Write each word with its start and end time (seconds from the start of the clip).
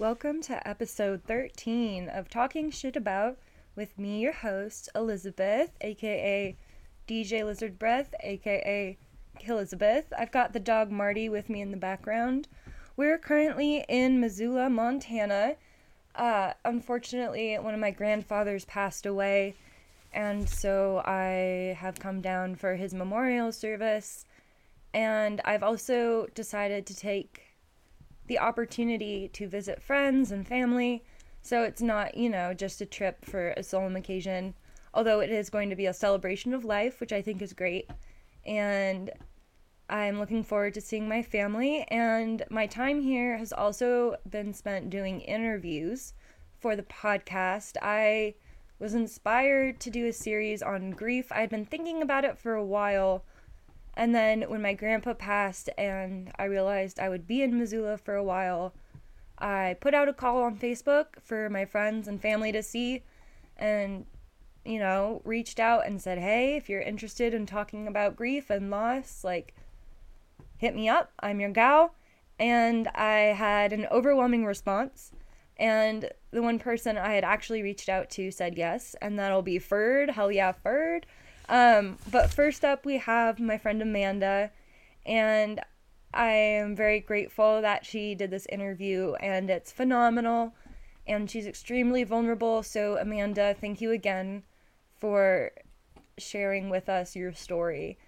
Welcome 0.00 0.40
to 0.44 0.66
episode 0.66 1.24
13 1.24 2.08
of 2.08 2.30
Talking 2.30 2.70
Shit 2.70 2.96
About 2.96 3.36
with 3.76 3.98
me, 3.98 4.20
your 4.20 4.32
host, 4.32 4.88
Elizabeth, 4.94 5.72
aka 5.82 6.56
DJ 7.06 7.44
Lizard 7.44 7.78
Breath, 7.78 8.14
aka 8.22 8.96
Elizabeth. 9.46 10.10
I've 10.18 10.32
got 10.32 10.54
the 10.54 10.58
dog 10.58 10.90
Marty 10.90 11.28
with 11.28 11.50
me 11.50 11.60
in 11.60 11.70
the 11.70 11.76
background. 11.76 12.48
We're 12.96 13.18
currently 13.18 13.84
in 13.90 14.20
Missoula, 14.20 14.70
Montana. 14.70 15.56
Uh, 16.14 16.54
unfortunately, 16.64 17.58
one 17.58 17.74
of 17.74 17.80
my 17.80 17.90
grandfathers 17.90 18.64
passed 18.64 19.04
away, 19.04 19.54
and 20.14 20.48
so 20.48 21.02
I 21.04 21.76
have 21.78 22.00
come 22.00 22.22
down 22.22 22.54
for 22.54 22.76
his 22.76 22.94
memorial 22.94 23.52
service. 23.52 24.24
And 24.94 25.42
I've 25.44 25.62
also 25.62 26.26
decided 26.34 26.86
to 26.86 26.96
take 26.96 27.49
the 28.30 28.38
opportunity 28.38 29.26
to 29.32 29.48
visit 29.48 29.82
friends 29.82 30.30
and 30.30 30.46
family. 30.46 31.02
So 31.42 31.64
it's 31.64 31.82
not, 31.82 32.16
you 32.16 32.28
know, 32.28 32.54
just 32.54 32.80
a 32.80 32.86
trip 32.86 33.24
for 33.24 33.48
a 33.56 33.62
solemn 33.64 33.96
occasion, 33.96 34.54
although 34.94 35.18
it 35.18 35.30
is 35.30 35.50
going 35.50 35.68
to 35.68 35.74
be 35.74 35.86
a 35.86 35.92
celebration 35.92 36.54
of 36.54 36.64
life, 36.64 37.00
which 37.00 37.12
I 37.12 37.22
think 37.22 37.42
is 37.42 37.52
great. 37.52 37.90
And 38.46 39.10
I'm 39.88 40.20
looking 40.20 40.44
forward 40.44 40.74
to 40.74 40.80
seeing 40.80 41.08
my 41.08 41.22
family. 41.24 41.84
And 41.88 42.44
my 42.50 42.68
time 42.68 43.00
here 43.00 43.36
has 43.36 43.52
also 43.52 44.14
been 44.30 44.54
spent 44.54 44.90
doing 44.90 45.22
interviews 45.22 46.14
for 46.60 46.76
the 46.76 46.84
podcast. 46.84 47.78
I 47.82 48.36
was 48.78 48.94
inspired 48.94 49.80
to 49.80 49.90
do 49.90 50.06
a 50.06 50.12
series 50.12 50.62
on 50.62 50.92
grief. 50.92 51.32
I'd 51.32 51.50
been 51.50 51.66
thinking 51.66 52.00
about 52.00 52.24
it 52.24 52.38
for 52.38 52.54
a 52.54 52.64
while 52.64 53.24
and 54.00 54.14
then 54.14 54.44
when 54.48 54.62
my 54.62 54.72
grandpa 54.72 55.12
passed 55.12 55.68
and 55.76 56.32
I 56.38 56.44
realized 56.44 56.98
I 56.98 57.10
would 57.10 57.26
be 57.26 57.42
in 57.42 57.58
Missoula 57.58 57.98
for 57.98 58.14
a 58.14 58.24
while, 58.24 58.72
I 59.38 59.76
put 59.78 59.92
out 59.92 60.08
a 60.08 60.14
call 60.14 60.42
on 60.42 60.56
Facebook 60.56 61.20
for 61.20 61.50
my 61.50 61.66
friends 61.66 62.08
and 62.08 62.18
family 62.18 62.50
to 62.50 62.62
see 62.62 63.02
and 63.58 64.06
you 64.64 64.78
know, 64.78 65.20
reached 65.26 65.60
out 65.60 65.86
and 65.86 66.00
said, 66.00 66.16
"Hey, 66.16 66.56
if 66.56 66.70
you're 66.70 66.80
interested 66.80 67.34
in 67.34 67.44
talking 67.44 67.86
about 67.86 68.16
grief 68.16 68.48
and 68.48 68.70
loss, 68.70 69.22
like 69.22 69.54
hit 70.56 70.74
me 70.74 70.88
up. 70.88 71.12
I'm 71.20 71.38
your 71.38 71.50
gal." 71.50 71.94
And 72.38 72.88
I 72.88 73.34
had 73.36 73.70
an 73.74 73.86
overwhelming 73.90 74.46
response. 74.46 75.12
And 75.58 76.10
the 76.30 76.40
one 76.40 76.58
person 76.58 76.96
I 76.96 77.12
had 77.12 77.24
actually 77.24 77.62
reached 77.62 77.90
out 77.90 78.08
to 78.10 78.30
said 78.30 78.56
yes, 78.56 78.96
and 79.02 79.18
that'll 79.18 79.42
be 79.42 79.58
Ferd. 79.58 80.10
Hell 80.12 80.32
yeah, 80.32 80.52
Ferd. 80.52 81.04
Um, 81.50 81.98
but 82.08 82.32
first 82.32 82.64
up, 82.64 82.86
we 82.86 82.98
have 82.98 83.40
my 83.40 83.58
friend 83.58 83.82
Amanda, 83.82 84.52
and 85.04 85.60
I 86.14 86.30
am 86.30 86.76
very 86.76 87.00
grateful 87.00 87.60
that 87.60 87.84
she 87.84 88.14
did 88.14 88.30
this 88.30 88.46
interview, 88.46 89.14
and 89.14 89.50
it's 89.50 89.72
phenomenal, 89.72 90.54
and 91.08 91.28
she's 91.28 91.48
extremely 91.48 92.04
vulnerable. 92.04 92.62
So, 92.62 92.96
Amanda, 92.98 93.56
thank 93.60 93.80
you 93.80 93.90
again 93.90 94.44
for 95.00 95.50
sharing 96.18 96.70
with 96.70 96.88
us 96.88 97.16
your 97.16 97.32
story. 97.32 97.98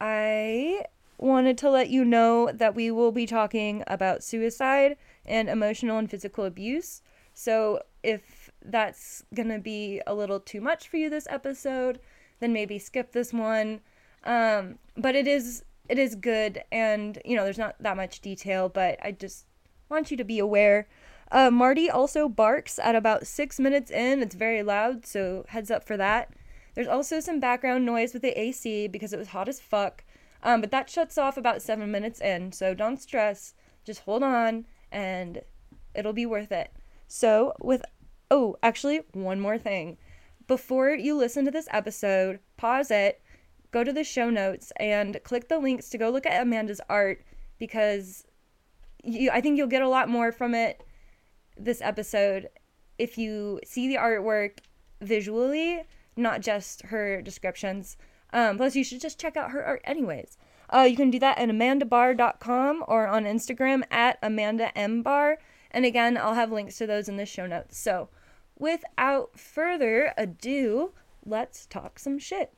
I 0.00 0.84
wanted 1.18 1.58
to 1.58 1.70
let 1.70 1.88
you 1.90 2.04
know 2.04 2.52
that 2.54 2.76
we 2.76 2.92
will 2.92 3.10
be 3.10 3.26
talking 3.26 3.82
about 3.88 4.22
suicide 4.22 4.96
and 5.24 5.48
emotional 5.48 5.98
and 5.98 6.08
physical 6.08 6.44
abuse. 6.44 7.02
So, 7.34 7.82
if 8.04 8.52
that's 8.64 9.24
going 9.34 9.48
to 9.48 9.58
be 9.58 10.00
a 10.06 10.14
little 10.14 10.38
too 10.38 10.60
much 10.60 10.86
for 10.86 10.96
you 10.96 11.10
this 11.10 11.26
episode, 11.28 11.98
then 12.40 12.52
maybe 12.52 12.78
skip 12.78 13.12
this 13.12 13.32
one. 13.32 13.80
Um, 14.24 14.78
but 14.96 15.14
it 15.14 15.26
is 15.26 15.62
it 15.88 15.98
is 15.98 16.14
good, 16.14 16.62
and 16.72 17.20
you 17.24 17.36
know 17.36 17.44
there's 17.44 17.58
not 17.58 17.76
that 17.80 17.96
much 17.96 18.20
detail, 18.20 18.68
but 18.68 18.98
I 19.02 19.12
just 19.12 19.46
want 19.88 20.10
you 20.10 20.16
to 20.16 20.24
be 20.24 20.38
aware. 20.38 20.88
Uh, 21.30 21.50
Marty 21.50 21.90
also 21.90 22.28
barks 22.28 22.78
at 22.78 22.94
about 22.94 23.26
six 23.26 23.58
minutes 23.58 23.90
in. 23.90 24.22
It's 24.22 24.34
very 24.34 24.62
loud, 24.62 25.06
so 25.06 25.44
heads 25.48 25.70
up 25.70 25.84
for 25.84 25.96
that. 25.96 26.32
There's 26.74 26.88
also 26.88 27.20
some 27.20 27.40
background 27.40 27.86
noise 27.86 28.12
with 28.12 28.22
the 28.22 28.38
AC 28.38 28.88
because 28.88 29.12
it 29.12 29.18
was 29.18 29.28
hot 29.28 29.48
as 29.48 29.60
fuck. 29.60 30.04
Um, 30.42 30.60
but 30.60 30.70
that 30.70 30.90
shuts 30.90 31.18
off 31.18 31.36
about 31.36 31.62
seven 31.62 31.90
minutes 31.90 32.20
in, 32.20 32.52
so 32.52 32.74
don't 32.74 33.00
stress. 33.00 33.54
Just 33.84 34.00
hold 34.00 34.22
on, 34.22 34.66
and 34.92 35.42
it'll 35.94 36.12
be 36.12 36.26
worth 36.26 36.52
it. 36.52 36.70
So, 37.08 37.54
with 37.60 37.82
oh, 38.30 38.56
actually, 38.62 39.00
one 39.12 39.40
more 39.40 39.58
thing 39.58 39.96
before 40.46 40.90
you 40.90 41.16
listen 41.16 41.44
to 41.44 41.50
this 41.50 41.68
episode, 41.70 42.40
pause 42.56 42.90
it, 42.90 43.20
go 43.70 43.84
to 43.84 43.92
the 43.92 44.04
show 44.04 44.30
notes, 44.30 44.72
and 44.78 45.20
click 45.24 45.48
the 45.48 45.58
links 45.58 45.88
to 45.90 45.98
go 45.98 46.10
look 46.10 46.26
at 46.26 46.40
Amanda's 46.40 46.80
art 46.88 47.24
because 47.58 48.24
you, 49.02 49.30
I 49.30 49.40
think 49.40 49.56
you'll 49.56 49.66
get 49.66 49.82
a 49.82 49.88
lot 49.88 50.08
more 50.08 50.32
from 50.32 50.54
it 50.54 50.82
this 51.56 51.80
episode 51.80 52.48
if 52.98 53.18
you 53.18 53.60
see 53.64 53.88
the 53.88 53.96
artwork 53.96 54.58
visually, 55.00 55.82
not 56.16 56.40
just 56.40 56.82
her 56.82 57.20
descriptions. 57.22 57.96
Um, 58.32 58.56
plus, 58.56 58.74
you 58.74 58.84
should 58.84 59.00
just 59.00 59.20
check 59.20 59.36
out 59.36 59.50
her 59.50 59.64
art 59.64 59.82
anyways. 59.84 60.38
Uh, 60.72 60.86
you 60.88 60.96
can 60.96 61.10
do 61.10 61.18
that 61.20 61.38
at 61.38 61.48
amandabar.com 61.48 62.84
or 62.88 63.06
on 63.06 63.24
Instagram 63.24 63.82
at 63.90 64.20
amandambar. 64.22 65.36
And 65.70 65.84
again, 65.84 66.16
I'll 66.16 66.34
have 66.34 66.50
links 66.50 66.76
to 66.78 66.86
those 66.86 67.08
in 67.08 67.16
the 67.16 67.26
show 67.26 67.46
notes. 67.46 67.78
So, 67.78 68.08
without 68.58 69.38
further 69.38 70.12
ado, 70.16 70.92
let's 71.24 71.66
talk 71.66 71.98
some 71.98 72.18
shit. 72.18 72.52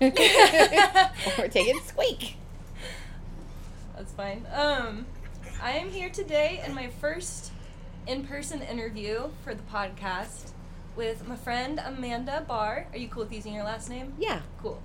Or- 0.00 0.06
Amanda. 0.08 1.12
or 1.38 1.48
take 1.48 1.68
it 1.68 1.82
squeak. 1.84 2.36
That's 3.96 4.12
fine. 4.12 4.46
Um, 4.52 5.06
I 5.62 5.72
am 5.72 5.90
here 5.90 6.08
today 6.08 6.62
in 6.64 6.74
my 6.74 6.88
first 6.88 7.52
in-person 8.06 8.62
interview 8.62 9.28
for 9.42 9.54
the 9.54 9.62
podcast 9.64 10.52
with 10.96 11.26
my 11.26 11.36
friend 11.36 11.80
Amanda 11.84 12.44
Barr. 12.46 12.86
Are 12.92 12.98
you 12.98 13.08
cool 13.08 13.24
with 13.24 13.32
using 13.32 13.54
your 13.54 13.64
last 13.64 13.90
name? 13.90 14.14
Yeah. 14.18 14.40
Cool. 14.62 14.80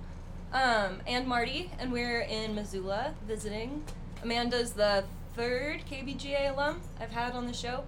Um, 0.52 1.00
and 1.06 1.26
Marty, 1.26 1.70
and 1.78 1.92
we're 1.92 2.20
in 2.20 2.54
Missoula 2.54 3.14
visiting. 3.26 3.84
Amanda's 4.22 4.72
the 4.72 5.04
third 5.36 5.82
KBGA 5.90 6.52
alum 6.52 6.80
I've 7.00 7.10
had 7.10 7.32
on 7.34 7.46
the 7.46 7.52
show, 7.52 7.84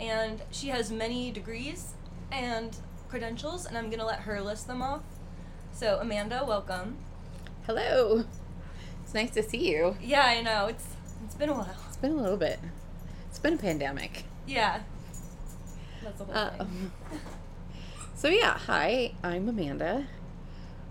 and 0.00 0.42
she 0.50 0.68
has 0.68 0.90
many 0.90 1.30
degrees 1.30 1.94
and 2.32 2.76
credentials, 3.08 3.66
and 3.66 3.76
I'm 3.78 3.88
gonna 3.90 4.06
let 4.06 4.20
her 4.20 4.40
list 4.40 4.66
them 4.66 4.82
off. 4.82 5.02
So, 5.72 5.98
Amanda, 6.00 6.44
welcome. 6.46 6.96
Hello. 7.66 8.24
It's 9.02 9.14
nice 9.14 9.30
to 9.32 9.42
see 9.42 9.70
you. 9.72 9.96
Yeah, 10.00 10.24
I 10.24 10.40
know 10.40 10.66
it's 10.66 10.86
it's 11.24 11.34
been 11.34 11.48
a 11.48 11.54
while. 11.54 11.76
It's 11.88 11.96
been 11.96 12.12
a 12.12 12.16
little 12.16 12.36
bit. 12.36 12.58
It's 13.28 13.38
been 13.38 13.54
a 13.54 13.58
pandemic. 13.58 14.24
Yeah, 14.46 14.80
that's 16.02 16.18
the 16.18 16.24
whole 16.24 16.34
Uh, 16.34 16.50
thing. 16.50 16.92
so 18.14 18.28
yeah, 18.28 18.56
hi. 18.58 19.12
I'm 19.22 19.48
Amanda. 19.48 20.06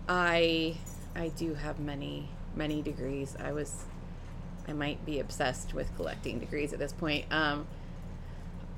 I 0.10 0.78
I 1.16 1.30
do 1.30 1.54
have 1.56 1.80
many 1.80 2.30
many 2.56 2.82
degrees. 2.82 3.36
I 3.40 3.52
was 3.54 3.86
I 4.68 4.74
might 4.74 5.06
be 5.06 5.20
obsessed 5.20 5.74
with 5.74 5.96
collecting 5.96 6.40
degrees 6.40 6.74
at 6.74 6.80
this 6.80 6.94
point. 6.94 7.26
Um, 7.32 7.68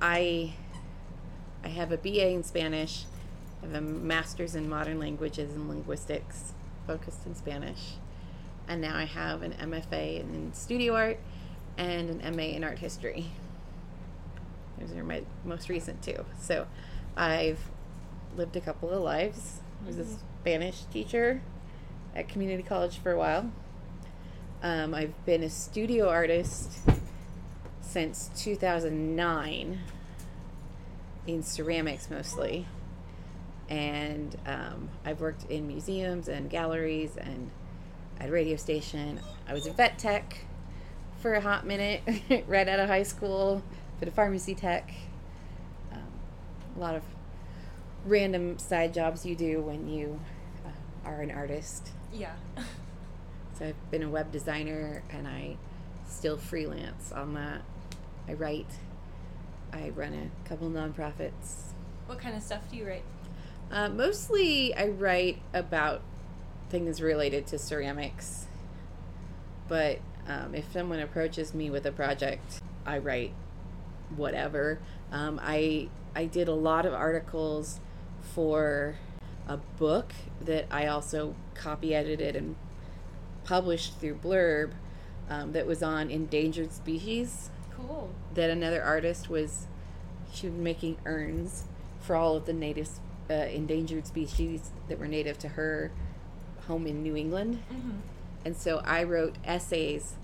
I 0.01 0.53
I 1.63 1.69
have 1.69 1.91
a 1.91 1.97
BA 1.97 2.29
in 2.29 2.43
Spanish. 2.43 3.05
I 3.63 3.67
have 3.67 3.75
a 3.75 3.81
master's 3.81 4.55
in 4.55 4.67
modern 4.67 4.99
languages 4.99 5.53
and 5.53 5.69
linguistics, 5.69 6.53
focused 6.85 7.25
in 7.25 7.33
Spanish, 7.33 7.93
and 8.67 8.81
now 8.81 8.97
I 8.97 9.05
have 9.05 9.41
an 9.41 9.53
MFA 9.53 10.19
in 10.19 10.51
studio 10.53 10.95
art 10.95 11.19
and 11.77 12.09
an 12.09 12.35
MA 12.35 12.43
in 12.43 12.63
art 12.63 12.79
history. 12.79 13.27
Those 14.77 14.91
are 14.97 15.03
my 15.03 15.23
most 15.45 15.69
recent 15.69 16.01
two. 16.01 16.25
So, 16.37 16.67
I've 17.15 17.69
lived 18.35 18.55
a 18.55 18.61
couple 18.61 18.89
of 18.89 19.01
lives. 19.01 19.61
I 19.83 19.87
was 19.87 19.97
a 19.97 20.03
Mhm. 20.03 20.17
Spanish 20.41 20.83
teacher 20.85 21.41
at 22.15 22.27
community 22.27 22.63
college 22.63 22.97
for 22.97 23.11
a 23.11 23.17
while. 23.17 23.49
Um, 24.61 24.93
I've 24.93 25.25
been 25.25 25.43
a 25.43 25.49
studio 25.49 26.09
artist 26.09 26.79
since 27.81 28.29
2009 28.35 29.79
in 31.27 31.43
ceramics 31.43 32.09
mostly. 32.09 32.65
And 33.73 34.37
um, 34.45 34.89
I've 35.03 35.19
worked 35.19 35.49
in 35.49 35.67
museums 35.67 36.27
and 36.27 36.47
galleries 36.47 37.17
and 37.17 37.49
at 38.19 38.29
a 38.29 38.31
radio 38.31 38.55
station. 38.55 39.19
I 39.47 39.53
was 39.53 39.65
a 39.65 39.73
vet 39.73 39.97
tech 39.97 40.45
for 41.17 41.33
a 41.33 41.41
hot 41.41 41.65
minute 41.65 42.03
right 42.47 42.67
out 42.67 42.79
of 42.79 42.87
high 42.87 43.01
school, 43.01 43.63
been 43.99 44.09
a 44.09 44.11
pharmacy 44.11 44.53
tech. 44.53 44.93
Um, 45.91 46.03
a 46.75 46.79
lot 46.79 46.93
of 46.93 47.01
random 48.05 48.59
side 48.59 48.93
jobs 48.93 49.25
you 49.25 49.35
do 49.35 49.59
when 49.61 49.89
you 49.89 50.19
uh, 50.63 51.09
are 51.09 51.21
an 51.21 51.31
artist. 51.31 51.89
Yeah. 52.13 52.33
So 53.57 53.65
I've 53.67 53.91
been 53.91 54.03
a 54.03 54.09
web 54.09 54.31
designer 54.31 55.01
and 55.09 55.27
I 55.27 55.57
still 56.07 56.37
freelance 56.37 57.11
on 57.11 57.33
that. 57.33 57.61
I 58.27 58.33
write. 58.33 58.69
I 59.71 59.89
run 59.89 60.13
a 60.13 60.47
couple 60.47 60.69
nonprofits. 60.69 61.73
what 62.05 62.19
kind 62.19 62.35
of 62.35 62.43
stuff 62.43 62.69
do 62.69 62.77
you 62.77 62.87
write? 62.87 63.03
Uh, 63.73 63.89
mostly 63.89 64.71
I 64.75 64.89
write 64.89 65.41
about 65.51 66.03
things 66.69 67.01
related 67.01 67.47
to 67.47 67.57
ceramics. 67.57 68.45
But 69.67 69.97
um, 70.27 70.53
if 70.53 70.71
someone 70.71 70.99
approaches 70.99 71.55
me 71.55 71.71
with 71.71 71.83
a 71.87 71.91
project, 71.91 72.61
I 72.85 72.99
write 72.99 73.33
whatever. 74.15 74.77
Um, 75.11 75.39
I 75.41 75.89
I 76.15 76.25
did 76.25 76.47
a 76.47 76.53
lot 76.53 76.85
of 76.85 76.93
articles 76.93 77.79
for 78.21 78.95
a 79.47 79.57
book 79.57 80.13
that 80.39 80.67
I 80.69 80.85
also 80.85 81.33
copy 81.55 81.95
edited 81.95 82.35
and 82.35 82.55
published 83.43 83.99
through 83.99 84.15
Blurb 84.15 84.73
um, 85.29 85.53
that 85.53 85.65
was 85.65 85.81
on 85.81 86.11
endangered 86.11 86.71
species. 86.71 87.49
Cool. 87.75 88.11
That 88.35 88.51
another 88.51 88.83
artist 88.83 89.29
was 89.29 89.65
she 90.31 90.47
was 90.47 90.55
making 90.55 90.97
urns 91.07 91.63
for 91.99 92.15
all 92.15 92.35
of 92.35 92.45
the 92.45 92.53
native 92.53 92.87
uh, 93.29 93.33
endangered 93.33 94.07
species 94.07 94.71
that 94.89 94.99
were 94.99 95.07
native 95.07 95.37
to 95.39 95.49
her 95.49 95.91
home 96.67 96.87
in 96.87 97.03
New 97.03 97.15
England. 97.15 97.61
Mm-hmm. 97.71 97.91
And 98.45 98.57
so 98.57 98.81
I 98.83 99.03
wrote 99.03 99.35
essays 99.45 100.15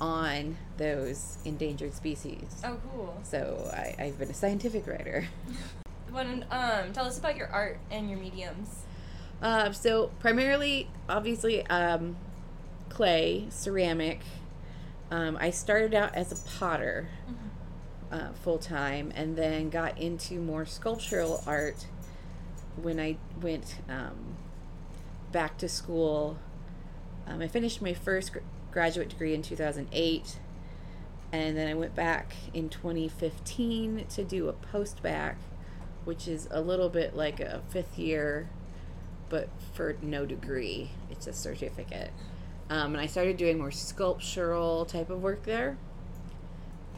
on 0.00 0.56
those 0.76 1.38
endangered 1.44 1.94
species. 1.94 2.60
Oh, 2.64 2.78
cool. 2.92 3.20
So 3.22 3.70
I, 3.72 3.94
I've 3.98 4.18
been 4.18 4.30
a 4.30 4.34
scientific 4.34 4.86
writer. 4.86 5.26
When, 6.08 6.46
um, 6.50 6.92
tell 6.94 7.04
us 7.04 7.18
about 7.18 7.36
your 7.36 7.48
art 7.48 7.78
and 7.90 8.08
your 8.08 8.18
mediums. 8.18 8.84
Uh, 9.42 9.72
so 9.72 10.12
primarily, 10.18 10.88
obviously, 11.10 11.66
um, 11.66 12.16
clay, 12.88 13.46
ceramic. 13.50 14.20
Um, 15.10 15.36
I 15.38 15.50
started 15.50 15.92
out 15.94 16.14
as 16.14 16.32
a 16.32 16.58
potter 16.58 17.08
uh, 18.10 18.32
full 18.32 18.58
time, 18.58 19.12
and 19.14 19.36
then 19.36 19.68
got 19.68 19.98
into 19.98 20.40
more 20.40 20.64
sculptural 20.64 21.42
art 21.46 21.86
when 22.80 23.00
I 23.00 23.16
went 23.40 23.76
um, 23.88 24.36
back 25.32 25.58
to 25.58 25.68
school. 25.68 26.38
Um, 27.26 27.42
I 27.42 27.48
finished 27.48 27.82
my 27.82 27.94
first 27.94 28.32
gr- 28.32 28.38
graduate 28.70 29.08
degree 29.08 29.34
in 29.34 29.42
2008, 29.42 30.38
and 31.32 31.56
then 31.56 31.68
I 31.68 31.74
went 31.74 31.94
back 31.94 32.34
in 32.54 32.68
2015 32.68 34.06
to 34.08 34.24
do 34.24 34.48
a 34.48 34.52
post 34.52 35.02
bacc, 35.02 35.36
which 36.04 36.28
is 36.28 36.48
a 36.50 36.60
little 36.60 36.88
bit 36.88 37.16
like 37.16 37.40
a 37.40 37.62
fifth 37.68 37.98
year, 37.98 38.48
but 39.28 39.48
for 39.74 39.96
no 40.02 40.24
degree. 40.24 40.90
It's 41.10 41.26
a 41.26 41.32
certificate. 41.32 42.12
Um, 42.68 42.94
and 42.94 43.00
I 43.00 43.06
started 43.06 43.36
doing 43.36 43.58
more 43.58 43.70
sculptural 43.70 44.84
type 44.84 45.10
of 45.10 45.22
work 45.22 45.44
there. 45.44 45.78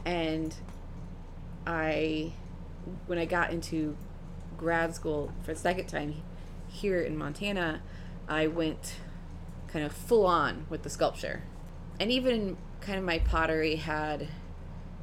And 0.05 0.53
I, 1.65 2.33
when 3.07 3.19
I 3.19 3.25
got 3.25 3.51
into 3.51 3.95
grad 4.59 4.93
school 4.93 5.31
for 5.41 5.53
the 5.53 5.59
second 5.59 5.87
time 5.87 6.21
here 6.67 7.01
in 7.01 7.17
Montana, 7.17 7.81
I 8.27 8.47
went 8.47 8.97
kind 9.67 9.85
of 9.85 9.91
full 9.91 10.25
on 10.25 10.67
with 10.69 10.83
the 10.83 10.89
sculpture. 10.89 11.43
And 11.99 12.11
even 12.11 12.57
kind 12.81 12.99
of 12.99 13.05
my 13.05 13.19
pottery 13.19 13.77
had 13.77 14.27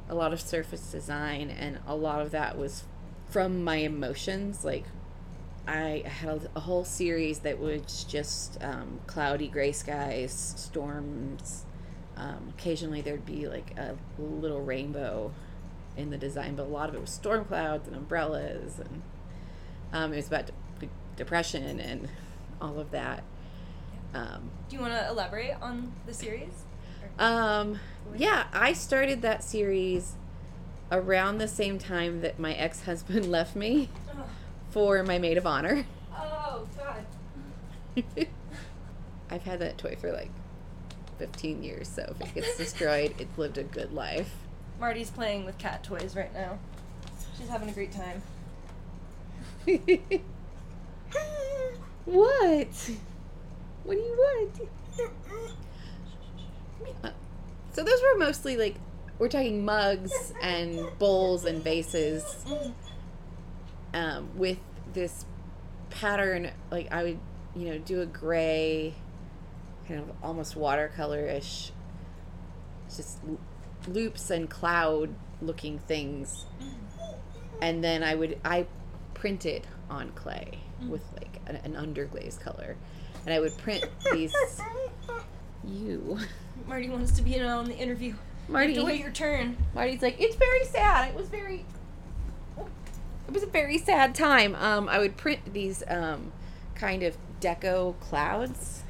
a 0.09 0.15
lot 0.15 0.31
of 0.31 0.39
surface 0.39 0.91
design, 0.91 1.49
and 1.49 1.79
a 1.85 1.95
lot 1.95 2.21
of 2.21 2.31
that 2.31 2.57
was 2.57 2.83
from 3.29 3.63
my 3.63 3.77
emotions. 3.77 4.63
Like, 4.63 4.85
I 5.67 6.03
had 6.05 6.49
a, 6.55 6.61
whole 6.61 6.85
series 6.85 7.39
that 7.39 7.59
was 7.59 8.05
just 8.05 8.57
um, 8.63 9.01
cloudy 9.05 9.49
gray 9.49 9.73
skies, 9.73 10.31
storms. 10.55 11.65
Um, 12.15 12.53
occasionally 12.57 13.01
there'd 13.01 13.25
be 13.25 13.47
like 13.47 13.77
a 13.77 13.95
little 14.17 14.61
rainbow 14.61 15.33
in 15.97 16.09
the 16.09 16.17
design, 16.17 16.55
but 16.55 16.63
a 16.63 16.69
lot 16.69 16.87
of 16.87 16.95
it 16.95 17.01
was 17.01 17.09
storm 17.09 17.45
clouds 17.45 17.87
and 17.87 17.97
umbrellas, 17.97 18.79
and 18.79 19.01
um, 19.93 20.13
it 20.13 20.17
was 20.17 20.27
about 20.27 20.47
de- 20.79 20.89
depression 21.15 21.79
and 21.79 22.09
all 22.61 22.79
of 22.79 22.91
that. 22.91 23.23
Um, 24.13 24.49
Do 24.69 24.75
you 24.75 24.81
want 24.81 24.93
to 24.93 25.07
elaborate 25.09 25.53
on 25.61 25.91
the 26.05 26.13
series? 26.13 26.63
um, 27.19 27.79
yeah, 28.15 28.45
I 28.53 28.73
started 28.73 29.21
that 29.23 29.43
series 29.43 30.13
around 30.91 31.37
the 31.39 31.47
same 31.47 31.77
time 31.79 32.21
that 32.21 32.39
my 32.39 32.53
ex 32.53 32.83
husband 32.83 33.25
left 33.31 33.55
me 33.55 33.89
for 34.69 35.03
my 35.03 35.17
maid 35.17 35.37
of 35.37 35.45
honor. 35.45 35.85
Oh, 36.15 36.67
God. 36.77 38.05
I've 39.29 39.43
had 39.43 39.59
that 39.59 39.77
toy 39.77 39.97
for 39.99 40.11
like 40.11 40.31
15 41.19 41.63
years, 41.63 41.87
so 41.87 42.15
if 42.19 42.27
it 42.27 42.35
gets 42.35 42.57
destroyed, 42.57 43.13
it's 43.19 43.37
lived 43.37 43.57
a 43.57 43.63
good 43.63 43.91
life. 43.91 44.31
Marty's 44.79 45.09
playing 45.09 45.43
with 45.45 45.57
cat 45.57 45.83
toys 45.83 46.15
right 46.15 46.33
now. 46.33 46.59
She's 47.37 47.49
having 47.49 47.67
a 47.69 47.73
great 47.73 47.91
time. 47.91 48.21
what? 52.05 52.89
What 53.83 53.95
do 53.95 53.99
you 53.99 54.15
want? 54.17 54.61
So 57.73 57.83
those 57.83 58.01
were 58.01 58.17
mostly 58.17 58.55
like 58.55 58.75
we're 59.19 59.27
talking 59.27 59.65
mugs 59.65 60.33
and 60.41 60.79
bowls 60.99 61.43
and 61.45 61.61
vases 61.61 62.45
um, 63.93 64.29
with 64.35 64.57
this 64.93 65.25
pattern. 65.89 66.51
Like 66.71 66.91
I 66.91 67.03
would, 67.03 67.19
you 67.55 67.69
know, 67.69 67.77
do 67.77 68.01
a 68.01 68.05
gray, 68.05 68.95
kind 69.87 69.99
of 69.99 70.11
almost 70.23 70.55
watercolor-ish, 70.55 71.71
just 72.95 73.19
loops 73.87 74.29
and 74.29 74.49
cloud-looking 74.49 75.79
things, 75.79 76.45
and 77.61 77.83
then 77.83 78.01
I 78.01 78.15
would 78.15 78.39
I 78.45 78.65
printed 79.19 79.65
on 79.89 80.11
clay 80.11 80.59
with 80.87 81.01
like 81.13 81.39
an, 81.47 81.55
an 81.57 81.73
underglaze 81.73 82.39
color, 82.39 82.75
and 83.25 83.33
I 83.33 83.39
would 83.39 83.57
print 83.57 83.83
these. 84.13 84.33
You, 85.67 86.17
Marty 86.65 86.87
wants 86.89 87.11
to 87.13 87.21
be 87.21 87.35
in 87.35 87.43
on 87.45 87.65
the 87.65 87.75
interview. 87.75 88.13
Marty. 88.47 88.73
You 88.73 88.85
wait 88.85 89.01
your 89.01 89.11
turn. 89.11 89.57
Marty's 89.75 90.01
like, 90.01 90.15
it's 90.21 90.35
very 90.37 90.63
sad. 90.65 91.09
It 91.09 91.15
was 91.15 91.27
very. 91.27 91.65
It 93.27 93.33
was 93.33 93.43
a 93.43 93.47
very 93.47 93.77
sad 93.77 94.15
time. 94.15 94.55
Um, 94.55 94.87
I 94.87 94.99
would 94.99 95.17
print 95.17 95.53
these 95.53 95.83
um, 95.89 96.31
kind 96.75 97.03
of 97.03 97.17
deco 97.41 97.99
clouds 97.99 98.83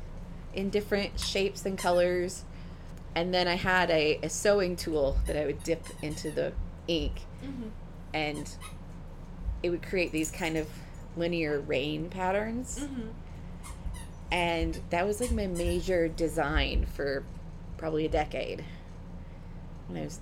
in 0.53 0.69
different 0.69 1.19
shapes 1.19 1.65
and 1.65 1.77
colors, 1.79 2.43
and 3.15 3.33
then 3.33 3.47
I 3.47 3.55
had 3.55 3.89
a, 3.89 4.19
a 4.21 4.29
sewing 4.29 4.75
tool 4.75 5.17
that 5.25 5.35
I 5.35 5.45
would 5.47 5.63
dip 5.63 5.85
into 6.03 6.29
the 6.29 6.53
ink, 6.87 7.21
Mm-hmm. 7.43 7.69
and 8.13 8.55
it 9.63 9.69
would 9.69 9.83
create 9.83 10.11
these 10.11 10.31
kind 10.31 10.57
of 10.57 10.67
linear 11.15 11.59
rain 11.59 12.09
patterns. 12.09 12.79
Mm-hmm. 12.79 13.07
and 14.31 14.79
that 14.89 15.05
was 15.07 15.19
like 15.21 15.31
my 15.31 15.47
major 15.47 16.07
design 16.07 16.85
for 16.85 17.23
probably 17.77 18.05
a 18.05 18.09
decade 18.09 18.63
when 19.87 20.01
I 20.01 20.05
was 20.05 20.19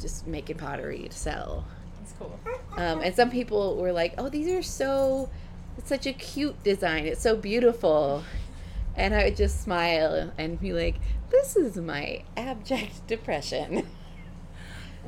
just 0.00 0.26
making 0.26 0.56
pottery 0.56 1.08
to 1.08 1.16
sell. 1.16 1.64
That's 1.98 2.12
cool. 2.18 2.38
Um, 2.76 3.00
and 3.00 3.14
some 3.14 3.30
people 3.30 3.76
were 3.76 3.92
like, 3.92 4.14
"Oh, 4.18 4.28
these 4.28 4.48
are 4.48 4.62
so, 4.62 5.30
it's 5.76 5.88
such 5.88 6.06
a 6.06 6.12
cute 6.12 6.62
design. 6.64 7.06
It's 7.06 7.20
so 7.20 7.36
beautiful," 7.36 8.22
and 8.96 9.14
I 9.14 9.24
would 9.24 9.36
just 9.36 9.62
smile 9.62 10.32
and 10.38 10.60
be 10.60 10.72
like, 10.72 10.96
"This 11.30 11.56
is 11.56 11.76
my 11.76 12.22
abject 12.36 13.06
depression." 13.06 13.86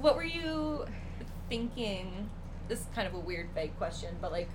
What 0.00 0.16
were 0.16 0.24
you 0.24 0.86
thinking? 1.48 2.30
This 2.70 2.80
is 2.80 2.86
kind 2.94 3.06
of 3.06 3.14
a 3.14 3.18
weird, 3.18 3.48
vague 3.54 3.76
question, 3.76 4.16
but 4.20 4.32
like, 4.32 4.48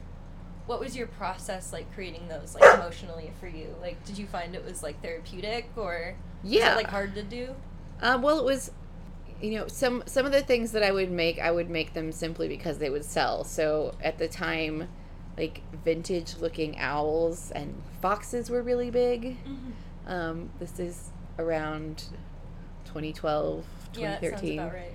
what 0.66 0.80
was 0.80 0.96
your 0.98 1.06
process 1.08 1.72
like 1.72 1.94
creating 1.94 2.28
those 2.28 2.56
like 2.56 2.64
emotionally 2.76 3.32
for 3.40 3.48
you? 3.48 3.76
Like, 3.82 4.04
did 4.06 4.18
you 4.18 4.26
find 4.26 4.56
it 4.56 4.66
was 4.66 4.82
like 4.82 5.00
therapeutic 5.04 5.70
or 5.76 6.16
Yeah. 6.44 6.72
it, 6.74 6.76
like 6.78 6.88
hard 6.88 7.14
to 7.16 7.24
do? 7.24 7.54
Um, 8.02 8.22
well, 8.24 8.40
it 8.40 8.46
was, 8.46 8.72
you 9.42 9.52
know, 9.60 9.68
some 9.68 10.02
some 10.06 10.26
of 10.26 10.32
the 10.32 10.42
things 10.42 10.72
that 10.72 10.82
I 10.82 10.92
would 10.92 11.12
make, 11.12 11.40
I 11.40 11.52
would 11.52 11.70
make 11.70 11.94
them 11.94 12.12
simply 12.12 12.48
because 12.48 12.78
they 12.80 12.90
would 12.90 13.06
sell. 13.06 13.44
So 13.44 13.94
at 14.02 14.18
the 14.18 14.28
time, 14.28 14.88
like 15.38 15.62
vintage 15.84 16.38
looking 16.38 16.80
owls 16.80 17.52
and 17.52 17.82
foxes 18.02 18.50
were 18.50 18.64
really 18.64 18.90
big. 18.90 19.38
Mm-hmm. 19.46 19.72
Um, 20.12 20.50
this 20.60 20.80
is 20.80 21.10
around 21.38 22.06
2012, 22.86 23.66
Yeah, 23.98 24.12
that 24.20 24.22
sounds 24.22 24.42
2013. 24.42 24.60
about 24.60 24.74
right. 24.74 24.94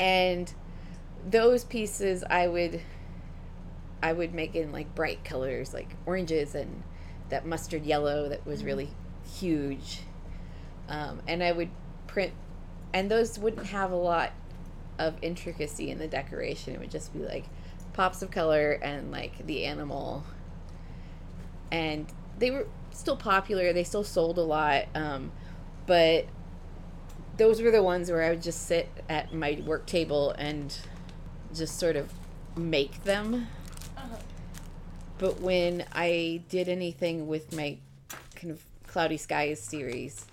and 0.00 0.52
those 1.30 1.64
pieces 1.64 2.24
I 2.28 2.46
would 2.48 2.80
I 4.02 4.12
would 4.12 4.32
make 4.32 4.54
in 4.54 4.72
like 4.72 4.94
bright 4.94 5.24
colors 5.24 5.74
like 5.74 5.94
oranges 6.06 6.54
and 6.54 6.82
that 7.28 7.44
mustard 7.44 7.84
yellow 7.84 8.28
that 8.28 8.46
was 8.46 8.62
Mhm. 8.62 8.66
really 8.66 8.90
huge 9.24 10.00
um, 10.88 11.20
and 11.26 11.42
I 11.42 11.52
would 11.52 11.70
print 12.06 12.32
and 12.92 13.10
those 13.10 13.38
wouldn't 13.38 13.66
have 13.66 13.90
a 13.90 13.96
lot 13.96 14.32
of 14.98 15.16
intricacy 15.20 15.90
in 15.90 15.98
the 15.98 16.08
decoration 16.08 16.74
it 16.74 16.80
would 16.80 16.90
just 16.90 17.12
be 17.12 17.20
like 17.20 17.44
pops 17.98 18.22
of 18.22 18.30
color 18.30 18.78
and 18.80 19.10
like 19.10 19.44
the 19.44 19.64
animal. 19.64 20.22
And 21.72 22.06
they 22.38 22.52
were 22.52 22.68
still 22.92 23.16
popular. 23.16 23.72
They 23.72 23.82
still 23.82 24.04
sold 24.04 24.38
a 24.38 24.42
lot. 24.42 24.84
Um, 24.94 25.32
but 25.84 26.26
those 27.36 27.60
were 27.60 27.72
the 27.72 27.82
ones 27.82 28.08
where 28.08 28.22
I 28.22 28.30
would 28.30 28.42
just 28.42 28.66
sit 28.66 28.88
at 29.08 29.34
my 29.34 29.60
work 29.66 29.84
table 29.86 30.30
and 30.30 30.78
just 31.54 31.78
sort 31.78 31.96
of 31.96 32.12
make 32.56 33.04
them. 33.04 33.46
Uh-huh. 33.96 34.16
But 35.18 35.40
when 35.40 35.84
I 35.92 36.42
did 36.48 36.68
anything 36.68 37.26
with 37.26 37.54
my 37.54 37.78
kind 38.34 38.52
of 38.52 38.62
Cloudy 38.86 39.16
Skies 39.16 39.60
series, 39.60 40.26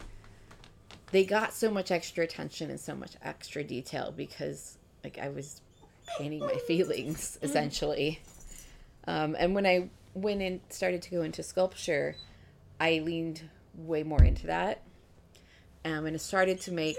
they 1.12 1.24
got 1.24 1.53
so 1.53 1.72
much 1.72 1.91
extra 1.91 2.24
attention 2.24 2.69
and 2.69 2.79
so 2.79 2.95
much 2.95 3.15
extra 3.22 3.63
detail 3.63 4.13
because 4.15 4.77
like 5.03 5.17
I 5.17 5.29
was 5.29 5.62
painting 6.17 6.41
my 6.41 6.55
feelings 6.67 7.38
essentially. 7.41 8.22
Um, 9.07 9.36
and 9.38 9.53
when 9.55 9.65
I 9.65 9.89
went 10.13 10.41
and 10.41 10.60
started 10.69 11.01
to 11.03 11.12
go 11.12 11.22
into 11.22 11.43
sculpture, 11.43 12.15
I 12.79 13.00
leaned 13.00 13.43
way 13.75 14.03
more 14.03 14.24
into 14.24 14.48
that. 14.48 14.81
Um, 15.84 16.05
and 16.05 16.15
I 16.15 16.17
started 16.17 16.60
to 16.62 16.72
make 16.72 16.98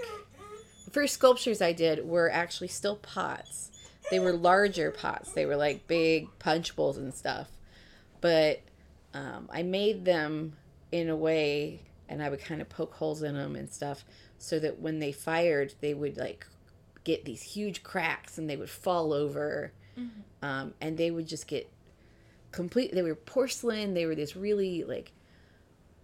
the 0.85 0.91
first 0.91 1.15
sculptures 1.15 1.61
I 1.61 1.73
did 1.73 2.07
were 2.07 2.31
actually 2.31 2.69
still 2.69 2.95
pots. 2.95 3.71
They 4.11 4.19
were 4.19 4.33
larger 4.33 4.91
pots. 4.91 5.33
They 5.33 5.45
were 5.45 5.55
like 5.55 5.87
big 5.87 6.27
punch 6.39 6.75
bowls 6.75 6.97
and 6.97 7.13
stuff. 7.13 7.49
But 8.21 8.61
um, 9.13 9.49
I 9.51 9.63
made 9.63 10.05
them 10.05 10.57
in 10.91 11.09
a 11.09 11.15
way, 11.15 11.81
and 12.07 12.23
I 12.23 12.29
would 12.29 12.41
kind 12.41 12.61
of 12.61 12.69
poke 12.69 12.93
holes 12.93 13.21
in 13.21 13.35
them 13.35 13.55
and 13.55 13.69
stuff, 13.69 14.05
so 14.37 14.59
that 14.59 14.79
when 14.79 14.99
they 14.99 15.11
fired, 15.11 15.73
they 15.81 15.93
would 15.93 16.17
like 16.17 16.45
get 17.03 17.25
these 17.25 17.41
huge 17.41 17.83
cracks 17.83 18.37
and 18.37 18.49
they 18.49 18.57
would 18.57 18.69
fall 18.69 19.13
over, 19.13 19.71
um, 20.41 20.73
and 20.81 20.97
they 20.97 21.11
would 21.11 21.27
just 21.27 21.47
get 21.47 21.69
complete. 22.51 22.93
They 22.93 23.01
were 23.01 23.15
porcelain. 23.15 23.93
They 23.93 24.05
were 24.05 24.15
this 24.15 24.35
really 24.35 24.83
like 24.83 25.11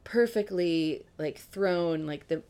perfectly 0.03 1.05
like 1.17 1.37
thrown 1.37 2.05
like 2.05 2.27
the 2.27 2.43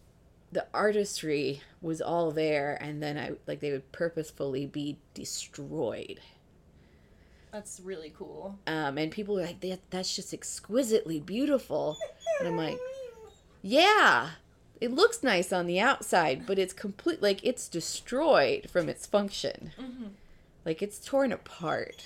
the 0.54 0.66
artistry 0.74 1.62
was 1.82 2.02
all 2.02 2.32
there 2.32 2.78
and 2.82 3.02
then 3.02 3.18
i 3.18 3.32
like 3.48 3.60
they 3.60 3.72
would 3.72 3.92
purposefully 3.92 4.66
be 4.66 4.98
destroyed. 5.14 6.20
That's 7.52 7.80
really 7.84 8.12
cool. 8.18 8.58
um 8.68 8.98
and 8.98 9.12
people 9.12 9.36
were 9.36 9.42
like 9.42 9.60
that, 9.62 9.80
that's 9.90 10.16
just 10.16 10.34
exquisitely 10.34 11.20
beautiful. 11.20 11.98
And 12.40 12.48
i'm 12.48 12.58
like 12.58 12.78
yeah 13.62 14.30
it 14.82 14.92
looks 14.92 15.24
nice 15.24 15.54
on 15.54 15.66
the 15.68 15.80
outside 15.80 16.46
but 16.46 16.60
it's 16.60 16.74
complete 16.74 17.22
like 17.22 17.40
it's 17.44 17.68
destroyed 17.68 18.70
from 18.70 18.90
its 18.90 19.06
function. 19.06 19.72
Like 20.66 20.82
it's 20.82 21.00
torn 21.00 21.32
apart. 21.32 22.06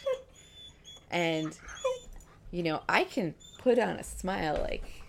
And 1.11 1.57
you 2.51 2.63
know 2.63 2.81
i 2.87 3.03
can 3.03 3.33
put 3.57 3.77
on 3.77 3.97
a 3.97 4.03
smile 4.03 4.57
like 4.61 5.03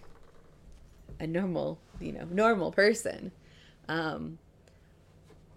a 1.20 1.26
normal 1.26 1.78
you 2.00 2.12
know 2.12 2.26
normal 2.30 2.70
person 2.72 3.32
um 3.88 4.38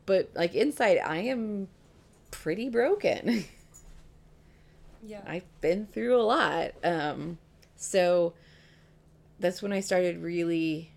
but 0.06 0.30
like 0.36 0.56
inside 0.56 0.98
i 1.06 1.18
am 1.18 1.68
pretty 2.32 2.70
broken 2.70 3.44
Yeah. 5.04 5.22
I've 5.26 5.62
been 5.62 5.88
through 5.88 6.16
a 6.16 6.22
lot. 6.22 6.72
Um, 6.84 7.38
so 7.76 8.34
that's 9.40 9.62
when 9.62 9.74
I 9.74 9.80
started 9.80 10.22
really 10.22 10.92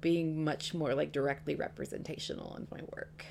being 0.00 0.42
much 0.44 0.74
more 0.74 0.94
like 0.94 1.12
directly 1.12 1.54
representational 1.54 2.56
in 2.56 2.66
my 2.70 2.80
work. 2.94 3.24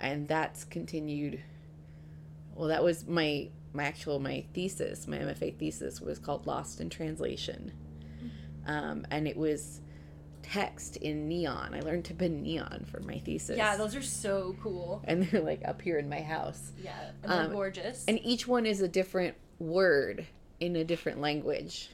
And 0.00 0.28
that's 0.28 0.64
continued. 0.64 1.40
Well, 2.54 2.68
that 2.68 2.84
was 2.84 3.06
my 3.06 3.48
my 3.72 3.84
actual 3.84 4.20
my 4.20 4.44
thesis. 4.54 5.08
My 5.08 5.18
MFA 5.18 5.56
thesis 5.56 6.00
was 6.00 6.18
called 6.18 6.46
Lost 6.46 6.80
in 6.80 6.88
Translation, 6.88 7.72
um, 8.68 9.04
and 9.10 9.26
it 9.26 9.36
was 9.36 9.80
text 10.42 10.96
in 10.96 11.26
neon. 11.28 11.74
I 11.74 11.80
learned 11.80 12.04
to 12.06 12.14
pen 12.14 12.42
neon 12.42 12.86
for 12.90 13.00
my 13.00 13.18
thesis. 13.18 13.56
yeah, 13.58 13.76
those 13.76 13.94
are 13.96 14.02
so 14.02 14.56
cool. 14.62 15.02
and 15.04 15.24
they're 15.24 15.40
like 15.42 15.60
up 15.66 15.82
here 15.82 15.98
in 15.98 16.08
my 16.08 16.20
house 16.22 16.72
Yeah, 16.82 16.94
and 17.22 17.32
they're 17.32 17.40
Um, 17.46 17.52
gorgeous. 17.52 18.04
and 18.08 18.18
each 18.24 18.46
one 18.46 18.64
is 18.64 18.80
a 18.80 18.88
different 18.88 19.34
word 19.58 20.26
in 20.60 20.76
a 20.76 20.84
different 20.84 21.20
language 21.20 21.90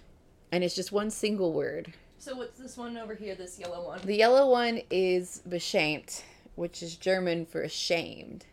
and 0.53 0.63
it's 0.63 0.75
just 0.77 0.93
one 0.93 1.11
single 1.11 1.53
word 1.53 1.93
so 2.19 2.35
what's 2.37 2.59
this 2.59 2.77
one 2.79 2.97
over 2.97 3.15
here? 3.15 3.35
This 3.35 3.59
yellow 3.59 3.85
one. 3.87 4.01
the 4.05 4.17
yellow 4.17 4.51
one 4.51 4.81
is 4.91 5.43
beschämt 5.49 6.23
which 6.55 6.83
is 6.83 6.97
german 6.97 7.45
for 7.47 7.63
ashamed 7.63 8.45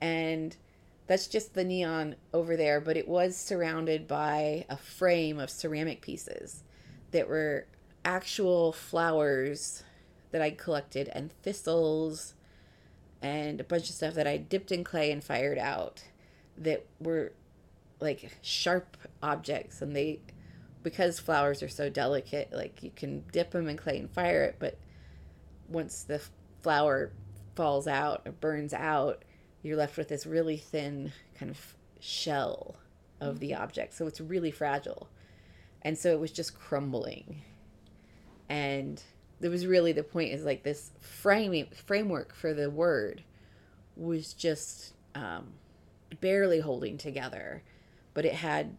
and 0.00 0.56
that's 1.06 1.26
just 1.26 1.54
the 1.54 1.64
neon 1.64 2.16
over 2.34 2.56
there 2.56 2.80
but 2.80 2.96
it 2.96 3.06
was 3.08 3.36
surrounded 3.36 4.06
by 4.08 4.64
a 4.68 4.76
frame 4.76 5.38
of 5.38 5.50
ceramic 5.50 6.00
pieces 6.00 6.62
that 7.10 7.28
were 7.28 7.66
actual 8.04 8.72
flowers 8.72 9.82
that 10.30 10.42
i 10.42 10.50
collected 10.50 11.08
and 11.12 11.32
thistles 11.42 12.34
and 13.20 13.60
a 13.60 13.64
bunch 13.64 13.88
of 13.88 13.94
stuff 13.94 14.14
that 14.14 14.26
i 14.26 14.36
dipped 14.36 14.70
in 14.70 14.84
clay 14.84 15.10
and 15.10 15.24
fired 15.24 15.58
out 15.58 16.02
that 16.56 16.84
were 17.00 17.32
like 18.00 18.30
sharp 18.42 18.96
objects. 19.22 19.82
And 19.82 19.94
they 19.94 20.20
because 20.82 21.18
flowers 21.18 21.62
are 21.62 21.68
so 21.68 21.90
delicate 21.90 22.52
like 22.52 22.82
you 22.82 22.90
can 22.94 23.24
dip 23.32 23.50
them 23.50 23.68
in 23.68 23.76
clay 23.76 23.98
and 23.98 24.08
fire 24.08 24.44
it 24.44 24.56
but 24.58 24.78
once 25.68 26.04
the 26.04 26.22
flower 26.60 27.10
falls 27.56 27.88
out 27.88 28.22
or 28.24 28.32
burns 28.32 28.72
out 28.72 29.24
you're 29.62 29.76
left 29.76 29.96
with 29.96 30.08
this 30.08 30.24
really 30.24 30.56
thin 30.56 31.12
kind 31.38 31.50
of 31.50 31.74
shell 32.00 32.76
of 33.20 33.40
the 33.40 33.50
mm-hmm. 33.50 33.62
object. 33.62 33.92
So 33.94 34.06
it's 34.06 34.20
really 34.20 34.52
fragile 34.52 35.08
and 35.82 35.96
so 35.96 36.12
it 36.12 36.20
was 36.20 36.32
just 36.32 36.58
crumbling. 36.58 37.42
And 38.48 39.02
there 39.40 39.50
was 39.50 39.66
really 39.66 39.92
the 39.92 40.02
point 40.02 40.32
is 40.32 40.44
like 40.44 40.62
this 40.62 40.90
framing 41.00 41.66
framework 41.86 42.34
for 42.34 42.54
the 42.54 42.70
word 42.70 43.22
was 43.96 44.32
just 44.32 44.92
um, 45.14 45.52
barely 46.20 46.60
holding 46.60 46.98
together. 46.98 47.62
But 48.14 48.24
it 48.24 48.34
had 48.34 48.76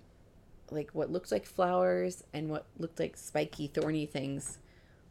like 0.71 0.91
what 0.91 1.11
looked 1.11 1.31
like 1.31 1.45
flowers 1.45 2.23
and 2.33 2.49
what 2.49 2.65
looked 2.77 2.99
like 2.99 3.17
spiky 3.17 3.67
thorny 3.67 4.05
things 4.05 4.59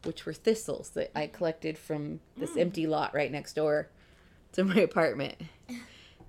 which 0.04 0.25
were 0.25 0.33
thistles 0.33 0.90
that 0.90 1.11
i 1.18 1.26
collected 1.26 1.76
from 1.76 2.21
this 2.37 2.57
empty 2.57 2.87
lot 2.87 3.12
right 3.12 3.33
next 3.33 3.54
door 3.54 3.88
to 4.52 4.64
my 4.64 4.80
apartment. 4.80 5.37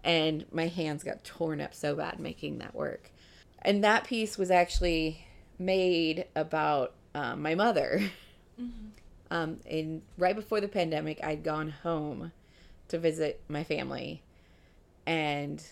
And 0.03 0.45
my 0.51 0.67
hands 0.67 1.03
got 1.03 1.23
torn 1.23 1.59
up 1.59 1.73
so 1.73 1.95
bad 1.95 2.19
making 2.19 2.59
that 2.59 2.73
work. 2.73 3.11
And 3.61 3.83
that 3.83 4.05
piece 4.05 4.37
was 4.37 4.49
actually 4.49 5.25
made 5.59 6.25
about 6.35 6.93
um, 7.13 7.41
my 7.41 7.55
mother. 7.55 8.01
Um, 9.31 9.59
and 9.69 10.01
right 10.17 10.35
before 10.35 10.59
the 10.59 10.67
pandemic 10.67 11.23
i'd 11.23 11.43
gone 11.43 11.69
home 11.69 12.31
to 12.87 12.97
visit 12.97 13.39
my 13.47 13.63
family. 13.63 14.21
And 15.05 15.63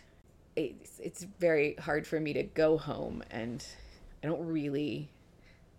it's, 0.56 1.00
it's 1.00 1.24
very 1.40 1.76
hard 1.76 2.08
for 2.08 2.20
me 2.20 2.34
to 2.34 2.44
go 2.44 2.78
home 2.78 3.24
and 3.30 3.66
i 4.24 4.28
don't 4.28 4.48
really 4.48 5.10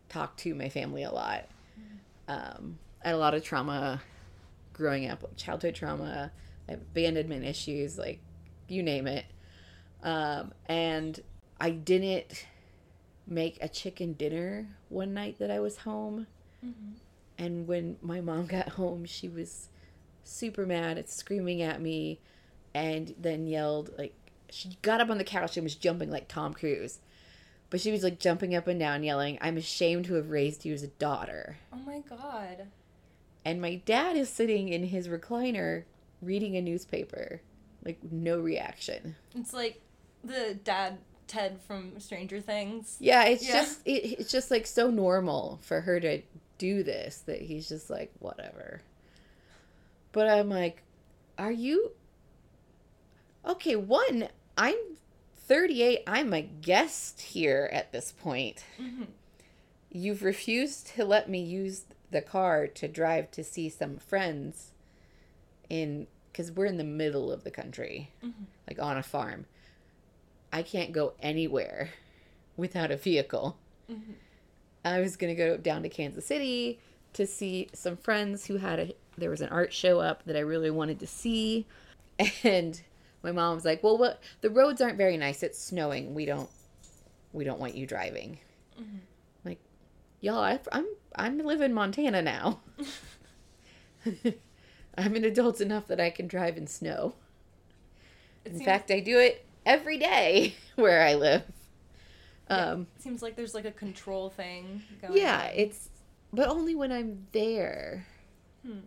talk 0.09 0.37
to 0.39 0.55
my 0.55 0.69
family 0.69 1.05
a 1.05 1.11
lot. 1.13 1.47
Um, 2.27 2.79
i 3.05 3.09
had 3.09 3.15
a 3.15 3.19
lot 3.19 3.35
of 3.35 3.43
trauma 3.45 4.03
growing 4.73 5.09
up 5.09 5.25
childhood 5.37 5.75
trauma 5.75 6.31
abandonment 6.69 7.45
issues 7.45 7.97
like 7.97 8.19
you 8.69 8.83
name 8.83 9.07
it. 9.07 9.25
Um, 10.03 10.53
and 10.67 11.19
i 11.61 11.71
didn't 11.71 12.47
make 13.29 13.59
a 13.61 13.69
chicken 13.69 14.13
dinner 14.15 14.67
one 14.89 15.13
night 15.15 15.39
that 15.39 15.51
i 15.51 15.59
was 15.59 15.79
home 15.79 16.27
mm-hmm. 16.65 16.93
and 17.37 17.67
when 17.69 17.97
my 18.03 18.21
mom 18.21 18.47
got 18.47 18.71
home 18.71 19.05
she 19.05 19.29
was 19.29 19.69
super 20.25 20.67
mad 20.67 20.99
at 20.99 21.09
screaming 21.09 21.63
at 21.63 21.81
me 21.81 22.19
and 22.75 23.15
then 23.19 23.47
yelled 23.47 23.91
like 23.99 24.15
she 24.51 24.79
got 24.83 25.01
up 25.01 25.11
on 25.11 25.19
the 25.19 25.25
couch 25.25 25.57
and 25.57 25.65
was 25.65 25.75
jumping 25.75 26.11
like 26.11 26.29
Tom 26.29 26.55
Cruise. 26.55 26.99
But 27.71 27.81
she 27.81 27.93
was 27.93 28.03
like 28.03 28.19
jumping 28.19 28.55
up 28.55 28.67
and 28.67 28.81
down 28.81 29.03
yelling, 29.03 29.39
"I'm 29.41 29.57
ashamed 29.57 30.07
to 30.07 30.15
have 30.15 30.31
raised 30.31 30.65
you 30.65 30.73
as 30.73 30.83
a 30.83 30.89
daughter." 30.89 31.59
oh 31.73 31.79
my 31.79 32.01
god. 32.01 32.69
And 33.45 33.61
my 33.63 33.77
dad 33.77 34.17
is 34.17 34.29
sitting 34.29 34.69
in 34.69 34.85
his 34.85 35.09
recliner 35.09 35.85
reading 36.21 36.57
a 36.57 36.63
newspaper. 36.63 37.41
Like 37.85 37.99
no 38.11 38.39
reaction. 38.39 39.17
It's 39.35 39.53
like 39.53 39.81
the 40.25 40.59
dad 40.63 40.99
Ted 41.29 41.61
from 41.67 42.01
Stranger 42.01 42.41
Things. 42.41 42.97
Yeah, 43.01 43.25
it's 43.25 43.47
Yeah. 43.47 43.53
just 43.53 43.81
it, 43.87 44.19
it's 44.21 44.33
just 44.33 44.51
like 44.51 44.67
so 44.67 44.91
normal 44.91 45.59
for 45.63 45.83
her 45.83 46.01
to 46.01 46.23
do 46.59 46.83
this 46.83 47.19
that 47.27 47.43
he's 47.43 47.69
just 47.69 47.91
like 47.91 48.11
whatever. 48.19 48.83
But 50.13 50.29
I'm 50.29 50.49
like, 50.49 50.83
are 51.39 51.53
you 51.53 51.93
Okay, 53.47 53.77
one, 53.77 54.29
I'm 54.59 54.77
38. 55.47 56.03
I'm 56.07 56.35
a 56.35 56.43
guest 56.43 57.21
here 57.21 57.71
at 57.73 57.93
this 57.93 58.13
point. 58.13 58.65
Mm-hmm. 58.81 59.05
You've 59.91 60.23
refused 60.23 60.89
to 60.97 61.05
let 61.05 61.31
me 61.31 61.41
use 61.41 61.85
the 62.11 62.21
car 62.21 62.67
to 62.67 62.89
drive 62.89 63.31
to 63.33 63.45
see 63.45 63.69
some 63.69 63.97
friends 63.97 64.73
in 65.71 66.07
cuz 66.35 66.53
we're 66.53 66.67
in 66.67 66.77
the 66.79 66.85
middle 66.85 67.31
of 67.33 67.45
the 67.45 67.51
country. 67.51 68.11
Like 68.67 68.79
on 68.79 68.97
a 68.99 69.03
farm. 69.03 69.47
I 70.53 70.63
can't 70.63 70.93
go 70.93 71.13
anywhere 71.21 71.91
without 72.57 72.91
a 72.91 72.97
vehicle. 72.97 73.57
Mhm. 73.91 74.15
I 74.85 75.01
was 75.01 75.17
going 75.17 75.35
to 75.35 75.43
go 75.43 75.57
down 75.57 75.83
to 75.83 75.89
Kansas 75.89 76.27
City 76.27 76.79
to 77.13 77.27
see 77.27 77.69
some 77.73 77.97
friends 77.97 78.47
who 78.47 78.57
had 78.57 78.79
a 78.79 78.95
there 79.17 79.31
was 79.31 79.41
an 79.41 79.49
art 79.49 79.73
show 79.73 79.99
up 80.01 80.23
that 80.25 80.37
I 80.37 80.41
really 80.41 80.71
wanted 80.71 81.01
to 81.01 81.07
see 81.07 81.67
and 82.45 82.81
my 83.23 83.33
mom 83.33 83.57
was 83.57 83.65
like, 83.65 83.83
"Well, 83.83 83.99
what 83.99 84.23
the 84.43 84.51
roads 84.51 84.81
aren't 84.81 84.97
very 84.97 85.17
nice. 85.17 85.43
It's 85.43 85.59
snowing. 85.59 86.15
We 86.15 86.25
don't 86.25 86.49
we 87.33 87.45
don't 87.45 87.59
want 87.61 87.75
you 87.75 87.87
driving." 87.87 88.39
Mhm. 88.81 89.01
Like, 89.45 89.59
y'all, 90.21 90.39
I, 90.39 90.61
I'm 90.73 90.87
I'm 91.17 91.39
live 91.39 91.61
in 91.61 91.75
Montana 91.75 92.23
now. 92.23 92.61
I'm 94.97 95.15
an 95.17 95.25
adult 95.25 95.61
enough 95.61 95.87
that 95.89 96.01
I 96.01 96.11
can 96.11 96.27
drive 96.29 96.57
in 96.57 96.67
snow. 96.67 97.15
It 98.45 98.53
In 98.53 98.59
seems, 98.59 98.65
fact, 98.65 98.91
I 98.91 99.01
do 99.01 99.19
it 99.19 99.45
every 99.69 99.99
day 99.99 100.55
where 100.75 101.03
I 101.03 101.15
live. 101.15 101.45
Um, 102.51 102.87
seems 102.99 103.23
like 103.23 103.37
there's 103.37 103.55
like 103.55 103.67
a 103.67 103.71
control 103.71 104.31
thing 104.31 104.83
going 105.03 105.19
yeah, 105.19 105.49
on. 105.51 105.51
it's 105.55 105.91
but 106.33 106.49
only 106.49 106.75
when 106.75 106.91
I'm 106.91 107.27
there. 107.33 108.07
Hmm. 108.67 108.79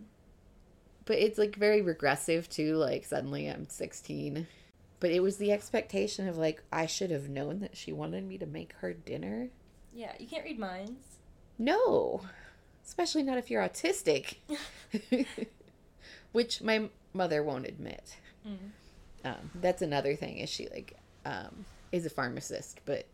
But 1.05 1.19
it's 1.19 1.37
like 1.37 1.55
very 1.55 1.81
regressive 1.81 2.49
too. 2.49 2.75
Like 2.75 3.05
suddenly 3.05 3.47
I'm 3.47 3.69
16. 3.69 4.47
But 4.99 5.11
it 5.11 5.21
was 5.21 5.37
the 5.37 5.51
expectation 5.51 6.27
of 6.27 6.37
like 6.37 6.63
I 6.71 6.87
should 6.87 7.11
have 7.11 7.29
known 7.29 7.59
that 7.59 7.77
she 7.77 7.91
wanted 7.91 8.27
me 8.27 8.37
to 8.39 8.45
make 8.45 8.73
her 8.81 8.93
dinner. 8.93 9.49
Yeah, 9.93 10.13
you 10.19 10.27
can't 10.27 10.43
read 10.43 10.59
minds. 10.59 11.17
No, 11.57 12.21
especially 12.85 13.23
not 13.23 13.37
if 13.37 13.51
you're 13.51 13.61
autistic, 13.61 14.37
which 16.31 16.61
my 16.61 16.89
mother 17.13 17.43
won't 17.43 17.67
admit. 17.67 18.17
Mm. 18.47 18.71
Um, 19.23 19.51
that's 19.55 19.81
another 19.81 20.15
thing. 20.15 20.37
Is 20.37 20.49
she 20.49 20.67
like 20.69 20.95
um, 21.25 21.65
is 21.91 22.05
a 22.05 22.09
pharmacist, 22.09 22.81
but 22.85 23.05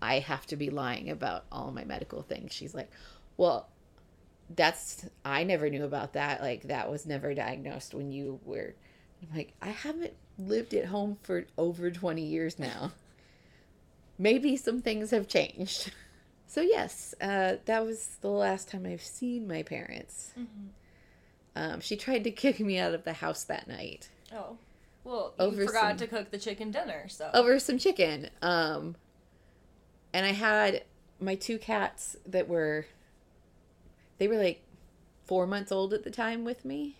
I 0.00 0.18
have 0.20 0.46
to 0.46 0.56
be 0.56 0.70
lying 0.70 1.10
about 1.10 1.44
all 1.50 1.72
my 1.72 1.84
medical 1.84 2.22
things. 2.22 2.52
She's 2.52 2.74
like, 2.74 2.90
well, 3.36 3.68
that's 4.54 5.04
I 5.24 5.44
never 5.44 5.68
knew 5.68 5.84
about 5.84 6.12
that. 6.12 6.40
Like 6.40 6.64
that 6.64 6.90
was 6.90 7.06
never 7.06 7.34
diagnosed 7.34 7.94
when 7.94 8.12
you 8.12 8.40
were. 8.44 8.74
I'm 9.22 9.36
like, 9.36 9.52
I 9.62 9.68
haven't 9.68 10.12
lived 10.38 10.74
at 10.74 10.86
home 10.86 11.16
for 11.22 11.46
over 11.56 11.90
20 11.90 12.22
years 12.22 12.58
now. 12.58 12.92
Maybe 14.18 14.56
some 14.56 14.82
things 14.82 15.10
have 15.10 15.28
changed. 15.28 15.92
So 16.48 16.60
yes, 16.60 17.12
uh, 17.20 17.56
that 17.64 17.84
was 17.84 18.18
the 18.20 18.30
last 18.30 18.68
time 18.68 18.86
I've 18.86 19.02
seen 19.02 19.48
my 19.48 19.64
parents. 19.64 20.30
Mhm. 20.38 20.68
Um, 21.56 21.80
she 21.80 21.96
tried 21.96 22.22
to 22.22 22.30
kick 22.30 22.60
me 22.60 22.78
out 22.78 22.94
of 22.94 23.02
the 23.02 23.14
house 23.14 23.42
that 23.44 23.66
night 23.66 24.08
Oh. 24.32 24.56
Well, 25.06 25.34
you 25.38 25.44
Over 25.44 25.66
forgot 25.66 25.90
some- 25.90 25.98
to 25.98 26.06
cook 26.08 26.30
the 26.32 26.38
chicken 26.38 26.70
dinner, 26.72 27.08
so. 27.08 27.30
over 27.32 27.58
some 27.60 27.78
chicken. 27.78 28.28
Um, 28.42 28.96
and 30.12 30.26
I 30.26 30.32
had 30.32 30.82
my 31.20 31.36
two 31.36 31.58
cats 31.58 32.16
that 32.26 32.48
were, 32.48 32.86
they 34.18 34.26
were 34.26 34.36
like 34.36 34.62
four 35.24 35.46
months 35.46 35.70
old 35.70 35.92
at 35.94 36.02
the 36.02 36.10
time 36.10 36.44
with 36.44 36.64
me. 36.64 36.96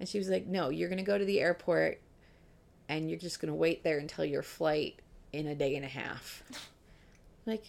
And 0.00 0.08
she 0.08 0.18
was 0.18 0.28
like, 0.30 0.46
No, 0.46 0.70
you're 0.70 0.88
going 0.88 0.96
to 0.98 1.04
go 1.04 1.18
to 1.18 1.24
the 1.24 1.40
airport 1.40 2.00
and 2.88 3.08
you're 3.10 3.18
just 3.18 3.38
going 3.40 3.52
to 3.52 3.54
wait 3.54 3.84
there 3.84 3.98
until 3.98 4.24
your 4.24 4.42
flight 4.42 5.00
in 5.32 5.46
a 5.46 5.54
day 5.54 5.76
and 5.76 5.84
a 5.84 5.88
half. 5.88 6.42
like, 7.46 7.64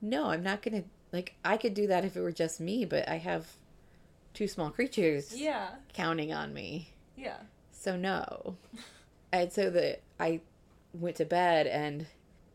no, 0.00 0.26
I'm 0.30 0.42
not 0.42 0.62
going 0.62 0.82
to. 0.82 0.88
Like, 1.12 1.34
I 1.44 1.56
could 1.56 1.74
do 1.74 1.88
that 1.88 2.04
if 2.04 2.16
it 2.16 2.20
were 2.20 2.30
just 2.32 2.60
me, 2.60 2.84
but 2.84 3.08
I 3.08 3.16
have 3.16 3.48
two 4.32 4.46
small 4.46 4.70
creatures 4.70 5.34
Yeah, 5.36 5.70
counting 5.92 6.32
on 6.32 6.54
me. 6.54 6.90
yeah. 7.16 7.38
So 7.80 7.96
no. 7.96 8.56
and 9.32 9.50
so 9.50 9.70
that 9.70 10.02
I 10.20 10.40
went 10.92 11.16
to 11.16 11.24
bed 11.24 11.66
and 11.66 12.06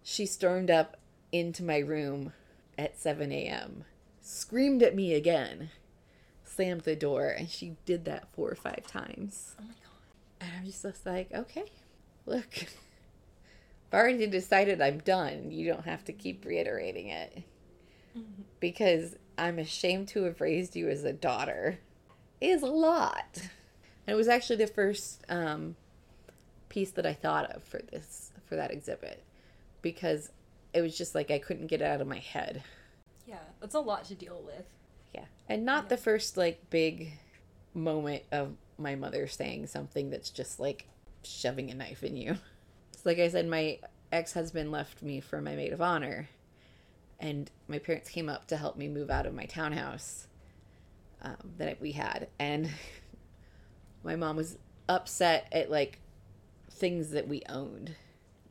she 0.03 0.27
stormed 0.27 0.70
up 0.70 0.98
into 1.32 1.63
my 1.63 1.79
room 1.79 2.31
at 2.77 3.00
7 3.00 3.31
a.m. 3.31 3.85
Screamed 4.22 4.83
at 4.83 4.96
me 4.96 5.16
again. 5.16 5.72
Slammed 6.44 6.81
the 6.81 6.96
door 6.96 7.29
and 7.29 7.50
she 7.50 7.75
did 7.85 8.05
that 8.05 8.27
four 8.33 8.51
or 8.51 8.55
five 8.55 8.85
times. 8.85 9.55
Oh 9.59 9.64
my 9.64 9.70
god. 9.70 10.42
And 10.42 10.51
I'm 10.59 10.66
just 10.66 10.83
just 10.83 11.07
like, 11.07 11.33
okay, 11.33 11.66
look. 12.27 12.66
I've 13.92 14.00
already 14.00 14.27
decided 14.27 14.79
I'm 14.79 15.00
done. 15.00 15.50
You 15.50 15.74
don't 15.74 15.85
have 15.85 16.05
to 16.05 16.14
keep 16.14 16.46
reiterating 16.46 17.07
it. 17.07 17.42
Mhm. 18.16 18.44
Because 18.59 19.16
I'm 19.40 19.57
ashamed 19.57 20.07
to 20.09 20.24
have 20.25 20.40
raised 20.40 20.75
you 20.75 20.88
as 20.88 21.03
a 21.03 21.14
daughter. 21.14 21.79
Is 22.40 22.61
a 22.61 22.68
lot. 22.68 23.42
And 24.05 24.13
it 24.13 24.18
was 24.18 24.27
actually 24.27 24.57
the 24.57 24.68
first 24.68 25.24
um, 25.29 25.75
piece 26.70 26.91
that 26.91 27.05
I 27.05 27.13
thought 27.13 27.51
of 27.51 27.63
for 27.63 27.79
this 27.91 28.31
for 28.48 28.55
that 28.55 28.72
exhibit. 28.72 29.24
Because 29.81 30.31
it 30.74 30.81
was 30.81 30.98
just 30.98 31.15
like 31.15 31.31
I 31.31 31.39
couldn't 31.39 31.68
get 31.68 31.81
it 31.81 31.85
out 31.85 32.01
of 32.01 32.07
my 32.07 32.20
head. 32.20 32.63
Yeah, 33.25 33.39
that's 33.59 33.75
a 33.75 33.79
lot 33.79 34.05
to 34.05 34.15
deal 34.15 34.41
with. 34.46 34.65
Yeah. 35.13 35.25
And 35.48 35.65
not 35.65 35.89
the 35.89 35.98
first 35.98 36.37
like 36.37 36.70
big 36.70 37.13
moment 37.74 38.24
of 38.31 38.53
my 38.77 38.96
mother 38.96 39.27
saying 39.27 39.68
something 39.68 40.09
that's 40.09 40.29
just 40.29 40.59
like 40.59 40.87
shoving 41.24 41.72
a 41.72 41.74
knife 41.74 42.03
in 42.03 42.18
you. 42.18 42.37
It's 42.94 43.05
like 43.05 43.20
I 43.20 43.27
said, 43.29 43.48
my 43.48 43.79
ex 44.11 44.33
husband 44.33 44.72
left 44.72 45.01
me 45.01 45.20
for 45.20 45.41
my 45.41 45.55
maid 45.55 45.74
of 45.74 45.81
honor, 45.81 46.29
and 47.20 47.50
my 47.68 47.79
parents 47.79 48.09
came 48.09 48.29
up 48.29 48.48
to 48.48 48.57
help 48.57 48.77
me 48.77 48.87
move 48.87 49.09
out 49.09 49.25
of 49.25 49.33
my 49.33 49.46
townhouse 49.46 50.27
um, 51.22 51.37
that 51.57 51.81
we 51.81 51.91
had. 51.94 52.27
And 52.39 52.70
my 54.05 54.15
mom 54.15 54.35
was 54.37 54.57
upset 54.87 55.48
at 55.51 55.70
like 55.72 56.00
things 56.70 57.09
that 57.11 57.27
we 57.27 57.41
owned. 57.50 57.96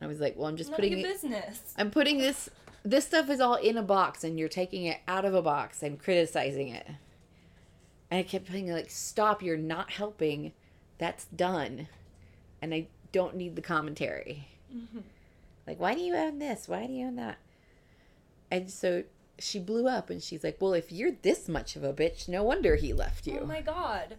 I 0.01 0.07
was 0.07 0.19
like, 0.19 0.35
well, 0.37 0.47
I'm 0.47 0.57
just 0.57 0.69
None 0.71 0.75
putting 0.79 1.01
business. 1.01 1.73
I'm 1.77 1.89
putting 1.89 2.17
this 2.17 2.49
this 2.83 3.05
stuff 3.07 3.29
is 3.29 3.39
all 3.39 3.55
in 3.55 3.77
a 3.77 3.81
box 3.83 4.23
and 4.23 4.37
you're 4.37 4.49
taking 4.49 4.85
it 4.85 4.99
out 5.07 5.25
of 5.25 5.33
a 5.33 5.41
box 5.41 5.81
and 5.81 5.97
criticizing 5.99 6.67
it. 6.67 6.85
And 8.11 8.19
I 8.19 8.23
kept 8.23 8.51
being 8.51 8.71
like, 8.71 8.91
stop, 8.91 9.41
you're 9.41 9.57
not 9.57 9.89
helping. 9.91 10.51
That's 10.99 11.25
done. 11.25 11.87
And 12.61 12.73
I 12.73 12.87
don't 13.11 13.35
need 13.35 13.55
the 13.55 13.61
commentary. 13.61 14.47
Mhm. 14.71 15.01
Like, 15.65 15.79
why 15.79 15.95
do 15.95 16.01
you 16.01 16.15
own 16.15 16.37
this? 16.37 16.67
Why 16.67 16.85
do 16.85 16.93
you 16.93 17.07
own 17.07 17.15
that? 17.15 17.37
And 18.51 18.69
so 18.69 19.03
she 19.39 19.57
blew 19.59 19.87
up 19.87 20.09
and 20.11 20.21
she's 20.21 20.43
like, 20.43 20.57
Well, 20.59 20.73
if 20.73 20.91
you're 20.91 21.13
this 21.23 21.47
much 21.49 21.75
of 21.75 21.83
a 21.83 21.93
bitch, 21.93 22.27
no 22.29 22.43
wonder 22.43 22.75
he 22.75 22.93
left 22.93 23.25
you. 23.25 23.39
Oh 23.41 23.45
my 23.45 23.61
god. 23.61 24.17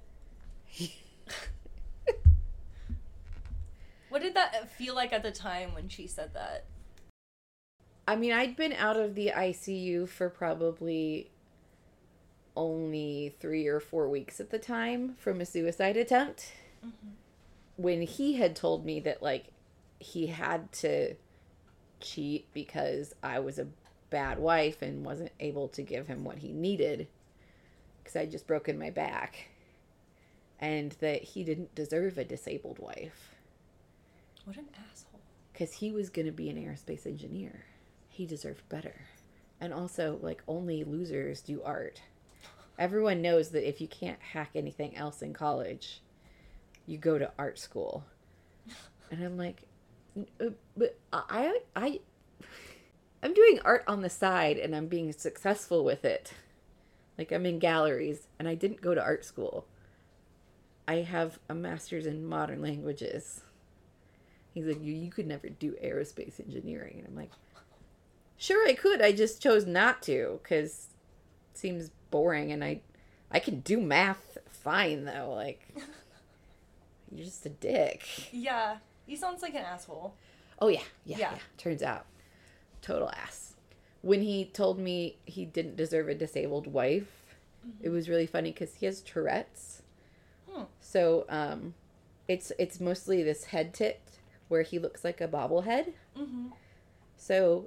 What 4.16 4.22
did 4.22 4.34
that 4.34 4.70
feel 4.70 4.94
like 4.94 5.12
at 5.12 5.22
the 5.22 5.30
time 5.30 5.74
when 5.74 5.90
she 5.90 6.06
said 6.06 6.32
that? 6.32 6.64
I 8.08 8.16
mean, 8.16 8.32
I'd 8.32 8.56
been 8.56 8.72
out 8.72 8.96
of 8.96 9.14
the 9.14 9.32
ICU 9.36 10.08
for 10.08 10.30
probably 10.30 11.30
only 12.56 13.34
three 13.40 13.66
or 13.66 13.78
four 13.78 14.08
weeks 14.08 14.40
at 14.40 14.48
the 14.48 14.58
time 14.58 15.16
from 15.18 15.42
a 15.42 15.44
suicide 15.44 15.98
attempt. 15.98 16.52
Mm-hmm. 16.82 17.08
When 17.76 18.00
he 18.00 18.36
had 18.36 18.56
told 18.56 18.86
me 18.86 19.00
that, 19.00 19.22
like, 19.22 19.48
he 19.98 20.28
had 20.28 20.72
to 20.72 21.16
cheat 22.00 22.46
because 22.54 23.14
I 23.22 23.40
was 23.40 23.58
a 23.58 23.66
bad 24.08 24.38
wife 24.38 24.80
and 24.80 25.04
wasn't 25.04 25.32
able 25.40 25.68
to 25.68 25.82
give 25.82 26.06
him 26.06 26.24
what 26.24 26.38
he 26.38 26.52
needed 26.52 27.08
because 28.02 28.16
I'd 28.16 28.30
just 28.30 28.46
broken 28.46 28.78
my 28.78 28.88
back. 28.88 29.48
And 30.58 30.92
that 31.00 31.22
he 31.22 31.44
didn't 31.44 31.74
deserve 31.74 32.16
a 32.18 32.24
disabled 32.24 32.78
wife 32.78 33.34
What 34.44 34.56
an 34.56 34.68
asshole. 34.90 35.20
because 35.52 35.74
he 35.74 35.92
was 35.92 36.08
going 36.08 36.26
to 36.26 36.32
be 36.32 36.48
an 36.48 36.56
aerospace 36.56 37.06
engineer. 37.06 37.64
He 38.08 38.24
deserved 38.26 38.66
better. 38.68 38.94
And 39.60 39.72
also, 39.74 40.18
like, 40.22 40.42
only 40.48 40.84
losers 40.84 41.40
do 41.42 41.62
art. 41.62 42.00
Everyone 42.78 43.22
knows 43.22 43.50
that 43.50 43.66
if 43.68 43.80
you 43.80 43.88
can't 43.88 44.20
hack 44.20 44.50
anything 44.54 44.96
else 44.96 45.22
in 45.22 45.32
college, 45.32 46.02
you 46.86 46.98
go 46.98 47.18
to 47.18 47.30
art 47.38 47.58
school. 47.58 48.04
And 49.10 49.22
I'm 49.22 49.36
like, 49.38 49.62
uh, 50.40 50.50
but 50.76 50.98
I, 51.12 51.60
I, 51.74 52.00
I'm 53.22 53.32
doing 53.34 53.60
art 53.64 53.84
on 53.86 54.02
the 54.02 54.10
side 54.10 54.56
and 54.58 54.74
I'm 54.74 54.86
being 54.88 55.12
successful 55.12 55.84
with 55.84 56.04
it. 56.04 56.32
Like, 57.16 57.32
I'm 57.32 57.46
in 57.46 57.58
galleries 57.58 58.26
and 58.38 58.46
I 58.48 58.54
didn't 58.54 58.80
go 58.82 58.94
to 58.94 59.02
art 59.02 59.24
school. 59.24 59.66
I 60.88 60.96
have 60.96 61.38
a 61.48 61.54
master's 61.54 62.06
in 62.06 62.26
modern 62.26 62.62
languages. 62.62 63.42
He's 64.54 64.66
like, 64.66 64.82
you, 64.82 64.94
you 64.94 65.10
could 65.10 65.26
never 65.26 65.48
do 65.48 65.76
aerospace 65.84 66.40
engineering. 66.40 66.96
And 66.98 67.08
I'm 67.08 67.16
like, 67.16 67.32
sure, 68.36 68.66
I 68.68 68.74
could. 68.74 69.02
I 69.02 69.12
just 69.12 69.42
chose 69.42 69.66
not 69.66 70.02
to 70.02 70.40
because 70.42 70.88
it 71.52 71.58
seems 71.58 71.90
boring. 72.10 72.52
And 72.52 72.62
I, 72.62 72.80
I 73.30 73.40
can 73.40 73.60
do 73.60 73.80
math 73.80 74.38
fine, 74.48 75.04
though. 75.04 75.32
Like, 75.34 75.68
you're 77.12 77.24
just 77.24 77.44
a 77.46 77.50
dick. 77.50 78.06
Yeah, 78.32 78.78
he 79.06 79.16
sounds 79.16 79.42
like 79.42 79.54
an 79.54 79.62
asshole. 79.62 80.14
Oh, 80.60 80.68
yeah. 80.68 80.80
Yeah. 81.04 81.18
Yeah. 81.18 81.30
Yeah. 81.32 81.38
Turns 81.58 81.82
out, 81.82 82.06
total 82.80 83.10
ass. 83.10 83.54
When 84.02 84.22
he 84.22 84.44
told 84.44 84.78
me 84.78 85.18
he 85.24 85.44
didn't 85.44 85.76
deserve 85.76 86.08
a 86.08 86.14
disabled 86.14 86.66
wife, 86.66 87.36
it 87.80 87.86
mm-hmm. 87.86 87.94
was 87.94 88.08
really 88.08 88.26
funny 88.26 88.52
because 88.52 88.74
he 88.76 88.86
has 88.86 89.00
Tourette's. 89.00 89.82
So, 90.96 91.26
um, 91.28 91.74
it's 92.26 92.52
it's 92.58 92.80
mostly 92.80 93.22
this 93.22 93.44
head 93.44 93.74
tic 93.74 94.00
where 94.48 94.62
he 94.62 94.78
looks 94.78 95.04
like 95.04 95.20
a 95.20 95.28
bobblehead. 95.28 95.92
Mm-hmm. 96.18 96.46
So, 97.18 97.66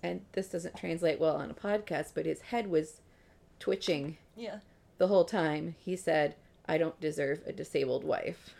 and 0.00 0.20
this 0.32 0.48
doesn't 0.48 0.76
translate 0.76 1.18
well 1.18 1.34
on 1.36 1.50
a 1.50 1.54
podcast, 1.54 2.12
but 2.14 2.24
his 2.24 2.40
head 2.40 2.68
was 2.70 3.00
twitching 3.58 4.16
Yeah. 4.36 4.58
the 4.98 5.08
whole 5.08 5.24
time. 5.24 5.74
He 5.84 5.96
said, 5.96 6.36
I 6.68 6.78
don't 6.78 7.00
deserve 7.00 7.40
a 7.46 7.52
disabled 7.52 8.04
wife. 8.04 8.54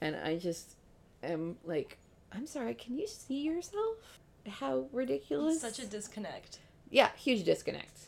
And 0.00 0.16
I 0.16 0.38
just 0.38 0.76
am 1.22 1.56
like, 1.64 1.98
I'm 2.32 2.46
sorry, 2.46 2.72
can 2.74 2.96
you 2.98 3.06
see 3.06 3.42
yourself? 3.42 4.18
How 4.48 4.86
ridiculous. 4.92 5.60
Such 5.60 5.78
a 5.78 5.86
disconnect. 5.86 6.58
yeah, 6.90 7.10
huge 7.16 7.44
disconnect. 7.44 7.98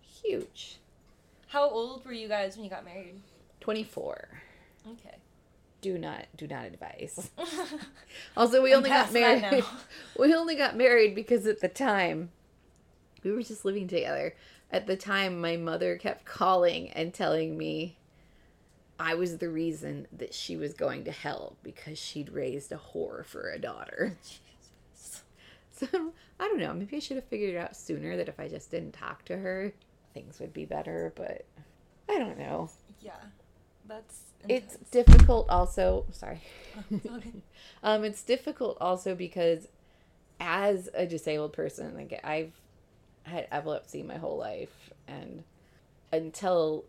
Huge. 0.00 0.78
How 1.48 1.68
old 1.70 2.04
were 2.04 2.12
you 2.12 2.26
guys 2.26 2.56
when 2.56 2.64
you 2.64 2.70
got 2.70 2.84
married? 2.84 3.20
24. 3.68 4.30
Okay. 4.92 5.16
Do 5.82 5.98
not, 5.98 6.24
do 6.34 6.46
not 6.46 6.64
advise. 6.64 7.30
Also, 8.34 8.62
we 8.62 8.72
only 8.72 8.88
got 8.88 9.12
married. 9.12 9.62
we 10.18 10.34
only 10.34 10.56
got 10.56 10.74
married 10.74 11.14
because 11.14 11.46
at 11.46 11.60
the 11.60 11.68
time 11.68 12.30
we 13.22 13.30
were 13.30 13.42
just 13.42 13.66
living 13.66 13.86
together. 13.86 14.34
At 14.70 14.86
the 14.86 14.96
time, 14.96 15.38
my 15.42 15.58
mother 15.58 15.98
kept 15.98 16.24
calling 16.24 16.88
and 16.92 17.12
telling 17.12 17.58
me 17.58 17.98
I 18.98 19.14
was 19.14 19.36
the 19.36 19.50
reason 19.50 20.06
that 20.16 20.32
she 20.32 20.56
was 20.56 20.72
going 20.72 21.04
to 21.04 21.10
hell 21.10 21.56
because 21.62 21.98
she'd 21.98 22.30
raised 22.32 22.72
a 22.72 22.80
whore 22.94 23.22
for 23.26 23.50
a 23.50 23.58
daughter. 23.58 24.16
Jesus. 24.22 25.24
So 25.72 26.12
I 26.40 26.48
don't 26.48 26.58
know. 26.58 26.72
Maybe 26.72 26.96
I 26.96 27.00
should 27.00 27.18
have 27.18 27.26
figured 27.26 27.54
it 27.54 27.58
out 27.58 27.76
sooner 27.76 28.16
that 28.16 28.30
if 28.30 28.40
I 28.40 28.48
just 28.48 28.70
didn't 28.70 28.92
talk 28.92 29.26
to 29.26 29.36
her, 29.36 29.74
things 30.14 30.40
would 30.40 30.54
be 30.54 30.64
better. 30.64 31.12
But 31.14 31.44
I 32.08 32.18
don't 32.18 32.38
know. 32.38 32.70
yeah. 33.02 33.12
That's. 33.88 34.20
It's 34.48 34.76
difficult. 34.90 35.48
Also, 35.50 36.04
sorry. 36.12 36.40
okay. 36.92 37.32
Um, 37.80 38.02
it's 38.02 38.22
difficult 38.22 38.76
also 38.80 39.14
because 39.14 39.68
as 40.40 40.88
a 40.94 41.06
disabled 41.06 41.52
person, 41.52 41.94
like 41.94 42.18
I've 42.24 42.50
had 43.22 43.46
epilepsy 43.52 44.02
my 44.02 44.16
whole 44.16 44.36
life, 44.36 44.90
and 45.06 45.44
until 46.12 46.84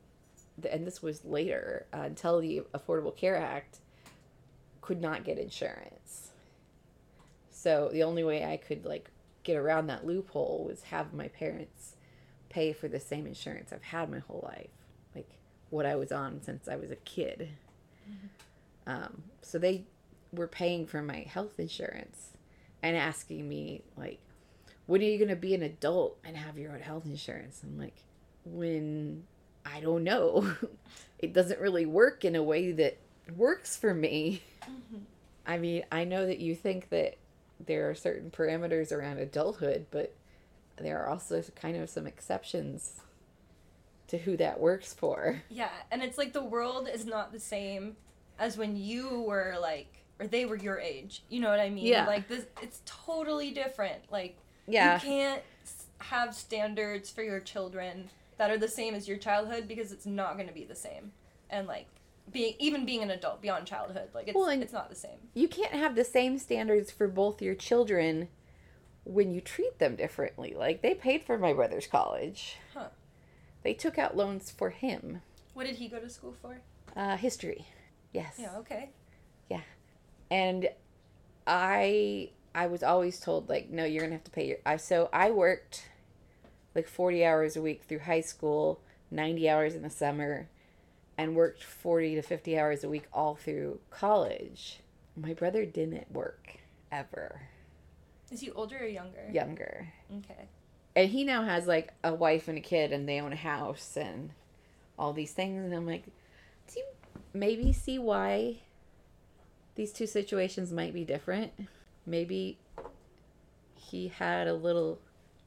the, 0.58 0.74
and 0.74 0.88
this 0.88 1.04
was 1.04 1.24
later 1.26 1.86
uh, 1.94 2.02
until 2.02 2.40
the 2.42 2.64
Affordable 2.74 3.16
Care 3.16 3.36
Act 3.38 3.78
could 4.82 5.00
not 5.00 5.24
get 5.24 5.38
insurance. 5.38 6.32
So 7.52 7.90
the 7.92 8.04
only 8.04 8.24
way 8.24 8.44
I 8.44 8.58
could 8.58 8.86
like 8.86 9.12
get 9.44 9.56
around 9.58 9.88
that 9.88 10.06
loophole 10.06 10.66
was 10.68 10.84
have 10.84 11.14
my 11.14 11.28
parents 11.28 11.96
pay 12.50 12.74
for 12.74 12.88
the 12.88 13.00
same 13.00 13.28
insurance 13.28 13.72
I've 13.72 13.84
had 13.84 14.10
my 14.10 14.20
whole 14.20 14.44
life, 14.44 14.70
what 15.70 15.86
I 15.86 15.96
was 15.96 16.12
on 16.12 16.42
since 16.42 16.68
I 16.68 16.76
was 16.76 16.92
a 16.92 16.96
kid. 16.98 17.50
Um, 18.88 19.24
so 19.42 19.60
they 19.60 19.84
were 20.34 20.48
paying 20.48 20.88
for 20.88 21.02
my 21.02 21.20
health 21.20 21.60
insurance 21.60 22.32
and 22.82 22.96
asking 22.96 23.48
me 23.48 23.82
like 23.98 24.20
when 24.86 25.02
are 25.02 25.06
you 25.06 25.18
going 25.18 25.30
to 25.30 25.36
be 25.36 25.54
an 25.54 25.62
adult 25.62 26.18
and 26.24 26.36
have 26.36 26.58
your 26.58 26.72
own 26.72 26.80
health 26.82 27.06
insurance? 27.06 27.62
I'm 27.64 27.78
like 27.78 28.04
when 28.46 29.24
i 29.66 29.80
don't 29.80 30.04
know. 30.04 30.52
It 31.20 31.34
doesn't 31.34 31.60
really 31.60 31.86
work 31.86 32.24
in 32.24 32.38
a 32.38 32.42
way 32.42 32.72
that 32.72 32.98
works 33.36 33.76
for 33.76 33.94
me. 33.94 34.42
I 35.46 35.58
mean 35.58 35.84
i 35.92 36.04
know 36.04 36.26
that 36.26 36.40
you 36.40 36.56
think 36.56 36.90
that 36.90 37.18
there 37.60 37.90
are 37.90 37.96
certain 37.96 38.32
parameters 38.32 38.92
around 38.92 39.20
adulthood 39.20 39.88
but 39.92 40.14
there 40.78 41.04
are 41.04 41.10
also 41.10 41.44
kind 41.56 41.76
of 41.76 41.90
some 41.90 42.08
exceptions 42.08 43.02
to 44.10 44.18
who 44.18 44.36
that 44.38 44.60
works 44.60 44.94
for 44.94 45.42
Yeah, 45.50 45.70
and 45.92 46.04
it's 46.04 46.18
like 46.18 46.34
the 46.34 46.44
world 46.44 46.90
is 46.94 47.06
not 47.06 47.32
the 47.32 47.40
same 47.40 47.96
as 48.38 48.58
when 48.58 48.76
you 48.76 49.22
were 49.22 49.56
like, 49.62 50.04
or 50.20 50.28
they 50.28 50.46
were 50.46 50.56
your 50.58 50.80
age. 50.80 51.24
You 51.30 51.40
know 51.40 51.50
what 51.50 51.60
I 51.60 51.70
mean? 51.70 51.86
Yeah. 51.86 52.06
Like 52.06 52.28
this, 52.28 52.46
it's 52.62 52.82
totally 52.86 53.52
different. 53.52 54.12
Like 54.12 54.38
yeah 54.68 54.96
you 54.96 55.00
can't 55.02 55.42
have 56.00 56.36
standards 56.36 57.10
for 57.10 57.24
your 57.24 57.40
children 57.40 58.10
that 58.38 58.50
are 58.52 58.58
the 58.58 58.68
same 58.68 58.94
as 58.96 59.08
your 59.08 59.18
childhood 59.18 59.68
because 59.68 59.92
it's 59.92 60.06
not 60.06 60.36
going 60.36 60.48
to 60.48 60.54
be 60.54 60.64
the 60.64 60.76
same. 60.76 61.12
And 61.50 61.68
like 61.68 61.88
being 62.32 62.54
even 62.60 62.86
being 62.86 63.02
an 63.02 63.12
adult 63.12 63.42
beyond 63.42 63.66
childhood, 63.66 64.10
like 64.14 64.28
it's 64.28 64.36
Well, 64.36 64.48
it's 64.50 64.74
not 64.74 64.90
the 64.90 64.96
same. 64.96 65.18
you 65.34 65.48
can't 65.48 65.74
have 65.74 65.96
the 65.96 66.04
same 66.04 66.38
standards 66.38 66.92
for 66.92 67.08
both 67.08 67.42
your 67.42 67.56
children 67.56 68.28
when 69.04 69.32
you 69.32 69.42
treat 69.42 69.80
them 69.80 69.96
differently. 69.96 70.54
Like 70.58 70.82
they 70.82 70.94
paid 70.94 71.24
for 71.24 71.38
my 71.38 71.54
brother's 71.54 71.88
college. 71.88 72.58
Huh. 72.74 72.88
They 73.64 73.74
took 73.74 73.98
out 73.98 74.16
loans 74.16 74.52
for 74.52 74.70
him. 74.70 75.22
What 75.54 75.68
did 75.68 75.76
he 75.76 75.88
go 75.88 76.00
to 76.00 76.10
school 76.10 76.34
for? 76.42 76.62
Uh, 76.96 77.18
history. 77.18 77.66
Yes. 78.14 78.36
Yeah, 78.40 78.58
okay. 78.58 78.90
Yeah, 79.50 79.62
and 80.32 80.70
I 81.46 82.30
I 82.56 82.68
was 82.68 82.84
always 82.84 83.20
told 83.20 83.50
like 83.50 83.70
no, 83.70 83.86
you're 83.86 84.02
going 84.02 84.12
to 84.12 84.16
have 84.16 84.24
to 84.26 84.32
pay 84.32 84.48
your 84.48 84.58
I 84.66 84.78
so 84.78 85.10
I 85.12 85.32
worked 85.32 85.90
like 86.76 86.88
40 86.88 87.26
hours 87.26 87.56
a 87.56 87.62
week 87.62 87.84
through 87.84 88.00
high 88.00 88.22
school, 88.22 88.80
90 89.12 89.50
hours 89.50 89.76
in 89.76 89.82
the 89.82 89.90
summer, 89.90 90.48
and 91.18 91.36
worked 91.36 91.64
40 91.64 92.16
to 92.16 92.22
50 92.22 92.58
hours 92.58 92.84
a 92.84 92.90
week 92.90 93.06
all 93.12 93.36
through 93.36 93.80
college. 93.90 94.80
My 95.16 95.34
brother 95.34 95.66
didn't 95.66 96.12
work 96.12 96.60
ever. 96.92 97.42
Is 98.32 98.42
he 98.42 98.52
older 98.52 98.78
or 98.78 98.86
younger? 98.86 99.28
Younger. 99.32 99.92
Okay. 100.20 100.48
And 100.96 101.10
he 101.12 101.24
now 101.24 101.44
has 101.44 101.68
like 101.68 101.94
a 102.04 102.14
wife 102.14 102.48
and 102.48 102.58
a 102.58 102.62
kid 102.62 102.92
and 102.92 103.08
they 103.08 103.20
own 103.20 103.34
a 103.34 103.38
house 103.38 103.96
and 103.98 104.32
all 104.98 105.14
these 105.14 105.32
things 105.32 105.64
and 105.64 105.74
i'm 105.74 105.86
like 105.86 106.04
do 106.72 106.80
you 106.80 106.86
maybe 107.34 107.72
see 107.72 107.98
why 108.00 108.58
these 109.76 109.92
two 109.94 110.08
situations 110.08 110.72
might 110.72 110.94
be 110.94 111.04
different 111.06 111.52
maybe 112.06 112.58
he 113.76 114.08
had 114.10 114.48
a 114.48 114.54
little 114.54 115.00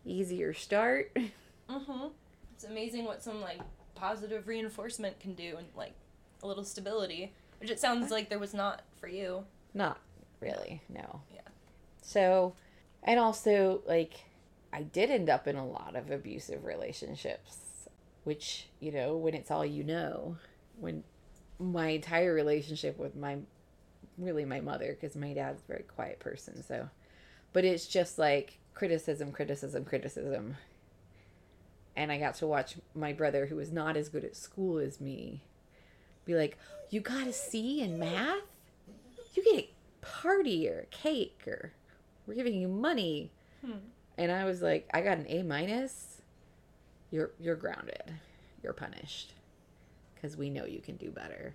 easier 0.05 0.53
start 0.55 1.17
Mm-hmm. 1.71 2.09
It's 2.55 2.65
amazing 2.65 3.05
what 3.07 3.23
some 3.23 3.41
like 3.41 3.61
positive 3.95 4.47
reinforcement 4.47 5.19
can 5.21 5.33
do 5.35 5.55
and 5.57 5.67
like 5.75 5.95
a 6.43 6.47
little 6.47 6.65
stability, 6.65 7.33
which 7.61 7.71
it 7.71 7.81
sounds 7.81 8.11
like 8.11 8.29
there 8.29 8.39
was 8.39 8.53
not 8.53 8.83
for 9.01 9.09
you. 9.09 9.45
not 9.73 9.99
really 10.41 10.83
no 10.91 11.21
Yeah. 11.35 11.41
so 12.03 12.53
and 13.05 13.19
also 13.19 13.81
like 13.87 14.25
i 14.73 14.83
did 14.83 15.11
end 15.11 15.29
up 15.29 15.47
in 15.47 15.57
a 15.57 15.67
lot 15.67 15.95
of 15.97 16.11
abusive 16.11 16.65
relationships 16.65 17.89
which 18.25 18.69
you 18.81 18.93
know 18.93 19.17
when 19.17 19.35
it's 19.35 19.51
all 19.51 19.65
you 19.65 19.85
know 19.85 20.37
when 20.79 21.03
my 21.59 21.89
entire 21.89 22.33
relationship 22.35 22.99
with 22.99 23.15
my 23.15 23.39
really 24.19 24.45
my 24.45 24.61
mother 24.61 24.97
because 24.99 25.17
my 25.17 25.33
dad's 25.33 25.63
a 25.63 25.67
very 25.67 25.83
quiet 25.85 26.19
person 26.19 26.63
so 26.63 26.89
but 27.53 27.65
it's 27.65 27.87
just 27.87 28.19
like 28.19 28.59
criticism 28.75 29.33
criticism 29.33 29.85
criticism. 29.85 30.57
And 31.95 32.11
i 32.11 32.19
got 32.19 32.37
to 32.37 32.47
watch 32.47 32.77
my 32.95 33.13
brother 33.13 33.47
who 33.47 33.57
was 33.57 33.71
not 33.71 33.97
as 33.97 34.09
good 34.09 34.25
at 34.25 34.35
school 34.37 34.79
as 34.79 35.01
me 35.01 35.43
be 36.25 36.35
like 36.35 36.59
you 36.91 37.01
got 37.01 37.27
a 37.27 37.33
c 37.33 37.81
in 37.81 37.99
math? 37.99 38.43
You 39.35 39.43
get 39.43 39.65
a 39.65 39.71
party 40.03 40.69
or 40.69 40.81
a 40.81 40.87
cake 40.87 41.41
or 41.47 41.73
we're 42.27 42.35
giving 42.35 42.55
you 42.61 42.69
money. 42.69 43.31
Hmm. 43.65 43.79
And 44.19 44.31
i 44.31 44.45
was 44.45 44.63
like 44.63 44.89
i 44.93 45.01
got 45.01 45.19
an 45.19 45.27
a 45.29 45.43
minus. 45.43 46.09
You're 47.11 47.31
you're 47.39 47.57
grounded. 47.57 48.03
You're 48.63 48.73
punished. 48.73 49.35
Because 50.15 50.35
we 50.37 50.49
know 50.49 50.65
you 50.65 50.81
can 50.81 50.97
do 50.97 51.11
better. 51.11 51.55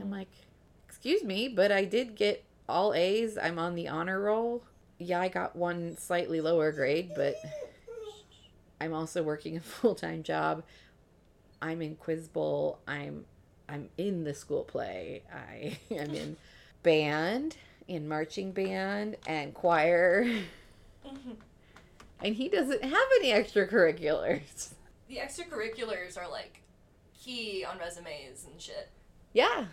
I'm 0.00 0.10
like 0.10 0.28
excuse 0.88 1.24
me 1.24 1.48
but 1.48 1.72
i 1.72 1.84
did 1.84 2.14
get 2.14 2.44
all 2.68 2.94
a's. 2.94 3.36
I'm 3.36 3.58
on 3.58 3.74
the 3.74 3.88
honor 3.88 4.20
roll. 4.20 4.62
Yeah 4.98 5.20
i 5.20 5.28
got 5.28 5.56
one 5.56 5.96
slightly 5.96 6.40
lower 6.40 6.70
grade 6.72 7.10
but 7.16 7.34
i'm 8.80 8.92
also 8.92 9.22
working 9.22 9.56
a 9.56 9.60
full-time 9.76 10.22
job. 10.22 10.62
I'm 11.60 11.82
in 11.82 11.96
quiz 11.96 12.28
bowl. 12.28 12.78
I'm 12.86 13.24
i'm 13.68 13.88
in 13.98 14.24
the 14.24 14.34
school 14.34 14.62
play. 14.64 15.22
I 15.32 15.78
am 15.94 16.14
in 16.14 16.36
band 16.82 17.56
in 17.88 18.08
marching 18.08 18.52
band 18.52 19.16
and 19.26 19.52
choir. 19.54 20.26
and 22.22 22.34
he 22.34 22.48
doesn't 22.48 22.82
have 22.82 23.08
any 23.20 23.30
extracurriculars. 23.30 24.70
The 25.08 25.16
extracurriculars 25.16 26.18
are 26.18 26.28
like 26.30 26.62
key 27.18 27.64
on 27.64 27.78
resumes 27.78 28.46
and 28.50 28.60
shit. 28.60 28.90
yeah. 29.32 29.66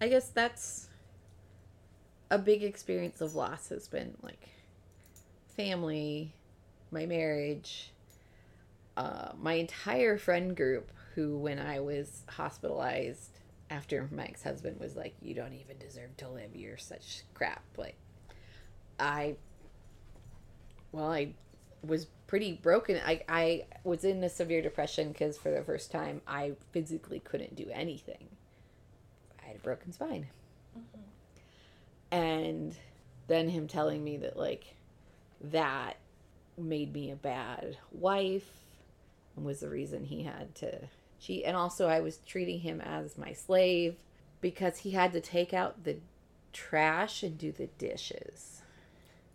I 0.00 0.08
guess 0.08 0.28
that's 0.28 0.88
a 2.30 2.38
big 2.38 2.62
experience 2.62 3.22
of 3.22 3.34
loss 3.34 3.70
has 3.70 3.88
been 3.88 4.14
like 4.22 4.48
family 5.56 6.34
my 6.90 7.06
marriage 7.06 7.92
uh, 8.98 9.30
my 9.40 9.54
entire 9.54 10.18
friend 10.18 10.54
group 10.54 10.90
who 11.14 11.38
when 11.38 11.58
i 11.58 11.80
was 11.80 12.24
hospitalized 12.28 13.38
after 13.70 14.08
my 14.12 14.24
ex-husband 14.24 14.78
was 14.78 14.96
like 14.96 15.14
you 15.22 15.34
don't 15.34 15.54
even 15.54 15.78
deserve 15.78 16.16
to 16.16 16.28
live. 16.28 16.54
You're 16.54 16.76
such 16.76 17.22
crap. 17.34 17.64
Like 17.76 17.96
i 19.00 19.36
well 20.96 21.12
i 21.12 21.28
was 21.82 22.06
pretty 22.26 22.52
broken 22.54 23.00
i, 23.06 23.22
I 23.28 23.66
was 23.84 24.02
in 24.04 24.24
a 24.24 24.28
severe 24.28 24.62
depression 24.62 25.12
because 25.12 25.38
for 25.38 25.50
the 25.50 25.62
first 25.62 25.92
time 25.92 26.20
i 26.26 26.52
physically 26.72 27.20
couldn't 27.20 27.54
do 27.54 27.66
anything 27.72 28.28
i 29.42 29.46
had 29.46 29.56
a 29.56 29.60
broken 29.60 29.92
spine 29.92 30.26
mm-hmm. 30.76 31.00
And 32.10 32.76
then 33.26 33.48
him 33.48 33.66
telling 33.66 34.02
me 34.04 34.16
that, 34.18 34.36
like, 34.36 34.74
that 35.40 35.96
made 36.56 36.92
me 36.92 37.10
a 37.10 37.16
bad 37.16 37.76
wife 37.92 38.48
and 39.36 39.44
was 39.44 39.60
the 39.60 39.68
reason 39.68 40.04
he 40.04 40.22
had 40.22 40.54
to 40.56 40.88
cheat. 41.20 41.44
And 41.44 41.56
also, 41.56 41.88
I 41.88 42.00
was 42.00 42.18
treating 42.26 42.60
him 42.60 42.80
as 42.80 43.18
my 43.18 43.32
slave 43.32 43.96
because 44.40 44.78
he 44.78 44.92
had 44.92 45.12
to 45.12 45.20
take 45.20 45.52
out 45.52 45.84
the 45.84 45.96
trash 46.52 47.22
and 47.22 47.36
do 47.36 47.52
the 47.52 47.66
dishes. 47.66 48.62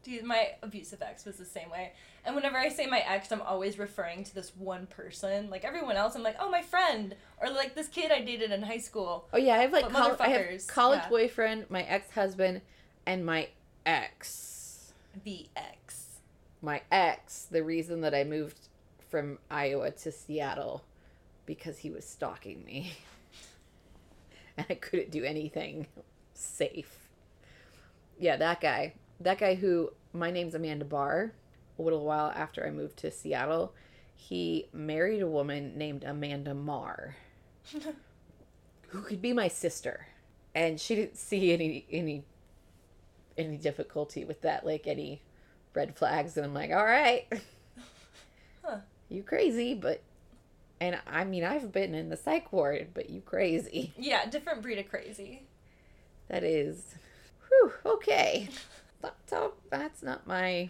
Dude, 0.03 0.23
my 0.23 0.51
abusive 0.63 1.01
ex 1.01 1.25
was 1.25 1.37
the 1.37 1.45
same 1.45 1.69
way. 1.69 1.93
And 2.25 2.35
whenever 2.35 2.57
I 2.57 2.69
say 2.69 2.87
my 2.87 2.99
ex, 2.99 3.31
I'm 3.31 3.41
always 3.41 3.77
referring 3.77 4.23
to 4.25 4.35
this 4.35 4.51
one 4.55 4.87
person. 4.87 5.49
Like 5.49 5.63
everyone 5.63 5.95
else, 5.95 6.15
I'm 6.15 6.23
like, 6.23 6.37
oh, 6.39 6.49
my 6.49 6.61
friend, 6.61 7.15
or 7.39 7.49
like 7.49 7.75
this 7.75 7.87
kid 7.87 8.11
I 8.11 8.21
dated 8.21 8.51
in 8.51 8.61
high 8.61 8.79
school. 8.79 9.27
Oh 9.33 9.37
yeah, 9.37 9.55
I 9.55 9.59
have 9.59 9.73
like 9.73 9.89
col- 9.89 10.17
I 10.19 10.29
have 10.29 10.67
college 10.67 11.01
yeah. 11.03 11.09
boyfriend, 11.09 11.65
my 11.69 11.83
ex 11.83 12.11
husband, 12.11 12.61
and 13.05 13.25
my 13.25 13.49
ex. 13.85 14.93
The 15.23 15.47
ex. 15.55 16.19
My 16.61 16.81
ex, 16.91 17.47
the 17.49 17.63
reason 17.63 18.01
that 18.01 18.13
I 18.13 18.23
moved 18.23 18.57
from 19.09 19.39
Iowa 19.49 19.91
to 19.91 20.11
Seattle 20.11 20.83
because 21.45 21.79
he 21.79 21.89
was 21.89 22.05
stalking 22.05 22.63
me. 22.63 22.93
and 24.57 24.65
I 24.69 24.75
couldn't 24.75 25.11
do 25.11 25.23
anything 25.23 25.87
safe. 26.33 27.09
Yeah, 28.19 28.37
that 28.37 28.61
guy. 28.61 28.93
That 29.23 29.37
guy 29.37 29.55
who 29.55 29.91
my 30.13 30.31
name's 30.31 30.55
Amanda 30.55 30.85
Barr. 30.85 31.33
A 31.79 31.81
little 31.81 32.03
while 32.05 32.31
after 32.35 32.65
I 32.65 32.69
moved 32.69 32.97
to 32.97 33.11
Seattle, 33.11 33.73
he 34.15 34.67
married 34.73 35.21
a 35.21 35.27
woman 35.27 35.77
named 35.77 36.03
Amanda 36.03 36.53
Marr 36.53 37.15
who 38.89 39.01
could 39.01 39.21
be 39.21 39.33
my 39.33 39.47
sister 39.47 40.05
and 40.53 40.79
she 40.79 40.95
didn't 40.95 41.17
see 41.17 41.53
any 41.53 41.85
any 41.91 42.23
any 43.37 43.57
difficulty 43.57 44.25
with 44.25 44.41
that 44.41 44.65
like 44.65 44.85
any 44.85 45.21
red 45.73 45.95
flags 45.95 46.35
and 46.35 46.45
i'm 46.45 46.53
like 46.53 46.71
all 46.71 46.83
right 46.85 47.25
Huh. 48.63 48.77
you 49.09 49.23
crazy 49.23 49.73
but 49.73 50.01
and 50.81 50.99
i 51.07 51.23
mean 51.23 51.43
i've 51.45 51.71
been 51.71 51.95
in 51.95 52.09
the 52.09 52.17
psych 52.17 52.51
ward 52.51 52.89
but 52.93 53.09
you 53.09 53.21
crazy 53.21 53.93
Yeah, 53.97 54.25
different 54.29 54.61
breed 54.61 54.77
of 54.79 54.89
crazy. 54.89 55.43
that 56.27 56.43
is 56.43 56.95
whew, 57.47 57.71
okay 57.85 58.49
Stop. 59.25 59.57
that's 59.69 60.03
not 60.03 60.27
my 60.27 60.69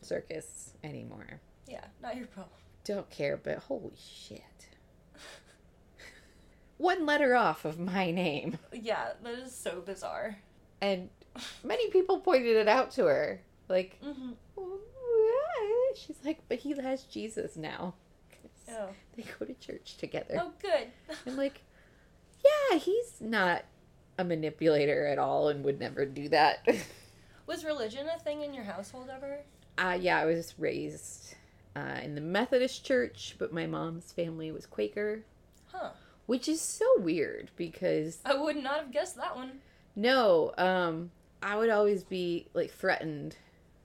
circus 0.00 0.72
anymore 0.82 1.40
Yeah, 1.66 1.84
not 2.02 2.16
your 2.16 2.26
problem. 2.26 2.52
don't 2.84 3.08
care 3.10 3.36
but 3.36 3.58
holy 3.58 3.92
shit 3.98 4.42
one 6.78 7.04
letter 7.06 7.34
off 7.34 7.64
of 7.64 7.78
my 7.78 8.10
name 8.10 8.58
Yeah, 8.72 9.10
that 9.22 9.34
is 9.34 9.54
so 9.54 9.80
bizarre. 9.80 10.38
And 10.80 11.08
many 11.64 11.90
people 11.90 12.20
pointed 12.20 12.56
it 12.56 12.68
out 12.68 12.92
to 12.92 13.06
her. 13.06 13.40
Like, 13.68 13.98
Mm-hmm. 14.04 14.32
she's 15.96 16.16
like, 16.24 16.38
but 16.48 16.58
he 16.58 16.70
has 16.80 17.02
Jesus 17.04 17.56
now. 17.56 17.94
Oh. 18.70 18.88
They 19.16 19.24
go 19.38 19.44
to 19.46 19.54
church 19.54 19.96
together. 19.96 20.38
oh, 20.40 20.52
good. 20.62 20.88
I'm 21.26 21.36
like, 21.36 21.62
yeah, 22.44 22.78
he's 22.78 23.14
not 23.20 23.64
a 24.18 24.24
manipulator 24.24 25.06
at 25.06 25.18
all 25.18 25.48
and 25.48 25.64
would 25.64 25.80
never 25.80 26.06
do 26.06 26.28
that. 26.28 26.66
Was 27.48 27.64
religion 27.64 28.06
a 28.14 28.18
thing 28.20 28.42
in 28.42 28.54
your 28.54 28.64
household 28.64 29.08
ever? 29.12 29.40
uh, 29.78 29.96
yeah, 30.00 30.18
I 30.18 30.24
was 30.26 30.54
raised 30.58 31.34
uh, 31.74 31.98
in 32.02 32.14
the 32.14 32.20
Methodist 32.20 32.84
church, 32.84 33.36
but 33.38 33.52
my 33.52 33.66
mom's 33.66 34.12
family 34.12 34.52
was 34.52 34.66
Quaker, 34.66 35.24
Huh. 35.72 35.90
which 36.26 36.46
is 36.48 36.60
so 36.60 36.84
weird 36.98 37.50
because 37.56 38.18
I 38.24 38.34
would 38.34 38.56
not 38.56 38.80
have 38.80 38.92
guessed 38.92 39.16
that 39.16 39.34
one. 39.34 39.60
No, 39.96 40.52
um, 40.58 41.10
I 41.42 41.56
would 41.56 41.70
always 41.70 42.04
be 42.04 42.48
like 42.54 42.70
threatened 42.70 43.36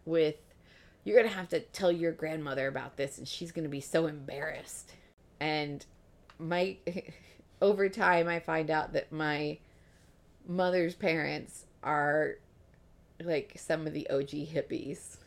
with, 0.05 0.35
you're 1.05 1.15
gonna 1.21 1.33
have 1.33 1.49
to 1.49 1.59
tell 1.61 1.91
your 1.91 2.11
grandmother 2.11 2.67
about 2.67 2.97
this, 2.97 3.17
and 3.17 3.27
she's 3.27 3.51
gonna 3.51 3.69
be 3.69 3.81
so 3.81 4.07
embarrassed. 4.07 4.91
And 5.39 5.85
my, 6.37 6.77
over 7.61 7.87
time, 7.87 8.27
I 8.27 8.39
find 8.39 8.69
out 8.69 8.91
that 8.93 9.11
my 9.11 9.59
mother's 10.47 10.95
parents 10.95 11.65
are 11.83 12.37
like 13.21 13.53
some 13.57 13.85
of 13.87 13.93
the 13.93 14.09
OG 14.09 14.29
hippies. 14.29 15.17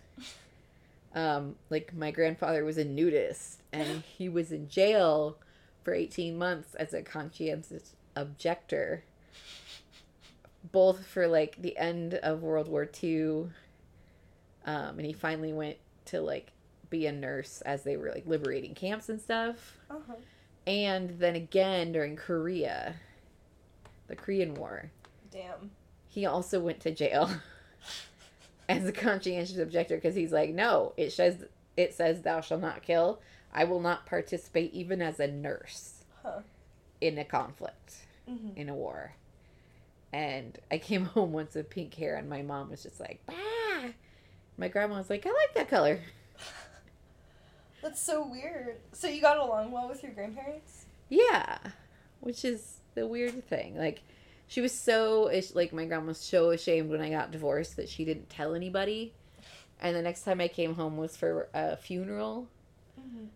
Um, 1.14 1.57
like 1.70 1.94
my 1.94 2.11
grandfather 2.11 2.64
was 2.64 2.79
a 2.79 2.85
nudist, 2.85 3.62
and 3.72 4.03
he 4.18 4.29
was 4.29 4.53
in 4.53 4.68
jail 4.68 5.37
for 5.83 5.94
18 5.94 6.37
months 6.37 6.75
as 6.75 6.92
a 6.94 7.03
conscientious 7.03 7.94
objector 8.16 9.05
both 10.72 11.07
for 11.07 11.29
like 11.29 11.61
the 11.62 11.77
end 11.79 12.14
of 12.14 12.42
World 12.42 12.66
War 12.68 12.88
II, 13.03 13.46
um, 14.64 14.99
and 14.99 15.03
he 15.07 15.12
finally 15.12 15.53
went 15.53 15.77
to 16.07 16.20
like 16.20 16.51
be 16.90 17.07
a 17.07 17.12
nurse 17.12 17.61
as 17.62 17.85
they 17.85 17.96
were 17.96 18.11
like 18.11 18.27
liberating 18.27 18.75
camps 18.75 19.09
and 19.09 19.20
stuff, 19.20 19.77
Uh-huh. 19.88 20.14
and 20.66 21.11
then 21.20 21.37
again 21.37 21.92
during 21.92 22.16
Korea, 22.16 22.96
the 24.09 24.16
Korean 24.16 24.55
War, 24.55 24.90
Damn. 25.31 25.70
he 26.09 26.27
also 26.27 26.59
went 26.59 26.81
to 26.81 26.90
jail 26.90 27.31
as 28.68 28.85
a 28.87 28.92
conscientious 28.92 29.59
objector 29.59 29.96
because 29.96 30.14
he's 30.14 30.33
like, 30.33 30.51
no, 30.51 30.92
it 30.96 31.12
says 31.12 31.44
it 31.77 31.94
says 31.94 32.22
thou 32.22 32.40
shalt 32.40 32.61
not 32.62 32.83
kill. 32.83 33.20
I 33.53 33.64
will 33.64 33.81
not 33.81 34.07
participate 34.07 34.72
even 34.75 35.01
as 35.01 35.20
a 35.20 35.27
nurse 35.29 36.05
Huh. 36.22 36.40
in 37.01 37.16
a 37.18 37.25
conflict. 37.25 37.94
Mm-hmm. 38.29 38.59
in 38.61 38.68
a 38.68 38.75
war. 38.75 39.12
And 40.12 40.59
I 40.68 40.79
came 40.79 41.05
home 41.14 41.33
once 41.33 41.55
with 41.55 41.70
pink 41.70 41.94
hair, 41.94 42.16
and 42.16 42.29
my 42.29 42.42
mom 42.42 42.70
was 42.70 42.83
just 42.83 42.99
like, 42.99 43.20
bah! 43.27 43.90
My 44.59 44.66
grandma 44.66 44.99
was 44.99 45.09
like, 45.11 45.25
I 45.25 45.29
like 45.31 45.55
that 45.55 45.68
color. 45.68 46.01
That's 47.83 48.01
so 48.01 48.27
weird. 48.27 48.79
So 48.92 49.07
you 49.09 49.20
got 49.20 49.37
along 49.38 49.70
well 49.70 49.88
with 49.88 50.03
your 50.03 50.11
grandparents? 50.12 50.87
Yeah. 51.09 51.59
Which 52.20 52.44
is 52.44 52.79
the 52.96 53.07
weird 53.07 53.46
thing. 53.49 53.77
Like, 53.77 54.03
she 54.49 54.61
was 54.61 54.73
so, 54.73 55.31
like, 55.55 55.73
my 55.73 55.87
grandma 55.87 56.07
was 56.07 56.19
so 56.19 56.51
ashamed 56.51 56.91
when 56.91 57.01
I 57.01 57.11
got 57.11 57.33
divorced 57.33 57.77
that 57.77 57.89
she 57.89 58.05
didn't 58.05 58.31
tell 58.31 58.55
anybody. 58.55 59.13
And 59.81 59.95
the 59.95 60.03
next 60.03 60.23
time 60.23 60.41
I 60.41 60.49
came 60.49 60.75
home 60.75 60.97
was 60.97 61.17
for 61.17 61.49
a 61.53 61.77
funeral. 61.77 62.49
Mm-hmm. 62.99 63.27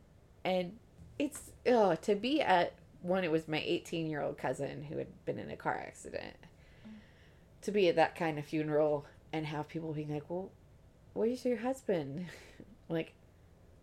And 0.44 0.78
it's, 1.18 1.50
oh, 1.66 1.96
to 1.96 2.14
be 2.14 2.40
at 2.40 2.74
one, 3.02 3.24
it 3.24 3.30
was 3.30 3.48
my 3.48 3.62
18 3.64 4.08
year 4.08 4.22
old 4.22 4.38
cousin 4.38 4.84
who 4.84 4.98
had 4.98 5.08
been 5.24 5.38
in 5.38 5.50
a 5.50 5.56
car 5.56 5.74
accident. 5.74 6.36
To 7.62 7.72
be 7.72 7.88
at 7.88 7.96
that 7.96 8.16
kind 8.16 8.38
of 8.38 8.46
funeral 8.46 9.04
and 9.32 9.44
have 9.46 9.68
people 9.68 9.92
being 9.92 10.12
like, 10.12 10.30
well, 10.30 10.50
where's 11.12 11.44
your 11.44 11.58
husband? 11.58 12.26
like, 12.88 13.12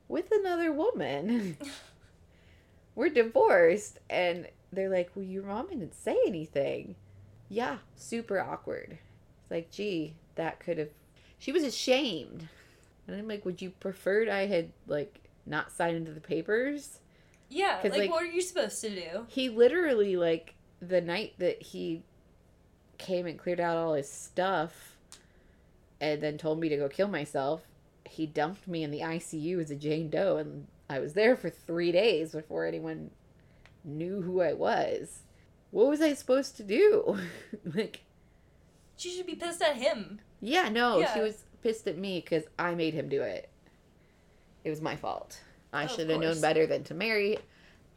with 0.07 0.31
another 0.31 0.71
woman. 0.71 1.57
We're 2.95 3.09
divorced. 3.09 3.99
And 4.09 4.47
they're 4.71 4.89
like, 4.89 5.11
well, 5.13 5.25
your 5.25 5.43
mom 5.43 5.67
didn't 5.67 5.93
say 5.93 6.17
anything. 6.25 6.95
Yeah, 7.49 7.77
super 7.95 8.39
awkward. 8.39 8.97
It's 9.41 9.51
like, 9.51 9.71
gee, 9.71 10.13
that 10.35 10.59
could 10.59 10.77
have. 10.77 10.89
She 11.39 11.51
was 11.51 11.63
ashamed. 11.63 12.47
And 13.07 13.15
I'm 13.15 13.27
like, 13.27 13.45
would 13.45 13.61
you 13.61 13.69
preferred 13.69 14.27
I 14.27 14.47
had, 14.47 14.71
like, 14.87 15.21
not 15.45 15.71
signed 15.71 15.95
into 15.95 16.11
the 16.11 16.19
papers? 16.19 16.99
Yeah, 17.49 17.79
like, 17.83 17.93
like- 17.95 18.11
what 18.11 18.23
are 18.23 18.27
you 18.27 18.41
supposed 18.41 18.81
to 18.81 18.89
do? 18.89 19.25
He 19.29 19.47
literally, 19.49 20.17
like, 20.17 20.55
the 20.81 20.99
night 21.01 21.33
that 21.37 21.61
he 21.61 22.03
came 22.97 23.25
and 23.25 23.39
cleared 23.39 23.59
out 23.59 23.77
all 23.77 23.93
his 23.93 24.09
stuff 24.11 24.97
and 26.01 26.21
then 26.21 26.37
told 26.37 26.59
me 26.59 26.67
to 26.69 26.77
go 26.77 26.89
kill 26.89 27.07
myself, 27.07 27.61
he 28.05 28.25
dumped 28.25 28.67
me 28.67 28.83
in 28.83 28.91
the 28.91 29.01
ICU 29.01 29.59
as 29.61 29.71
a 29.71 29.75
Jane 29.75 30.09
Doe. 30.09 30.37
And 30.37 30.67
I 30.89 30.99
was 30.99 31.13
there 31.13 31.35
for 31.37 31.49
three 31.49 31.91
days 31.91 32.31
before 32.33 32.65
anyone 32.65 33.11
knew 33.83 34.21
who 34.21 34.41
I 34.41 34.53
was. 34.53 35.19
What 35.71 35.87
was 35.87 36.01
I 36.01 36.13
supposed 36.13 36.57
to 36.57 36.63
do? 36.63 37.17
like, 37.75 38.01
She 38.95 39.09
should 39.11 39.25
be 39.27 39.35
pissed 39.35 39.61
at 39.61 39.75
him. 39.75 40.19
yeah, 40.41 40.69
no, 40.69 40.99
Yeah. 40.99 41.13
she 41.13 41.19
was 41.21 41.43
pissed 41.61 41.87
at 41.87 41.97
me 41.97 42.21
because 42.21 42.43
I 42.57 42.73
made 42.75 42.93
him 42.93 43.09
do 43.09 43.21
it. 43.21 43.49
It 44.63 44.69
was 44.69 44.81
my 44.81 44.95
fault. 44.95 45.39
I 45.73 45.83
Of 45.83 45.91
should 45.91 46.09
have 46.09 46.19
known 46.21 46.39
better 46.41 46.65
than 46.65 46.83
to 46.85 46.93
marry. 46.93 47.37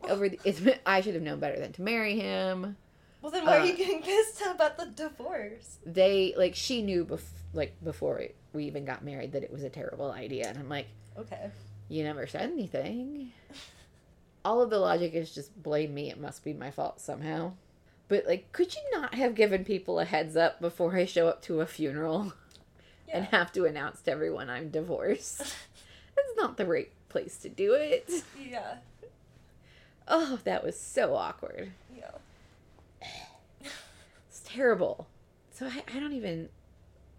Over, 0.09 0.29
the, 0.29 0.39
it's, 0.45 0.61
I 0.87 1.01
should 1.01 1.15
have 1.15 1.23
known 1.23 1.41
better 1.41 1.59
than 1.59 1.73
to 1.75 1.83
marry 1.83 2.19
him. 2.19 2.77
Well, 3.23 3.31
then 3.31 3.45
why 3.45 3.59
are 3.59 3.61
Uh, 3.61 3.65
you 3.65 3.77
getting 3.77 4.03
pissed 4.03 4.41
about 4.43 4.79
the 4.79 4.87
divorce? 4.87 5.79
they 5.85 6.35
like 6.39 6.55
she 6.55 6.81
knew 6.83 7.05
bef- 7.05 7.21
like 7.53 7.75
before 7.85 8.23
we 8.55 8.65
even 8.65 8.85
got 8.87 9.05
married 9.05 9.33
that 9.33 9.43
it 9.43 9.53
was 9.53 9.63
a 9.63 9.69
terrible 9.69 10.11
idea 10.11 10.49
and 10.49 10.57
i'm 10.59 10.69
like 10.71 10.87
Okay. 11.19 11.51
you 11.89 12.03
never 12.03 12.27
said 12.27 12.51
anything 12.51 13.33
all 14.45 14.61
of 14.63 14.71
the 14.71 14.79
logic 14.79 15.15
is 15.15 15.35
just 15.35 15.63
blame 15.63 15.93
me 15.95 16.11
it 16.11 16.21
must 16.21 16.43
be 16.45 16.53
my 16.53 16.71
fault 16.71 17.01
somehow 17.01 17.53
but 18.09 18.27
like 18.27 18.51
could 18.53 18.75
you 18.75 18.81
not 18.93 19.15
have 19.15 19.35
given 19.35 19.65
people 19.65 19.99
a 20.01 20.05
heads 20.05 20.37
up 20.37 20.61
before 20.61 20.97
i 20.97 21.05
show 21.05 21.29
up 21.29 21.43
to 21.43 21.61
a 21.61 21.67
funeral 21.67 22.33
and 23.13 23.27
have 23.27 23.53
to 23.53 23.65
announce 23.65 24.01
to 24.01 24.11
everyone 24.11 24.49
i'm 24.51 24.71
divorced 24.71 25.39
that's 26.17 26.37
not 26.37 26.57
the 26.57 26.67
right 26.67 26.91
place 27.09 27.37
to 27.39 27.49
do 27.49 27.75
it 27.75 28.11
Yeah. 28.39 28.77
oh 30.09 30.39
that 30.45 30.65
was 30.65 30.79
so 30.79 31.15
awkward 31.15 31.73
Yeah. 31.97 32.11
it's 34.29 34.41
terrible 34.45 35.07
so 35.53 35.67
i, 35.67 35.83
I 35.95 36.01
don't 36.01 36.13
even 36.15 36.49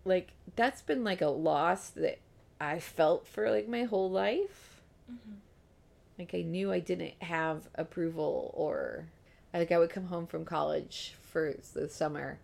like 0.05 0.31
that's 0.55 0.81
been 0.81 1.03
like 1.03 1.21
a 1.21 1.27
loss 1.27 1.89
that 1.89 2.19
I 2.59 2.79
felt 2.79 3.25
for 3.27 3.49
like 3.49 3.67
my 3.67 3.85
whole 3.85 4.11
life. 4.11 4.81
Mhm. 5.11 5.37
Like 6.21 6.35
I 6.35 6.43
knew 6.43 6.71
I 6.71 6.79
didn't 6.79 7.15
have 7.23 7.67
approval 7.73 8.51
or 8.53 9.07
like 9.55 9.71
I 9.71 9.79
would 9.79 9.89
come 9.89 10.05
home 10.05 10.27
from 10.27 10.45
college 10.45 11.15
for 11.19 11.55
the 11.73 11.89
summer 11.89 12.37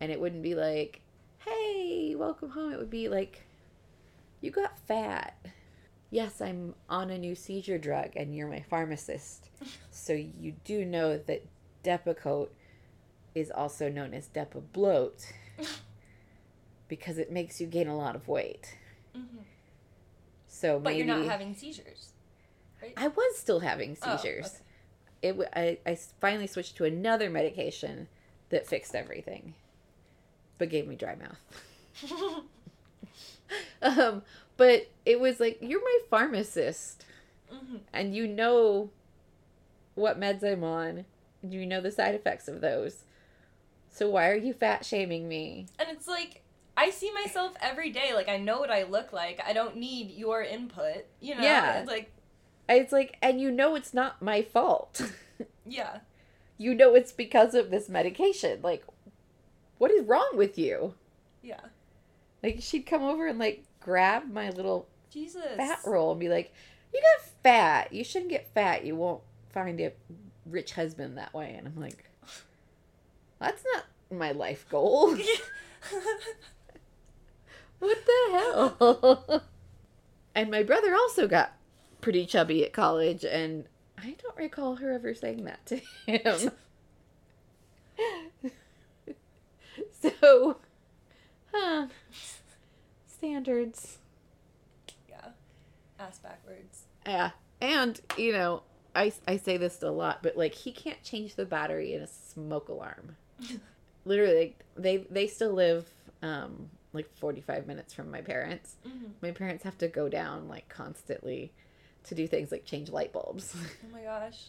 and 0.00 0.12
it 0.12 0.20
wouldn't 0.20 0.44
be 0.44 0.54
like, 0.54 1.00
"Hey, 1.38 2.14
welcome 2.16 2.50
home." 2.50 2.72
It 2.72 2.78
would 2.78 2.90
be 2.90 3.08
like, 3.08 3.42
"You 4.40 4.52
got 4.52 4.78
fat." 4.78 5.36
Yes, 6.12 6.40
I'm 6.40 6.76
on 6.88 7.10
a 7.10 7.18
new 7.18 7.34
seizure 7.34 7.76
drug 7.76 8.12
and 8.14 8.36
you're 8.36 8.46
my 8.46 8.60
pharmacist. 8.60 9.50
so 9.90 10.12
you 10.12 10.54
do 10.62 10.84
know 10.84 11.18
that 11.18 11.44
Depakote 11.82 12.50
is 13.34 13.50
also 13.50 13.88
known 13.88 14.14
as 14.14 14.28
Depa 14.28 14.62
bloat 14.72 15.32
because 16.86 17.18
it 17.18 17.32
makes 17.32 17.60
you 17.60 17.66
gain 17.66 17.88
a 17.88 17.96
lot 17.96 18.14
of 18.14 18.28
weight. 18.28 18.78
Mhm. 19.12 19.42
So 20.46 20.78
But 20.78 20.90
maybe 20.90 20.98
you're 20.98 21.16
not 21.16 21.26
having 21.26 21.52
seizures. 21.56 22.12
I 22.96 23.08
was 23.08 23.38
still 23.38 23.60
having 23.60 23.96
Oh, 24.02 24.16
seizures. 24.16 24.46
okay. 24.46 24.56
It 25.20 25.50
I, 25.54 25.78
I 25.90 25.94
finally 26.20 26.46
switched 26.46 26.76
to 26.76 26.84
another 26.84 27.28
medication 27.28 28.08
that 28.50 28.66
fixed 28.66 28.94
everything, 28.94 29.54
but 30.58 30.68
gave 30.70 30.86
me 30.86 30.94
dry 30.96 31.16
mouth. 31.16 32.42
um, 33.82 34.22
but 34.56 34.88
it 35.04 35.20
was 35.20 35.40
like 35.40 35.58
you're 35.60 35.82
my 35.82 35.98
pharmacist, 36.10 37.04
Mhm. 37.52 37.80
and 37.92 38.14
you 38.14 38.26
know 38.28 38.90
what 39.94 40.20
meds 40.20 40.42
I'm 40.44 40.62
on, 40.62 41.04
and 41.42 41.52
you 41.52 41.66
know 41.66 41.80
the 41.80 41.90
side 41.90 42.14
effects 42.14 42.46
of 42.48 42.60
those. 42.60 43.04
So 43.90 44.08
why 44.10 44.28
are 44.30 44.36
you 44.36 44.52
fat 44.52 44.84
shaming 44.84 45.28
me? 45.28 45.66
And 45.78 45.88
it's 45.90 46.06
like 46.06 46.42
I 46.76 46.90
see 46.90 47.10
myself 47.12 47.54
every 47.60 47.90
day. 47.90 48.14
Like 48.14 48.28
I 48.28 48.36
know 48.36 48.60
what 48.60 48.70
I 48.70 48.84
look 48.84 49.12
like. 49.12 49.40
I 49.44 49.52
don't 49.52 49.76
need 49.76 50.10
your 50.12 50.42
input. 50.42 51.06
You 51.20 51.34
know. 51.36 51.42
Yeah. 51.42 51.80
It's 51.80 51.88
like 51.90 52.12
It's 52.68 52.92
like, 52.92 53.16
and 53.22 53.40
you 53.40 53.50
know 53.50 53.74
it's 53.74 53.94
not 53.94 54.20
my 54.20 54.42
fault. 54.42 55.00
yeah. 55.66 56.00
you 56.58 56.74
know 56.74 56.94
it's 56.94 57.12
because 57.12 57.54
of 57.54 57.70
this 57.70 57.88
medication. 57.88 58.60
Like, 58.62 58.84
what 59.78 59.90
is 59.90 60.04
wrong 60.04 60.30
with 60.34 60.58
you? 60.58 60.94
Yeah. 61.42 61.60
Like, 62.42 62.58
she'd 62.60 62.82
come 62.82 63.02
over 63.02 63.26
and 63.26 63.38
like 63.38 63.64
grab 63.80 64.30
my 64.30 64.50
little 64.50 64.86
Jesus. 65.10 65.56
fat 65.56 65.80
roll 65.86 66.10
and 66.10 66.20
be 66.20 66.28
like, 66.28 66.52
"You 66.92 67.00
got 67.00 67.26
fat. 67.42 67.92
You 67.92 68.04
shouldn't 68.04 68.30
get 68.30 68.52
fat. 68.52 68.84
You 68.84 68.96
won't 68.96 69.22
find 69.50 69.80
a 69.80 69.92
rich 70.44 70.72
husband 70.72 71.16
that 71.16 71.32
way." 71.32 71.54
And 71.56 71.66
I'm 71.66 71.80
like, 71.80 72.04
"That's 73.38 73.64
not 73.74 73.84
my 74.10 74.32
life 74.32 74.68
goal. 74.68 75.16
what 77.78 77.98
the 78.04 78.30
hell?" 78.30 79.42
and 80.34 80.50
my 80.50 80.62
brother 80.62 80.94
also 80.94 81.26
got 81.26 81.52
pretty 82.00 82.26
chubby 82.26 82.64
at 82.64 82.72
college, 82.72 83.24
and 83.24 83.64
I 83.96 84.14
don't 84.22 84.36
recall 84.36 84.76
her 84.76 84.92
ever 84.92 85.14
saying 85.14 85.44
that 85.44 85.64
to 85.66 85.80
him. 86.06 86.50
so, 90.20 90.56
huh? 91.52 91.86
Standards. 93.06 93.98
yeah. 95.08 95.30
Ass 95.98 96.18
backwards. 96.18 96.82
Yeah. 97.06 97.30
And, 97.60 98.00
you 98.16 98.32
know, 98.32 98.62
I, 98.94 99.12
I 99.26 99.36
say 99.36 99.56
this 99.56 99.82
a 99.82 99.90
lot, 99.90 100.22
but 100.22 100.36
like 100.36 100.54
he 100.54 100.70
can't 100.72 101.02
change 101.02 101.34
the 101.34 101.44
battery 101.44 101.94
in 101.94 102.02
a 102.02 102.06
smoke 102.06 102.68
alarm. 102.68 103.16
Literally, 104.04 104.56
they 104.76 104.98
they 105.10 105.26
still 105.26 105.52
live 105.52 105.86
um 106.22 106.70
like 106.92 107.08
45 107.16 107.66
minutes 107.66 107.92
from 107.92 108.10
my 108.10 108.20
parents. 108.20 108.76
Mhm. 108.86 109.10
My 109.20 109.32
parents 109.32 109.64
have 109.64 109.76
to 109.78 109.88
go 109.88 110.08
down 110.08 110.48
like 110.48 110.68
constantly 110.68 111.52
to 112.04 112.14
do 112.14 112.26
things 112.26 112.50
like 112.52 112.64
change 112.64 112.88
light 112.90 113.12
bulbs 113.12 113.54
Oh 113.84 113.92
my 113.92 114.02
gosh. 114.02 114.44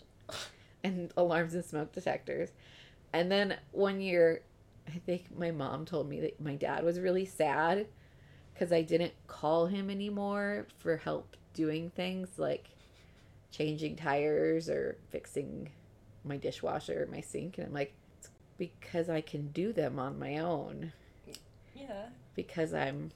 and 0.83 1.11
alarms 1.17 1.53
and 1.55 1.65
smoke 1.65 1.91
detectors. 1.91 2.49
And 3.13 3.31
then 3.31 3.57
one 3.71 3.99
year, 4.01 4.41
I 4.87 4.91
think 5.05 5.35
my 5.37 5.51
mom 5.51 5.85
told 5.85 6.07
me 6.09 6.19
that 6.21 6.39
my 6.39 6.55
dad 6.55 6.83
was 6.83 6.99
really 6.99 7.25
sad 7.25 7.87
because 8.53 8.71
I 8.71 8.81
didn't 8.81 9.13
call 9.27 9.65
him 9.67 9.89
anymore 9.89 10.67
for 10.77 10.97
help 10.97 11.35
doing 11.53 11.89
things 11.89 12.27
like 12.37 12.69
changing 13.51 13.95
tires 13.95 14.69
or 14.69 14.97
fixing 15.09 15.69
my 16.23 16.37
dishwasher 16.37 17.03
or 17.03 17.07
my 17.11 17.21
sink. 17.21 17.57
And 17.57 17.67
I'm 17.67 17.73
like, 17.73 17.93
it's 18.19 18.29
because 18.57 19.09
I 19.09 19.21
can 19.21 19.47
do 19.49 19.73
them 19.73 19.97
on 19.99 20.19
my 20.19 20.37
own 20.37 20.91
Yeah. 21.75 22.07
because 22.35 22.73
I'm 22.73 23.11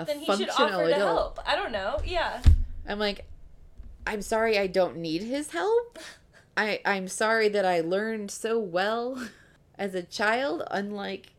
a 0.00 0.04
Then 0.04 0.18
he 0.18 0.26
should 0.26 0.48
functional 0.48 0.80
offer 0.80 0.88
to 0.88 0.96
adult. 0.96 1.36
help. 1.36 1.38
I 1.46 1.54
don't 1.54 1.70
know. 1.72 1.98
Yeah. 2.04 2.42
I'm 2.86 2.98
like, 2.98 3.24
I'm 4.06 4.22
sorry 4.22 4.58
I 4.58 4.66
don't 4.66 4.96
need 4.96 5.22
his 5.22 5.50
help. 5.50 5.98
I 6.56 6.80
I'm 6.84 7.08
sorry 7.08 7.48
that 7.48 7.64
I 7.64 7.80
learned 7.80 8.30
so 8.30 8.58
well 8.58 9.28
as 9.78 9.94
a 9.94 10.02
child, 10.02 10.62
unlike 10.70 11.32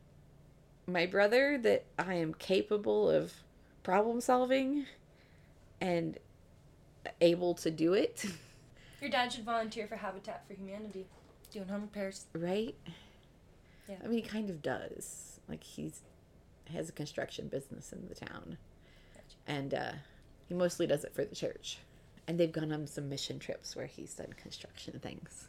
my 0.88 1.06
brother, 1.06 1.58
that 1.60 1.86
I 2.00 2.16
am 2.16 2.34
capable 2.34 3.10
of 3.10 3.34
problem 3.84 4.22
solving 4.22 4.86
and 5.80 6.18
able 7.22 7.54
to 7.56 7.70
do 7.72 7.94
it. 7.94 8.26
Your 9.02 9.10
dad 9.10 9.34
should 9.34 9.44
volunteer 9.44 9.86
for 9.88 9.98
Habitat 9.98 10.46
for 10.48 10.54
Humanity, 10.54 11.06
doing 11.52 11.68
home 11.68 11.82
repairs. 11.82 12.26
Right? 12.34 12.76
Yeah. 13.90 13.98
I 14.04 14.08
mean, 14.08 14.24
he 14.24 14.28
kind 14.28 14.50
of 14.50 14.62
does. 14.62 15.40
Like 15.50 15.64
he's 15.64 16.02
has 16.72 16.88
a 16.88 16.94
construction 16.94 17.50
business 17.50 17.92
in 17.92 18.08
the 18.08 18.16
town, 18.16 18.58
Gotcha. 19.14 19.36
and 19.46 19.74
uh, 19.74 19.92
he 20.48 20.54
mostly 20.54 20.88
does 20.88 21.04
it 21.04 21.14
for 21.14 21.24
the 21.26 21.36
church. 21.36 21.78
And 22.28 22.40
they've 22.40 22.52
gone 22.52 22.72
on 22.72 22.88
some 22.88 23.10
mission 23.10 23.38
trips 23.40 23.76
where 23.76 23.86
he's 23.86 24.14
done 24.14 24.34
construction 24.42 25.00
things, 25.02 25.48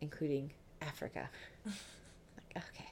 including 0.00 0.50
Africa. 0.82 1.28
like, 1.66 2.64
okay, 2.70 2.90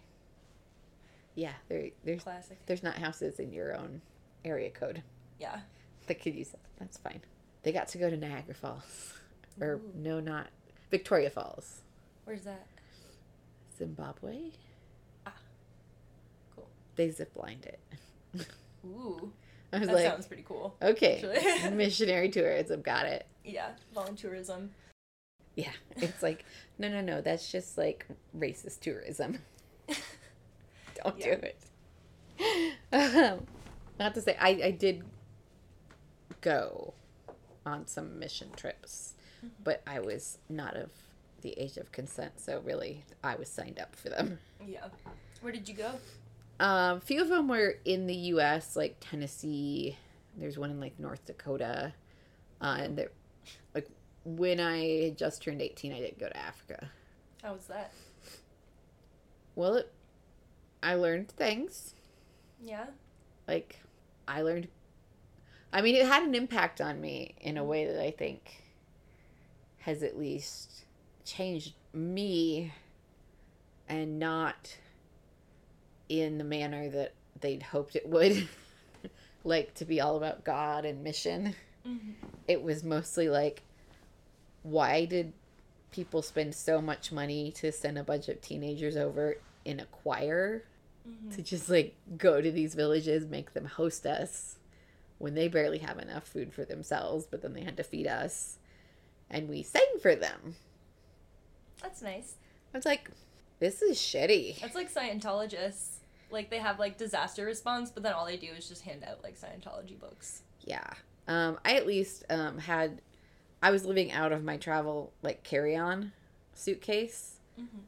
yeah, 1.35 1.53
there, 1.69 1.89
there's 2.05 2.23
Classic. 2.23 2.57
there's 2.67 2.83
not 2.83 2.97
houses 2.97 3.39
in 3.39 3.53
your 3.53 3.77
own 3.77 4.01
area 4.45 4.71
code 4.71 5.03
Yeah. 5.39 5.61
that 6.07 6.23
could 6.23 6.35
use 6.35 6.49
that. 6.51 6.61
That's 6.79 6.97
fine. 6.97 7.21
They 7.62 7.73
got 7.73 7.89
to 7.89 7.99
go 7.99 8.09
to 8.09 8.17
Niagara 8.17 8.55
Falls, 8.55 9.15
or 9.61 9.75
Ooh. 9.75 9.93
no, 9.95 10.21
not 10.21 10.47
Victoria 10.91 11.29
Falls, 11.31 11.83
Where's 12.25 12.43
that? 12.43 12.67
Zimbabwe. 13.77 14.51
Ah, 15.27 15.33
cool. 16.55 16.69
They 16.97 17.09
ziplined 17.09 17.67
it. 17.67 17.79
Ooh. 18.87 19.31
I 19.77 19.81
was 19.81 19.89
That 19.89 19.95
like, 19.95 20.07
sounds 20.07 20.27
pretty 20.27 20.45
cool. 20.47 20.75
okay, 20.81 21.71
missionary 21.73 22.29
tourism, 22.31 22.81
got 22.83 23.07
it. 23.07 23.27
Yeah. 23.45 23.71
Volunteerism. 23.95 24.69
Yeah, 25.55 25.73
it's 25.97 26.23
like, 26.23 26.45
no, 26.79 26.89
no, 26.89 27.01
no, 27.01 27.21
that's 27.21 27.51
just 27.51 27.79
like 27.79 28.07
racist 28.37 28.81
tourism. 28.81 29.39
Don't 31.05 31.19
Yeah. 31.19 31.37
do 31.37 31.41
it. 31.43 32.77
Um, 32.93 33.47
not 33.99 34.15
to 34.15 34.21
say, 34.21 34.37
I, 34.39 34.49
I 34.65 34.71
did 34.71 35.03
go 36.41 36.95
on 37.65 37.87
some 37.87 38.19
mission 38.19 38.49
trips, 38.57 39.15
Mm-hmm. 39.39 39.49
but 39.65 39.83
I 39.87 40.01
was 40.01 40.39
not 40.49 40.77
of 40.77 40.91
the 41.43 41.53
age 41.59 41.77
of 41.77 41.93
consent, 41.93 42.41
so 42.41 42.61
really, 42.65 43.05
I 43.23 43.37
was 43.37 43.51
signed 43.51 43.79
up 43.79 43.95
for 43.95 44.09
them. 44.09 44.39
Yeah. 44.67 44.87
Where 45.43 45.53
did 45.53 45.69
you 45.69 45.75
go? 45.75 45.93
Um, 46.59 46.97
a 46.97 47.01
few 47.01 47.21
of 47.21 47.29
them 47.29 47.49
were 47.49 47.77
in 47.85 48.07
the 48.07 48.14
U.S., 48.14 48.77
like 48.77 48.97
Tennessee. 49.01 49.97
There's 50.37 50.59
one 50.59 50.71
in 50.71 50.81
like 50.81 50.99
North 50.99 51.25
Dakota, 51.27 51.92
uh, 52.61 52.77
and 52.81 52.97
there, 52.97 53.11
like 53.75 53.88
when 54.25 54.61
I 54.61 55.05
had 55.05 55.19
just 55.19 55.42
turned 55.42 55.62
18, 55.62 55.92
I 55.92 56.01
didn't 56.01 56.19
go 56.19 56.29
to 56.29 56.37
Africa. 56.37 56.91
How 57.43 57.53
was 57.53 57.66
that? 57.66 57.93
Well, 59.55 59.74
it, 59.74 59.93
I 60.83 60.95
learned 60.95 61.28
things. 61.28 61.95
Yeah. 62.62 62.87
Like, 63.47 63.80
I 64.26 64.43
learned. 64.43 64.68
I 65.72 65.83
mean, 65.83 65.95
it 65.95 66.07
had 66.07 66.22
an 66.22 66.35
impact 66.35 66.80
on 66.80 67.01
me 67.01 67.35
in 67.41 67.57
a 67.57 67.64
way 67.64 67.87
that 67.87 68.03
I 68.03 68.11
think 68.11 68.64
has 69.78 70.03
at 70.03 70.18
least 70.18 70.85
changed 71.24 71.74
me 71.93 72.72
and 73.89 74.18
not 74.18 74.76
in 76.09 76.38
the 76.38 76.44
manner 76.44 76.88
that 76.88 77.14
they'd 77.40 77.62
hoped 77.62 77.96
it 77.96 78.09
would. 78.09 78.48
like, 79.44 79.74
to 79.74 79.84
be 79.84 80.00
all 80.00 80.16
about 80.16 80.44
God 80.44 80.84
and 80.84 81.04
mission. 81.04 81.54
Mm-hmm. 81.86 82.12
It 82.48 82.62
was 82.62 82.82
mostly 82.82 83.28
like, 83.28 83.62
why 84.62 85.04
did 85.04 85.32
people 85.92 86.22
spend 86.22 86.54
so 86.54 86.80
much 86.80 87.12
money 87.12 87.52
to 87.52 87.70
send 87.72 87.98
a 87.98 88.04
bunch 88.04 88.28
of 88.28 88.40
teenagers 88.40 88.96
over 88.96 89.36
in 89.64 89.80
a 89.80 89.86
choir 89.86 90.64
Mm-hmm. 91.09 91.36
to 91.36 91.42
just 91.42 91.68
like 91.68 91.94
go 92.16 92.40
to 92.40 92.50
these 92.50 92.74
villages, 92.74 93.26
make 93.26 93.52
them 93.52 93.64
host 93.64 94.07
us 94.07 94.57
when 95.18 95.34
they 95.34 95.46
barely 95.46 95.78
have 95.78 95.98
enough 95.98 96.26
food 96.26 96.52
for 96.52 96.64
themselves, 96.64 97.26
but 97.30 97.42
then 97.42 97.52
they 97.52 97.62
had 97.62 97.76
to 97.76 97.84
feed 97.84 98.09
us 98.09 98.59
and 99.30 99.48
we 99.48 99.62
sang 99.62 99.86
for 100.02 100.16
them. 100.16 100.57
That's 101.80 102.02
nice. 102.02 102.34
I 102.74 102.78
was 102.78 102.84
like, 102.84 103.11
this 103.61 103.82
is 103.82 103.98
shitty. 103.98 104.61
That's 104.61 104.74
like 104.74 104.92
Scientologists. 104.92 105.95
Like 106.31 106.51
they 106.51 106.59
have 106.59 106.79
like 106.79 106.99
disaster 106.99 107.45
response, 107.45 107.91
but 107.91 108.03
then 108.03 108.12
all 108.12 108.27
they 108.27 108.37
do 108.37 108.49
is 108.49 108.68
just 108.68 108.83
hand 108.83 109.05
out 109.09 109.22
like 109.22 109.39
Scientology 109.39 109.99
books. 109.99 110.43
Yeah. 110.64 110.89
Um, 111.29 111.59
I 111.64 111.74
at 111.77 111.87
least 111.87 112.24
um, 112.31 112.59
had, 112.59 113.01
I 113.62 113.70
was 113.70 113.85
living 113.85 114.12
out 114.12 114.33
of 114.33 114.45
my 114.45 114.57
travel 114.57 115.12
like 115.22 115.43
carry 115.43 115.77
on 115.77 116.12
suitcase 116.53 117.33
Mm-hmm. 117.59 117.79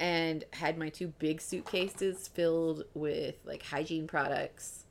and 0.00 0.44
had 0.54 0.76
my 0.76 0.88
two 0.88 1.06
big 1.20 1.40
suitcases 1.40 2.26
filled 2.26 2.82
with 2.94 3.36
like 3.44 3.62
hygiene 3.62 4.08
products 4.08 4.82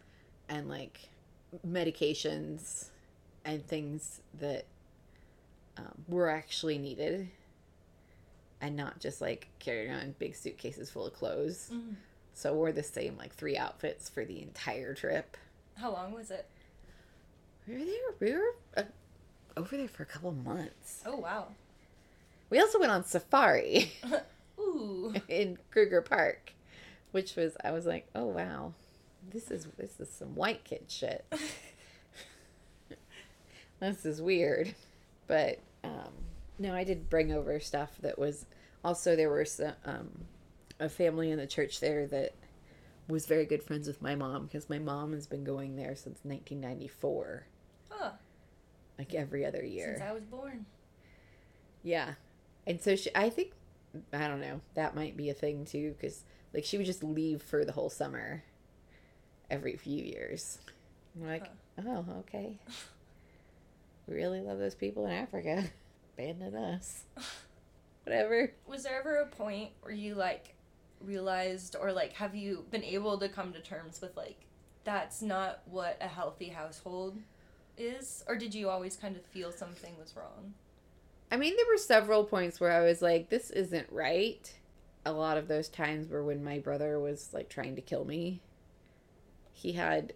and 0.48 0.70
like 0.70 1.10
medications 1.68 2.86
and 3.44 3.68
things 3.68 4.22
that 4.40 4.64
um, 5.78 6.06
were 6.08 6.30
actually 6.30 6.78
needed 6.78 7.28
and 8.62 8.78
not 8.78 9.00
just 9.02 9.20
like 9.20 9.50
carrying 9.60 9.92
on 9.92 10.16
big 10.20 10.36
suitcases 10.36 10.90
full 10.90 11.06
of 11.08 11.14
clothes. 11.14 11.70
Mm-hmm. 11.74 11.94
So 12.34 12.54
wore 12.54 12.72
the 12.72 12.84
same 12.84 13.18
like 13.18 13.34
three 13.34 13.58
outfits 13.58 14.10
for 14.10 14.26
the 14.26 14.42
entire 14.42 14.94
trip. 14.94 15.38
How 15.76 15.92
long 15.92 16.14
was 16.14 16.32
it? 16.32 16.46
We 17.68 17.76
were 17.76 17.86
there. 17.86 17.96
We 18.20 18.34
were 18.34 18.56
uh, 18.76 18.84
over 19.56 19.78
there 19.78 19.88
for 19.88 20.04
a 20.04 20.08
couple 20.08 20.32
months. 20.32 21.04
Oh 21.06 21.18
wow. 21.18 21.48
We 22.50 22.60
also 22.60 22.80
went 22.80 22.92
on 22.92 23.04
safari 23.04 23.94
Ooh. 24.60 25.14
in 25.28 25.58
Kruger 25.72 26.02
Park, 26.02 26.54
which 27.12 27.36
was 27.36 27.56
I 27.64 27.72
was 27.72 27.86
like, 27.86 28.08
oh 28.16 28.26
wow, 28.26 28.74
this 29.32 29.52
is 29.52 29.68
this 29.78 30.00
is 30.00 30.10
some 30.10 30.36
white 30.36 30.64
kid 30.64 30.86
shit. 30.88 31.26
this 33.80 34.06
is 34.06 34.22
weird, 34.22 34.76
but 35.28 35.60
um, 35.84 36.12
no, 36.60 36.74
I 36.74 36.84
did 36.84 37.10
bring 37.10 37.32
over 37.32 37.60
stuff 37.60 37.92
that 38.02 38.18
was 38.18 38.46
also 38.84 39.16
there 39.16 39.30
were 39.30 39.46
some 39.46 39.74
um, 39.86 40.26
a 40.80 40.90
family 40.90 41.32
in 41.32 41.38
the 41.38 41.48
church 41.48 41.80
there 41.80 42.08
that 42.08 42.34
was 43.08 43.26
very 43.26 43.46
good 43.46 43.64
friends 43.64 43.88
with 43.88 44.02
my 44.02 44.16
mom 44.16 44.46
because 44.46 44.70
my 44.70 44.80
mom 44.80 45.14
has 45.14 45.28
been 45.28 45.44
going 45.44 45.76
there 45.76 45.96
since 45.96 46.20
1994, 46.24 47.46
Huh. 47.90 48.12
like 48.98 49.14
every 49.14 49.46
other 49.46 49.64
year. 49.64 49.96
Since 49.98 50.10
I 50.10 50.14
was 50.14 50.24
born. 50.24 50.66
Yeah. 51.84 52.14
And 52.66 52.82
so 52.82 52.96
she, 52.96 53.10
I 53.14 53.30
think, 53.30 53.52
I 54.14 54.28
don't 54.28 54.40
know, 54.42 54.62
that 54.76 54.96
might 54.96 55.18
be 55.18 55.30
a 55.30 55.34
thing 55.34 55.66
too, 55.66 55.96
because 56.00 56.24
like 56.54 56.64
she 56.66 56.78
would 56.78 56.86
just 56.86 57.04
leave 57.04 57.42
for 57.42 57.66
the 57.66 57.72
whole 57.74 57.90
summer 57.90 58.44
every 59.50 59.76
few 59.76 60.02
years. 60.04 60.60
I'm 61.16 61.28
like, 61.28 61.48
oh, 61.86 62.06
okay. 62.20 62.58
We 64.08 64.16
really 64.16 64.42
love 64.42 64.60
those 64.60 64.76
people 64.76 65.06
in 65.06 65.14
Africa. 65.14 65.64
Abandon 66.18 66.56
us. 66.56 67.04
Whatever. 68.04 68.52
Was 68.68 68.84
there 68.84 69.00
ever 69.00 69.16
a 69.18 69.26
point 69.28 69.70
where 69.82 69.94
you 69.94 70.16
like 70.16 70.56
realized 71.06 71.76
or 71.80 71.92
like 71.92 72.14
have 72.14 72.36
you 72.36 72.66
been 72.72 72.84
able 72.84 73.18
to 73.18 73.30
come 73.30 73.54
to 73.54 73.60
terms 73.60 74.02
with 74.02 74.16
like 74.16 74.46
that's 74.84 75.22
not 75.22 75.62
what 75.66 75.98
a 76.02 76.08
healthy 76.08 76.50
household 76.50 77.18
is 77.78 78.24
or 78.28 78.36
did 78.36 78.54
you 78.54 78.70
always 78.70 78.96
kind 78.96 79.16
of 79.16 79.26
feel 79.26 79.52
something 79.52 79.94
was 80.00 80.16
wrong? 80.16 80.54
I 81.32 81.36
mean, 81.36 81.56
there 81.56 81.66
were 81.72 81.80
several 81.80 82.26
points 82.26 82.60
where 82.60 82.72
I 82.72 82.82
was 82.82 83.02
like, 83.02 83.30
this 83.30 83.50
isn't 83.50 83.88
right. 83.92 84.54
A 85.04 85.12
lot 85.12 85.38
of 85.38 85.48
those 85.48 85.68
times 85.68 86.08
were 86.08 86.24
when 86.24 86.44
my 86.44 86.60
brother 86.60 87.00
was 87.00 87.32
like 87.34 87.50
trying 87.50 87.76
to 87.76 87.82
kill 87.82 88.06
me. 88.06 88.42
He 89.52 89.72
had 89.72 90.14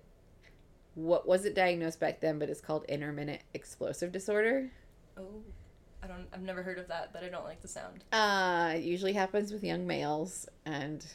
what 0.94 1.28
wasn't 1.28 1.56
diagnosed 1.56 2.00
back 2.00 2.20
then, 2.20 2.38
but 2.38 2.50
it's 2.52 2.62
called 2.62 2.86
intermittent 2.86 3.42
explosive 3.56 4.12
disorder. 4.12 4.70
Oh. 5.18 5.42
I 6.04 6.08
don't 6.08 6.28
I've 6.34 6.42
never 6.42 6.64
heard 6.64 6.80
of 6.80 6.88
that, 6.88 7.12
but 7.14 7.24
I 7.24 7.30
don't 7.30 7.44
like 7.44 7.62
the 7.62 7.68
sound. 7.68 8.04
Uh, 8.12 8.74
it 8.76 8.84
usually 8.84 9.14
happens 9.14 9.52
with 9.52 9.64
young 9.64 9.88
males 9.88 10.48
and 10.66 11.06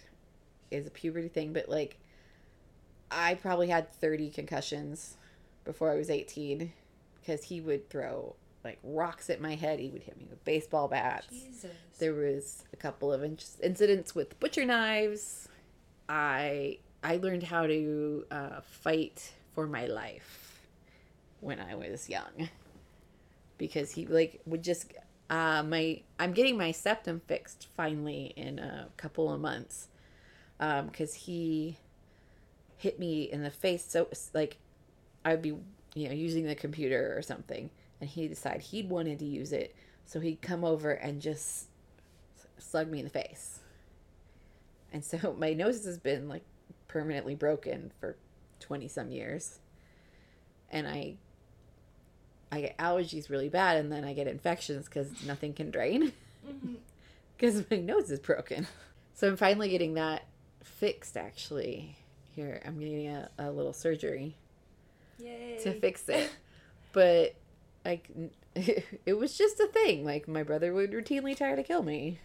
is 0.71 0.87
a 0.87 0.91
puberty 0.91 1.29
thing, 1.29 1.53
but 1.53 1.69
like 1.69 1.99
I 3.11 3.35
probably 3.35 3.69
had 3.69 3.93
30 3.93 4.31
concussions 4.31 5.17
before 5.65 5.93
I 5.93 5.97
was 5.97 6.11
18 6.11 6.73
because 7.21 7.45
he 7.45 7.61
would 7.61 7.89
throw 7.91 8.35
like 8.65 8.79
rocks 8.83 9.31
at 9.31 9.41
my 9.41 9.55
head. 9.55 9.79
He 9.79 9.91
would 9.91 10.03
hit 10.03 10.17
me 10.17 10.27
with 10.29 10.45
baseball 10.45 10.89
bats. 10.89 11.27
Jesus. 11.29 11.71
There 11.99 12.15
was 12.15 12.65
a 12.73 12.77
couple 12.77 13.13
of 13.13 13.23
in- 13.23 13.39
incidents 13.63 14.15
with 14.15 14.39
butcher 14.41 14.65
knives. 14.65 15.49
I 16.09 16.79
I 17.05 17.17
learned 17.17 17.45
how 17.45 17.67
to 17.67 18.25
uh, 18.31 18.61
fight 18.63 19.33
for 19.55 19.67
my 19.67 19.87
life 19.87 20.61
when 21.41 21.59
I 21.61 21.75
was 21.75 22.09
young 22.09 22.49
because 23.63 23.93
he 23.93 24.07
like 24.07 24.41
would 24.45 24.63
just 24.63 24.93
uh, 25.31 25.63
my 25.63 26.01
I'm 26.19 26.33
getting 26.33 26.59
my 26.59 26.73
septum 26.73 27.23
fixed 27.29 27.69
finally 27.77 28.33
in 28.37 28.59
a 28.59 28.89
couple 28.97 29.33
of 29.33 29.41
months 29.41 29.87
because 30.59 31.15
he 31.15 31.79
hit 32.77 32.99
me 32.99 33.23
in 33.23 33.45
the 33.45 33.51
face 33.51 33.85
so 33.89 34.09
like 34.35 34.57
I'd 35.25 35.43
be 35.43 35.55
you 35.95 36.09
know 36.09 36.15
using 36.15 36.45
the 36.47 36.57
computer 36.57 37.15
or 37.17 37.23
something 37.23 37.71
and 38.01 38.11
he 38.11 38.27
decided 38.27 38.63
he 38.63 38.83
wanted 38.83 39.21
to 39.21 39.25
use 39.25 39.53
it 39.53 39.77
so 40.05 40.19
he'd 40.19 40.43
come 40.43 40.65
over 40.65 40.91
and 40.91 41.23
just 41.23 41.69
slug 42.59 42.91
me 42.91 42.99
in 42.99 43.05
the 43.05 43.11
face. 43.11 43.61
And 44.93 45.05
so 45.05 45.37
my 45.39 45.53
nose 45.53 45.85
has 45.85 45.99
been 45.99 46.29
like 46.29 46.43
permanently 46.89 47.37
broken 47.37 47.93
for 48.01 48.17
20 48.59 48.87
some 48.87 49.11
years 49.11 49.59
and 50.73 50.87
i 50.87 51.15
i 52.53 52.61
get 52.61 52.79
allergies 52.79 53.29
really 53.29 53.49
bad 53.49 53.77
and 53.77 53.91
then 53.91 54.05
i 54.05 54.13
get 54.13 54.29
infections 54.29 54.87
because 54.87 55.09
nothing 55.27 55.53
can 55.53 55.71
drain 55.71 56.13
mm-hmm. 56.47 56.75
because 57.37 57.65
my 57.71 57.79
nose 57.79 58.11
is 58.11 58.21
broken 58.21 58.69
so 59.15 59.27
i'm 59.27 59.37
finally 59.37 59.69
getting 59.69 59.95
that 59.95 60.27
fixed 60.63 61.17
actually 61.17 61.97
here 62.37 62.63
i'm 62.65 62.79
getting 62.79 63.09
a, 63.09 63.29
a 63.39 63.51
little 63.51 63.73
surgery 63.73 64.37
Yay. 65.23 65.59
to 65.63 65.73
fix 65.73 66.09
it. 66.09 66.31
But 66.93 67.35
like 67.85 68.11
it 68.55 69.19
was 69.19 69.37
just 69.37 69.61
a 69.61 69.67
thing. 69.67 70.05
Like 70.05 70.29
my 70.29 70.43
brother 70.43 70.73
would 70.73 70.93
routinely 70.93 71.37
try 71.37 71.55
to 71.55 71.63
kill 71.63 71.83
me 71.83 72.19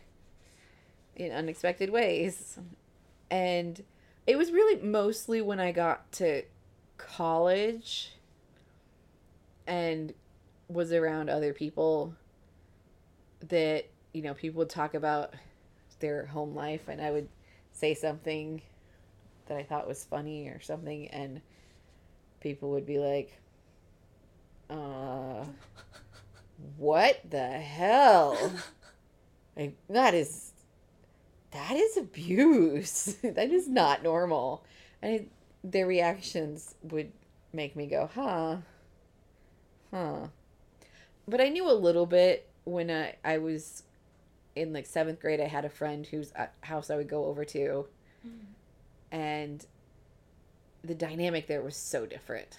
in 1.16 1.32
unexpected 1.32 1.90
ways. 1.90 2.60
And 3.30 3.84
it 4.26 4.38
was 4.38 4.52
really 4.52 4.82
mostly 4.82 5.42
when 5.42 5.60
I 5.60 5.72
got 5.72 6.12
to 6.14 6.44
college 6.98 8.14
and 9.68 10.14
was 10.70 10.92
around 10.92 11.30
other 11.30 11.54
people 11.54 12.14
that, 13.50 13.86
you 14.14 14.22
know, 14.22 14.34
people 14.34 14.60
would 14.60 14.70
talk 14.70 14.94
about 14.94 15.34
their 16.00 16.26
home 16.26 16.56
life 16.56 16.88
and 16.88 17.02
I 17.02 17.12
would 17.12 17.28
say 17.74 17.94
something 17.94 18.62
that 19.48 19.58
I 19.58 19.64
thought 19.64 19.88
was 19.88 20.04
funny 20.04 20.48
or 20.48 20.60
something 20.62 21.08
and 21.10 21.42
people 22.42 22.72
would 22.72 22.86
be 22.86 22.98
like, 22.98 23.38
uh, 24.70 25.46
what 26.78 27.22
the 27.30 27.48
hell? 27.48 28.52
Like, 29.56 29.76
that 29.90 30.14
is, 30.14 30.52
that 31.52 31.76
is 31.76 31.98
abuse. 31.98 33.18
that 33.24 33.50
is 33.50 33.68
not 33.68 34.04
normal. 34.04 34.64
And 35.02 35.30
their 35.64 35.88
reactions 35.88 36.76
would 36.84 37.12
make 37.54 37.76
me 37.76 37.88
go, 37.88 38.10
huh, 38.14 38.58
huh. 39.92 40.28
But 41.28 41.42
I 41.42 41.50
knew 41.50 41.70
a 41.70 41.74
little 41.74 42.06
bit 42.06 42.48
when 42.64 42.90
I, 42.90 43.16
I 43.24 43.38
was 43.38 43.84
in 44.56 44.74
like 44.74 44.86
seventh 44.86 45.20
grade. 45.20 45.40
I 45.42 45.48
had 45.48 45.66
a 45.66 45.70
friend 45.70 46.06
whose 46.06 46.32
uh, 46.36 46.48
house 46.62 46.90
I 46.90 46.96
would 46.96 47.10
go 47.10 47.26
over 47.26 47.44
to, 47.46 47.86
Mhm. 48.26 48.32
and 49.12 49.66
the 50.84 50.96
dynamic 50.96 51.48
there 51.48 51.62
was 51.62 51.76
so 51.76 52.06
different. 52.06 52.58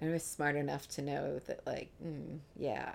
I 0.00 0.08
was 0.08 0.22
smart 0.24 0.56
enough 0.56 0.88
to 0.90 1.02
know 1.02 1.38
that, 1.46 1.66
like, 1.66 1.90
mm, 2.04 2.38
yeah. 2.56 2.92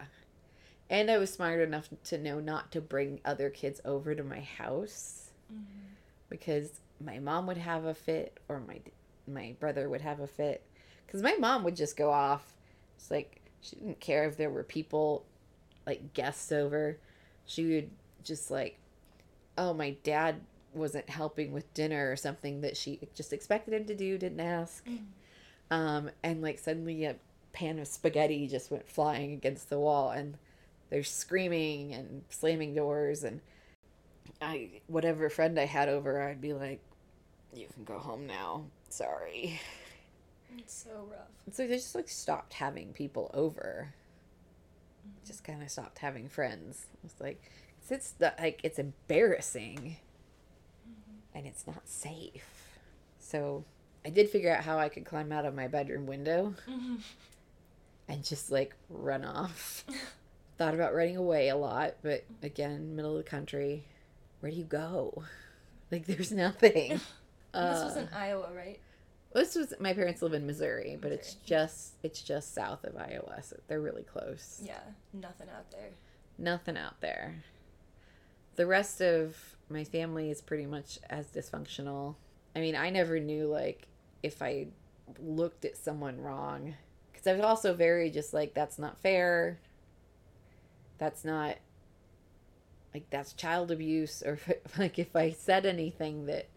And 0.89 1.09
I 1.09 1.17
was 1.17 1.33
smart 1.33 1.59
enough 1.61 1.89
to 2.05 2.17
know 2.17 2.39
not 2.39 2.71
to 2.73 2.81
bring 2.81 3.19
other 3.25 3.49
kids 3.49 3.81
over 3.85 4.13
to 4.13 4.23
my 4.23 4.41
house 4.41 5.31
Mhm. 5.51 5.95
because 6.29 6.79
my 6.99 7.19
mom 7.19 7.47
would 7.47 7.57
have 7.57 7.85
a 7.85 7.93
fit 7.93 8.39
or 8.49 8.59
my 8.59 8.81
my 9.29 9.53
brother 9.59 9.89
would 9.89 10.01
have 10.01 10.19
a 10.21 10.27
fit. 10.27 10.61
Because 11.05 11.21
my 11.21 11.35
mom 11.35 11.63
would 11.65 11.75
just 11.75 11.97
go 11.97 12.11
off. 12.11 12.55
It's 12.95 13.11
like 13.11 13.36
she 13.61 13.75
didn't 13.77 13.99
care 13.99 14.25
if 14.25 14.37
there 14.37 14.49
were 14.49 14.63
people, 14.63 15.25
like 15.85 16.13
guests 16.13 16.51
over. 16.51 16.97
She 17.45 17.65
would 17.65 17.89
just 18.23 18.51
like, 18.51 18.79
oh, 19.57 19.73
my 19.73 19.91
dad 20.03 20.41
wasn't 20.73 21.09
helping 21.09 21.51
with 21.53 21.73
dinner 21.73 22.11
or 22.11 22.15
something 22.15 22.61
that 22.61 22.77
she 22.77 22.99
just 23.15 23.33
expected 23.33 23.73
him 23.73 23.85
to 23.85 23.95
do, 23.95 24.17
didn't 24.17 24.39
ask. 24.39 24.85
Mhm. 24.85 25.05
Um, 25.71 26.11
and 26.23 26.41
like 26.41 26.59
suddenly 26.59 27.05
a 27.05 27.15
pan 27.53 27.79
of 27.79 27.87
spaghetti 27.87 28.47
just 28.47 28.71
went 28.71 28.89
flying 28.89 29.33
against 29.33 29.69
the 29.69 29.79
wall 29.79 30.11
and 30.11 30.37
they're 30.89 31.03
screaming 31.03 31.93
and 31.93 32.23
slamming 32.29 32.73
doors 32.75 33.23
and 33.23 33.41
I 34.41 34.81
whatever 34.87 35.29
friend 35.29 35.59
I 35.59 35.65
had 35.65 35.89
over, 35.89 36.21
I'd 36.21 36.41
be 36.41 36.53
like, 36.53 36.79
You 37.53 37.67
can 37.73 37.83
go 37.83 37.97
home 37.99 38.27
now. 38.27 38.65
Sorry. 38.89 39.59
It's 40.57 40.73
so 40.83 41.07
rough. 41.09 41.27
So 41.53 41.67
they 41.67 41.75
just 41.75 41.95
like 41.95 42.09
stopped 42.09 42.53
having 42.53 42.93
people 42.93 43.31
over. 43.33 43.93
Just 45.25 45.43
kind 45.43 45.61
of 45.61 45.69
stopped 45.69 45.99
having 45.99 46.27
friends. 46.29 46.85
It's 47.03 47.19
like 47.19 47.41
it's, 47.81 47.91
it's 47.91 48.11
the, 48.11 48.33
like 48.39 48.59
it's 48.63 48.79
embarrassing, 48.79 49.97
and 51.33 51.45
it's 51.45 51.65
not 51.67 51.87
safe. 51.87 52.45
So 53.19 53.63
I 54.05 54.09
did 54.09 54.29
figure 54.29 54.53
out 54.53 54.63
how 54.63 54.77
I 54.79 54.89
could 54.89 55.05
climb 55.05 55.31
out 55.31 55.45
of 55.45 55.53
my 55.55 55.67
bedroom 55.67 56.05
window 56.05 56.53
Mhm. 56.67 57.01
and 58.07 58.23
just 58.23 58.51
like 58.51 58.75
run 58.89 59.23
off. 59.25 59.83
Thought 60.57 60.73
about 60.73 60.95
running 60.95 61.17
away 61.17 61.49
a 61.49 61.55
lot, 61.55 61.95
but 62.01 62.23
again, 62.41 62.95
middle 62.95 63.17
of 63.17 63.23
the 63.23 63.29
country. 63.29 63.85
Where 64.39 64.51
do 64.51 64.57
you 64.57 64.63
go? 64.63 65.23
Like, 65.91 66.05
there's 66.05 66.31
nothing. 66.31 66.89
this 67.53 67.83
was 67.83 67.95
Uh, 67.97 67.99
in 68.01 68.09
Iowa, 68.13 68.49
right? 68.53 68.79
This 69.37 69.55
was 69.55 69.73
my 69.79 69.93
parents 69.93 70.21
live 70.21 70.33
in 70.33 70.45
Missouri, 70.47 70.97
but 70.99 71.11
it's 71.11 71.35
just 71.45 71.93
it's 72.03 72.21
just 72.21 72.53
south 72.53 72.83
of 72.83 72.97
Iowa, 72.97 73.41
so 73.43 73.57
they're 73.67 73.81
really 73.81 74.03
close. 74.03 74.61
Yeah, 74.63 74.79
nothing 75.13 75.47
out 75.55 75.69
there. 75.71 75.89
Nothing 76.37 76.77
out 76.77 76.99
there. 77.01 77.43
The 78.55 78.65
rest 78.65 79.01
of 79.01 79.37
my 79.69 79.83
family 79.83 80.31
is 80.31 80.41
pretty 80.41 80.65
much 80.65 80.99
as 81.09 81.27
dysfunctional. 81.27 82.15
I 82.55 82.59
mean, 82.59 82.75
I 82.75 82.89
never 82.89 83.19
knew 83.19 83.47
like 83.47 83.87
if 84.23 84.41
I 84.41 84.67
looked 85.19 85.65
at 85.65 85.77
someone 85.77 86.19
wrong 86.19 86.73
because 87.11 87.27
I 87.27 87.33
was 87.33 87.41
also 87.41 87.73
very 87.73 88.09
just 88.09 88.33
like 88.33 88.53
that's 88.53 88.79
not 88.79 88.97
fair. 88.97 89.59
That's 90.97 91.23
not 91.23 91.57
like 92.93 93.09
that's 93.09 93.33
child 93.33 93.69
abuse 93.69 94.23
or 94.25 94.33
if, 94.33 94.49
like 94.79 94.97
if 94.97 95.15
I 95.15 95.31
said 95.31 95.65
anything 95.65 96.25
that 96.25 96.47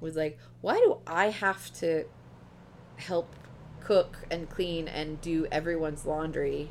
was 0.00 0.14
like 0.14 0.38
why 0.60 0.74
do 0.74 0.98
I 1.06 1.30
have 1.30 1.72
to 1.74 2.04
help 2.96 3.34
cook 3.80 4.18
and 4.30 4.50
clean 4.50 4.88
and 4.88 5.20
do 5.20 5.46
everyone's 5.52 6.04
laundry 6.04 6.70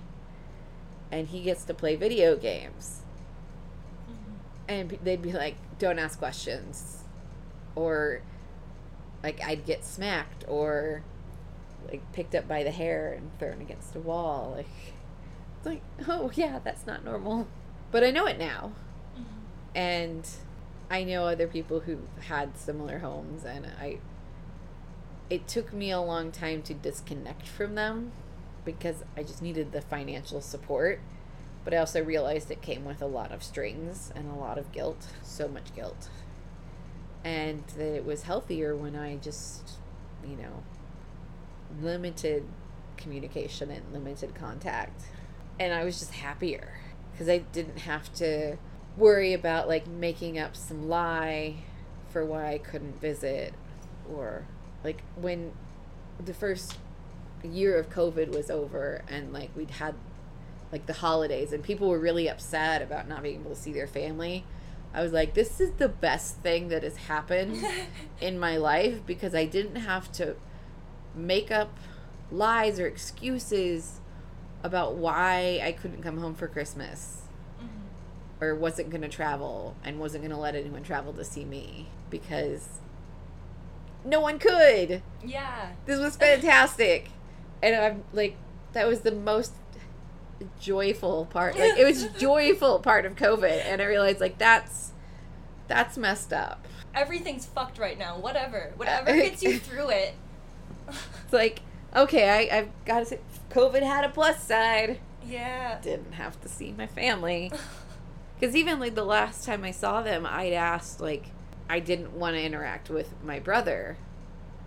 and 1.11 1.27
he 1.29 1.41
gets 1.41 1.63
to 1.65 1.73
play 1.73 1.95
video 1.95 2.35
games. 2.35 3.03
Mm-hmm. 4.09 4.33
And 4.67 4.99
they'd 5.03 5.21
be 5.21 5.31
like 5.31 5.55
don't 5.79 5.99
ask 5.99 6.19
questions. 6.19 7.03
Or 7.75 8.21
like 9.25 9.41
i'd 9.43 9.65
get 9.65 9.83
smacked 9.83 10.45
or 10.47 11.01
like 11.89 12.01
picked 12.13 12.35
up 12.35 12.47
by 12.47 12.63
the 12.63 12.69
hair 12.69 13.11
and 13.13 13.31
thrown 13.39 13.59
against 13.59 13.95
a 13.95 13.99
wall 13.99 14.53
like 14.55 14.93
it's 15.57 15.65
like 15.65 15.81
oh 16.07 16.31
yeah 16.35 16.59
that's 16.63 16.85
not 16.85 17.03
normal. 17.03 17.47
But 17.91 18.03
i 18.03 18.11
know 18.11 18.25
it 18.27 18.37
now. 18.37 18.73
Mm-hmm. 19.13 19.77
And 19.77 20.29
i 20.91 21.03
know 21.03 21.25
other 21.25 21.47
people 21.47 21.81
who 21.81 21.99
had 22.27 22.57
similar 22.57 22.99
homes 22.99 23.43
and 23.43 23.65
i 23.81 23.97
it 25.29 25.47
took 25.47 25.73
me 25.73 25.91
a 25.91 25.99
long 25.99 26.31
time 26.31 26.61
to 26.61 26.73
disconnect 26.73 27.47
from 27.47 27.75
them 27.75 28.11
because 28.63 29.03
i 29.17 29.23
just 29.23 29.41
needed 29.41 29.71
the 29.71 29.81
financial 29.81 30.41
support 30.41 30.99
but 31.65 31.73
I 31.73 31.77
also 31.77 32.01
realized 32.01 32.51
it 32.51 32.61
came 32.61 32.85
with 32.85 33.01
a 33.01 33.07
lot 33.07 33.31
of 33.31 33.43
strings 33.43 34.13
and 34.15 34.31
a 34.31 34.35
lot 34.35 34.59
of 34.59 34.71
guilt, 34.71 35.07
so 35.23 35.47
much 35.47 35.75
guilt. 35.75 36.09
And 37.25 37.63
that 37.75 37.95
it 37.95 38.05
was 38.05 38.21
healthier 38.23 38.75
when 38.75 38.95
I 38.95 39.15
just, 39.15 39.71
you 40.23 40.37
know, 40.37 40.63
limited 41.81 42.45
communication 42.97 43.71
and 43.71 43.81
limited 43.91 44.35
contact. 44.35 45.05
And 45.59 45.73
I 45.73 45.83
was 45.83 45.97
just 45.97 46.13
happier 46.13 46.77
because 47.11 47.27
I 47.27 47.39
didn't 47.39 47.79
have 47.79 48.13
to 48.15 48.57
worry 48.95 49.33
about 49.33 49.67
like 49.67 49.87
making 49.87 50.37
up 50.37 50.55
some 50.55 50.87
lie 50.87 51.55
for 52.09 52.23
why 52.23 52.53
I 52.53 52.59
couldn't 52.59 53.01
visit 53.01 53.55
or 54.07 54.45
like 54.85 55.01
when 55.15 55.51
the 56.23 56.33
first 56.33 56.77
year 57.43 57.77
of 57.77 57.89
COVID 57.89 58.29
was 58.29 58.49
over 58.49 59.03
and 59.09 59.33
like 59.33 59.49
we'd 59.55 59.71
had 59.71 59.95
like 60.71 60.85
the 60.85 60.93
holidays 60.93 61.51
and 61.51 61.63
people 61.63 61.89
were 61.89 61.99
really 61.99 62.29
upset 62.29 62.81
about 62.81 63.07
not 63.07 63.23
being 63.23 63.41
able 63.41 63.51
to 63.51 63.55
see 63.55 63.71
their 63.71 63.87
family 63.87 64.43
i 64.93 65.01
was 65.01 65.13
like 65.13 65.33
this 65.33 65.61
is 65.61 65.71
the 65.77 65.87
best 65.87 66.37
thing 66.37 66.67
that 66.69 66.83
has 66.83 66.97
happened 66.97 67.63
in 68.21 68.37
my 68.39 68.57
life 68.57 69.05
because 69.05 69.35
i 69.35 69.45
didn't 69.45 69.77
have 69.77 70.11
to 70.11 70.35
make 71.13 71.51
up 71.51 71.77
lies 72.31 72.79
or 72.79 72.87
excuses 72.87 74.01
about 74.63 74.95
why 74.95 75.61
i 75.63 75.71
couldn't 75.71 76.01
come 76.01 76.17
home 76.17 76.33
for 76.33 76.47
christmas 76.47 77.21
mm-hmm. 77.57 78.43
or 78.43 78.55
wasn't 78.55 78.89
going 78.89 79.01
to 79.01 79.07
travel 79.07 79.75
and 79.83 79.99
wasn't 79.99 80.21
going 80.21 80.31
to 80.31 80.37
let 80.37 80.55
anyone 80.55 80.83
travel 80.83 81.13
to 81.13 81.23
see 81.23 81.45
me 81.45 81.87
because 82.09 82.79
no 84.05 84.21
one 84.21 84.39
could 84.39 85.01
Yeah. 85.23 85.71
this 85.85 85.99
was 85.99 86.15
fantastic 86.27 87.09
and 87.61 87.75
i'm 87.75 88.03
like 88.13 88.35
that 88.73 88.87
was 88.87 89.01
the 89.01 89.11
most 89.11 89.53
joyful 90.59 91.25
part 91.25 91.57
like 91.57 91.77
it 91.77 91.85
was 91.85 92.05
joyful 92.19 92.79
part 92.79 93.05
of 93.05 93.15
covid 93.15 93.63
and 93.65 93.81
i 93.81 93.85
realized 93.85 94.19
like 94.19 94.37
that's 94.37 94.91
that's 95.67 95.97
messed 95.97 96.31
up 96.33 96.67
Everything's 96.93 97.45
fucked 97.45 97.77
right 97.77 97.99
now. 97.99 98.17
Whatever. 98.17 98.71
Whatever 98.77 99.11
gets 99.11 99.43
you 99.43 99.59
through 99.59 99.89
it. 99.89 100.13
it's 100.87 101.33
like 101.33 101.59
okay 101.93 102.49
I, 102.49 102.57
i've 102.59 102.85
got 102.85 102.99
to 102.99 103.05
say 103.05 103.19
covid 103.49 103.81
had 103.83 104.05
a 104.05 104.09
plus 104.09 104.41
side 104.41 104.99
yeah. 105.27 105.77
didn't 105.81 106.13
have 106.13 106.39
to 106.41 106.47
see 106.47 106.71
my 106.71 106.87
family 106.87 107.51
because 108.39 108.55
even 108.55 108.79
like 108.79 108.95
the 108.95 109.03
last 109.03 109.45
time 109.45 109.63
i 109.65 109.71
saw 109.71 110.01
them 110.03 110.25
i'd 110.25 110.53
asked 110.53 111.01
like 111.01 111.31
i 111.69 111.79
didn't 111.79 112.11
want 112.11 112.35
to 112.35 112.41
interact 112.41 112.89
with 112.89 113.13
my 113.23 113.39
brother 113.39 113.97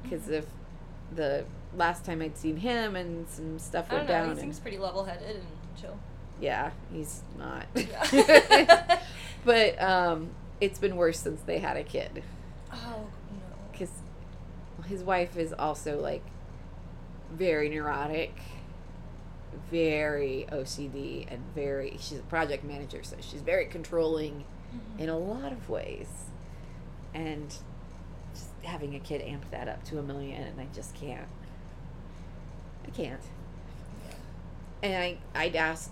because 0.02 0.28
if 0.28 0.46
the 1.14 1.44
last 1.76 2.04
time 2.04 2.20
i'd 2.22 2.36
seen 2.36 2.56
him 2.56 2.96
and 2.96 3.28
some 3.28 3.58
stuff 3.58 3.90
went 3.90 4.04
know. 4.04 4.08
down 4.08 4.24
He 4.26 4.30
and- 4.32 4.40
seems 4.40 4.60
pretty 4.60 4.78
level-headed 4.78 5.36
and 5.36 5.46
chill. 5.80 5.98
Yeah, 6.40 6.70
he's 6.92 7.22
not. 7.36 7.66
Yeah. 7.74 9.00
but 9.44 9.82
um, 9.82 10.30
it's 10.60 10.78
been 10.78 10.94
worse 10.96 11.18
since 11.18 11.40
they 11.42 11.58
had 11.58 11.76
a 11.76 11.82
kid 11.82 12.22
oh 12.72 13.06
no. 13.32 13.56
because 13.72 13.90
his 14.86 15.02
wife 15.02 15.36
is 15.36 15.52
also 15.52 16.00
like 16.00 16.22
very 17.32 17.68
neurotic, 17.68 18.34
very 19.70 20.46
OCD, 20.50 21.26
and 21.30 21.42
very. 21.54 21.96
She's 22.00 22.18
a 22.18 22.22
project 22.22 22.64
manager, 22.64 23.02
so 23.02 23.16
she's 23.20 23.42
very 23.42 23.66
controlling 23.66 24.44
in 24.98 25.08
a 25.08 25.18
lot 25.18 25.52
of 25.52 25.68
ways, 25.68 26.06
and 27.14 27.54
just 28.34 28.50
having 28.62 28.94
a 28.94 29.00
kid 29.00 29.22
amp 29.22 29.50
that 29.50 29.68
up 29.68 29.84
to 29.84 29.98
a 29.98 30.02
million, 30.02 30.42
and 30.42 30.60
I 30.60 30.66
just 30.74 30.94
can't. 30.94 31.28
I 32.86 32.90
can't. 32.90 33.20
And 34.82 34.96
I, 34.96 35.18
I'd 35.34 35.56
asked, 35.56 35.90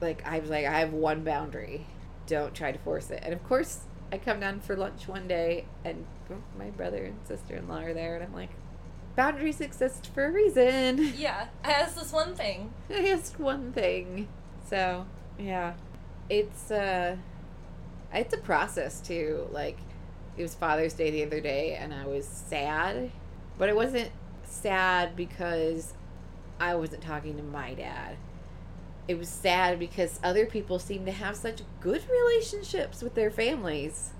like, 0.00 0.26
I 0.26 0.38
was 0.40 0.50
like, 0.50 0.66
I 0.66 0.80
have 0.80 0.92
one 0.92 1.24
boundary. 1.24 1.86
Don't 2.26 2.54
try 2.54 2.72
to 2.72 2.78
force 2.78 3.10
it. 3.10 3.20
And 3.22 3.32
of 3.32 3.42
course, 3.44 3.80
I 4.12 4.18
come 4.18 4.40
down 4.40 4.60
for 4.60 4.76
lunch 4.76 5.08
one 5.08 5.26
day, 5.26 5.66
and 5.84 6.04
my 6.58 6.70
brother 6.70 7.04
and 7.04 7.16
sister 7.26 7.56
in 7.56 7.68
law 7.68 7.80
are 7.80 7.94
there, 7.94 8.16
and 8.16 8.24
I'm 8.24 8.34
like, 8.34 8.50
boundaries 9.16 9.60
exist 9.60 10.10
for 10.14 10.26
a 10.26 10.30
reason. 10.30 11.12
Yeah. 11.16 11.48
I 11.64 11.72
asked 11.72 11.96
this 11.96 12.12
one 12.12 12.34
thing. 12.34 12.72
I 12.88 13.08
asked 13.08 13.38
one 13.38 13.72
thing. 13.72 14.28
So, 14.68 15.06
yeah. 15.38 15.74
It's, 16.28 16.70
uh, 16.70 17.16
it's 18.14 18.34
a 18.34 18.38
process 18.38 19.00
too. 19.00 19.48
Like, 19.50 19.78
it 20.40 20.44
was 20.44 20.54
Father's 20.54 20.94
Day 20.94 21.10
the 21.10 21.22
other 21.22 21.40
day, 21.40 21.74
and 21.74 21.92
I 21.92 22.06
was 22.06 22.26
sad, 22.26 23.10
but 23.58 23.68
it 23.68 23.76
wasn't 23.76 24.10
sad 24.44 25.14
because 25.14 25.92
I 26.58 26.74
wasn't 26.74 27.02
talking 27.02 27.36
to 27.36 27.42
my 27.42 27.74
dad. 27.74 28.16
It 29.06 29.18
was 29.18 29.28
sad 29.28 29.78
because 29.78 30.18
other 30.22 30.46
people 30.46 30.78
seem 30.78 31.04
to 31.04 31.12
have 31.12 31.36
such 31.36 31.62
good 31.80 32.02
relationships 32.10 33.02
with 33.02 33.14
their 33.14 33.30
families. 33.30 34.12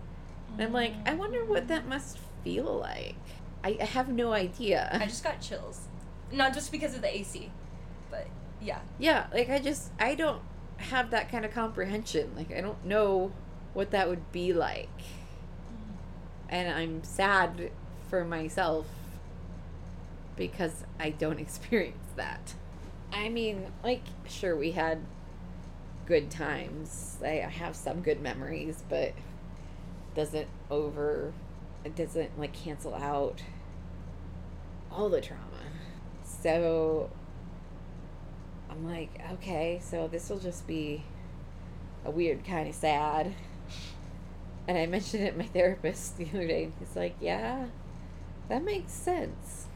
And 0.53 0.63
I'm 0.63 0.73
like, 0.73 0.93
I 1.07 1.15
wonder 1.15 1.45
what 1.45 1.69
that 1.69 1.87
must 1.87 2.19
feel 2.45 2.79
like. 2.79 3.17
I, 3.65 3.79
I 3.81 3.85
have 3.85 4.09
no 4.09 4.33
idea. 4.33 4.91
I 4.93 5.07
just 5.07 5.25
got 5.25 5.41
chills. 5.41 5.89
Not 6.33 6.53
just 6.53 6.71
because 6.71 6.95
of 6.95 7.03
the 7.03 7.15
AC, 7.15 7.51
but 8.11 8.27
yeah. 8.61 8.81
Yeah, 8.99 9.27
like 9.33 9.49
I 9.49 9.59
just 9.59 9.91
I 9.99 10.15
don't 10.15 10.43
have 10.77 11.11
that 11.11 11.31
kind 11.31 11.45
of 11.45 11.53
comprehension. 11.53 12.33
Like 12.37 12.53
I 12.53 12.61
don't 12.61 12.85
know 12.85 13.33
what 13.73 13.91
that 13.93 14.09
would 14.09 14.33
be 14.33 14.53
like. 14.53 14.89
And 16.51 16.69
I'm 16.71 17.03
sad 17.03 17.71
for 18.11 18.25
myself 18.25 18.87
because 20.37 20.85
I 20.99 21.11
don't 21.11 21.41
experience 21.41 22.13
that. 22.17 22.55
I 23.13 23.29
mean, 23.29 23.73
like 23.83 24.03
sure 24.29 24.57
we 24.57 24.73
had 24.73 24.99
good 26.07 26.31
times. 26.31 27.19
I 27.23 27.37
have 27.37 27.75
some 27.75 28.03
good 28.03 28.21
memories, 28.21 28.83
but 28.89 29.15
doesn't 30.15 30.49
over 30.71 31.33
it 31.85 31.97
doesn't 31.97 32.39
like 32.39 32.53
cancel 32.53 32.95
out 32.95 33.43
all 34.91 35.09
the 35.09 35.21
trauma. 35.21 35.41
So 36.25 37.11
I'm 38.69 38.89
like, 38.89 39.21
okay, 39.35 39.81
so 39.83 40.09
this 40.09 40.29
will 40.29 40.39
just 40.39 40.67
be 40.67 41.05
a 42.05 42.11
weird 42.11 42.45
kind 42.45 42.69
of 42.69 42.75
sad. 42.75 43.35
And 44.71 44.79
I 44.79 44.87
mentioned 44.87 45.25
it 45.25 45.33
to 45.33 45.37
my 45.39 45.47
therapist 45.47 46.17
the 46.17 46.29
other 46.33 46.47
day, 46.47 46.63
and 46.65 46.73
he's 46.79 46.95
like, 46.95 47.17
yeah, 47.21 47.67
that 48.49 48.63
makes 48.63 48.93
sense. 48.93 49.67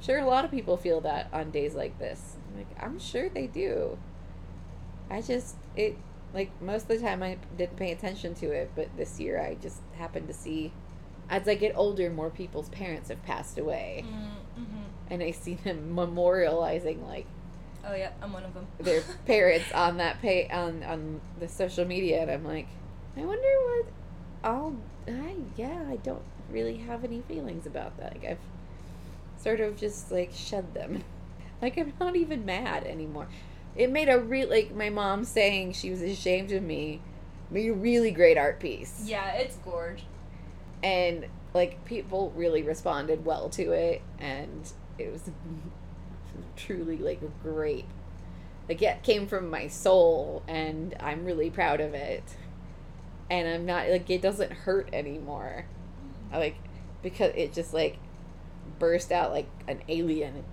Sure, 0.00 0.20
a 0.20 0.24
lot 0.26 0.44
of 0.44 0.52
people 0.52 0.76
feel 0.76 1.00
that 1.00 1.28
on 1.32 1.50
days 1.50 1.74
like 1.74 1.98
this. 1.98 2.36
I'm 2.52 2.58
like, 2.58 2.68
I'm 2.80 3.00
sure 3.00 3.28
they 3.28 3.48
do. 3.48 3.98
I 5.10 5.22
just, 5.22 5.56
it, 5.74 5.96
like, 6.32 6.50
most 6.62 6.82
of 6.82 6.88
the 6.88 6.98
time 7.00 7.20
I 7.20 7.36
didn't 7.58 7.76
pay 7.76 7.90
attention 7.90 8.34
to 8.36 8.52
it, 8.52 8.70
but 8.76 8.96
this 8.96 9.18
year 9.18 9.40
I 9.40 9.54
just 9.56 9.80
happened 9.96 10.28
to 10.28 10.34
see 10.34 10.72
as 11.28 11.48
I 11.48 11.56
get 11.56 11.72
older, 11.74 12.08
more 12.10 12.30
people's 12.30 12.68
parents 12.68 13.08
have 13.08 13.22
passed 13.24 13.58
away, 13.58 14.04
Mm-hmm. 14.06 14.82
and 15.10 15.20
I 15.20 15.32
see 15.32 15.54
them 15.54 15.96
memorializing 15.96 17.04
like 17.08 17.26
Oh 17.84 17.92
yeah, 17.94 18.10
I'm 18.22 18.32
one 18.32 18.44
of 18.44 18.54
them. 18.54 18.68
their 18.78 19.00
parents 19.26 19.72
on 19.72 19.96
that 19.96 20.22
pay 20.22 20.48
on 20.48 20.84
on 20.84 21.20
the 21.40 21.48
social 21.48 21.84
media, 21.86 22.22
and 22.22 22.30
I'm 22.30 22.44
like, 22.44 22.68
I 23.16 23.24
wonder 23.24 23.42
what 23.42 23.86
I'll. 24.44 24.76
I 25.08 25.34
yeah, 25.56 25.84
I 25.90 25.96
don't 25.96 26.22
really 26.50 26.76
have 26.76 27.02
any 27.02 27.22
feelings 27.22 27.66
about 27.66 27.96
that. 27.98 28.12
Like 28.14 28.24
I've 28.32 28.38
sort 29.42 29.60
of 29.60 29.76
just 29.76 30.12
like 30.12 30.32
shed 30.32 30.74
them. 30.74 31.02
Like 31.62 31.78
I'm 31.78 31.94
not 31.98 32.14
even 32.14 32.44
mad 32.44 32.84
anymore. 32.84 33.26
It 33.74 33.90
made 33.90 34.08
a 34.10 34.18
real 34.18 34.50
like 34.50 34.74
my 34.74 34.90
mom 34.90 35.24
saying 35.24 35.72
she 35.72 35.88
was 35.88 36.02
ashamed 36.02 36.52
of 36.52 36.62
me. 36.62 37.00
Made 37.50 37.68
a 37.70 37.72
really 37.72 38.10
great 38.10 38.36
art 38.36 38.60
piece 38.60 39.02
Yeah, 39.06 39.32
it's 39.32 39.56
gorge. 39.56 40.02
and 40.82 41.26
like 41.54 41.84
people 41.86 42.32
really 42.36 42.62
responded 42.62 43.24
well 43.24 43.48
to 43.50 43.70
it 43.72 44.02
and 44.18 44.72
it 44.98 45.10
was 45.10 45.22
truly 46.56 46.96
like 46.98 47.20
great 47.42 47.84
like 48.68 48.82
it 48.82 49.02
came 49.02 49.26
from 49.26 49.48
my 49.50 49.68
soul 49.68 50.42
and 50.48 50.94
i'm 51.00 51.24
really 51.24 51.50
proud 51.50 51.80
of 51.80 51.94
it 51.94 52.22
and 53.30 53.48
i'm 53.48 53.66
not 53.66 53.88
like 53.88 54.08
it 54.10 54.22
doesn't 54.22 54.52
hurt 54.52 54.88
anymore. 54.92 55.66
I, 56.32 56.38
like 56.38 56.56
because 57.02 57.32
it 57.34 57.52
just 57.52 57.72
like 57.72 57.98
burst 58.78 59.12
out 59.12 59.30
like 59.30 59.48
an 59.68 59.82
alien 59.88 60.44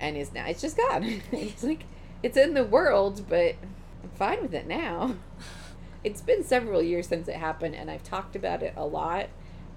and 0.00 0.16
is 0.16 0.32
now 0.32 0.46
it's 0.46 0.60
just 0.60 0.76
gone. 0.76 1.22
It's 1.32 1.62
like 1.62 1.84
it's 2.22 2.36
in 2.36 2.54
the 2.54 2.64
world 2.64 3.24
but 3.28 3.56
i'm 4.02 4.10
fine 4.14 4.42
with 4.42 4.54
it 4.54 4.66
now. 4.66 5.16
It's 6.04 6.20
been 6.20 6.44
several 6.44 6.82
years 6.82 7.08
since 7.08 7.28
it 7.28 7.36
happened 7.36 7.74
and 7.74 7.90
i've 7.90 8.02
talked 8.02 8.36
about 8.36 8.62
it 8.62 8.74
a 8.76 8.84
lot. 8.84 9.28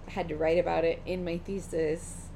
I 0.07 0.11
had 0.11 0.27
to 0.27 0.35
write 0.35 0.59
about 0.59 0.83
it 0.83 1.01
in 1.05 1.23
my 1.23 1.37
thesis. 1.37 2.27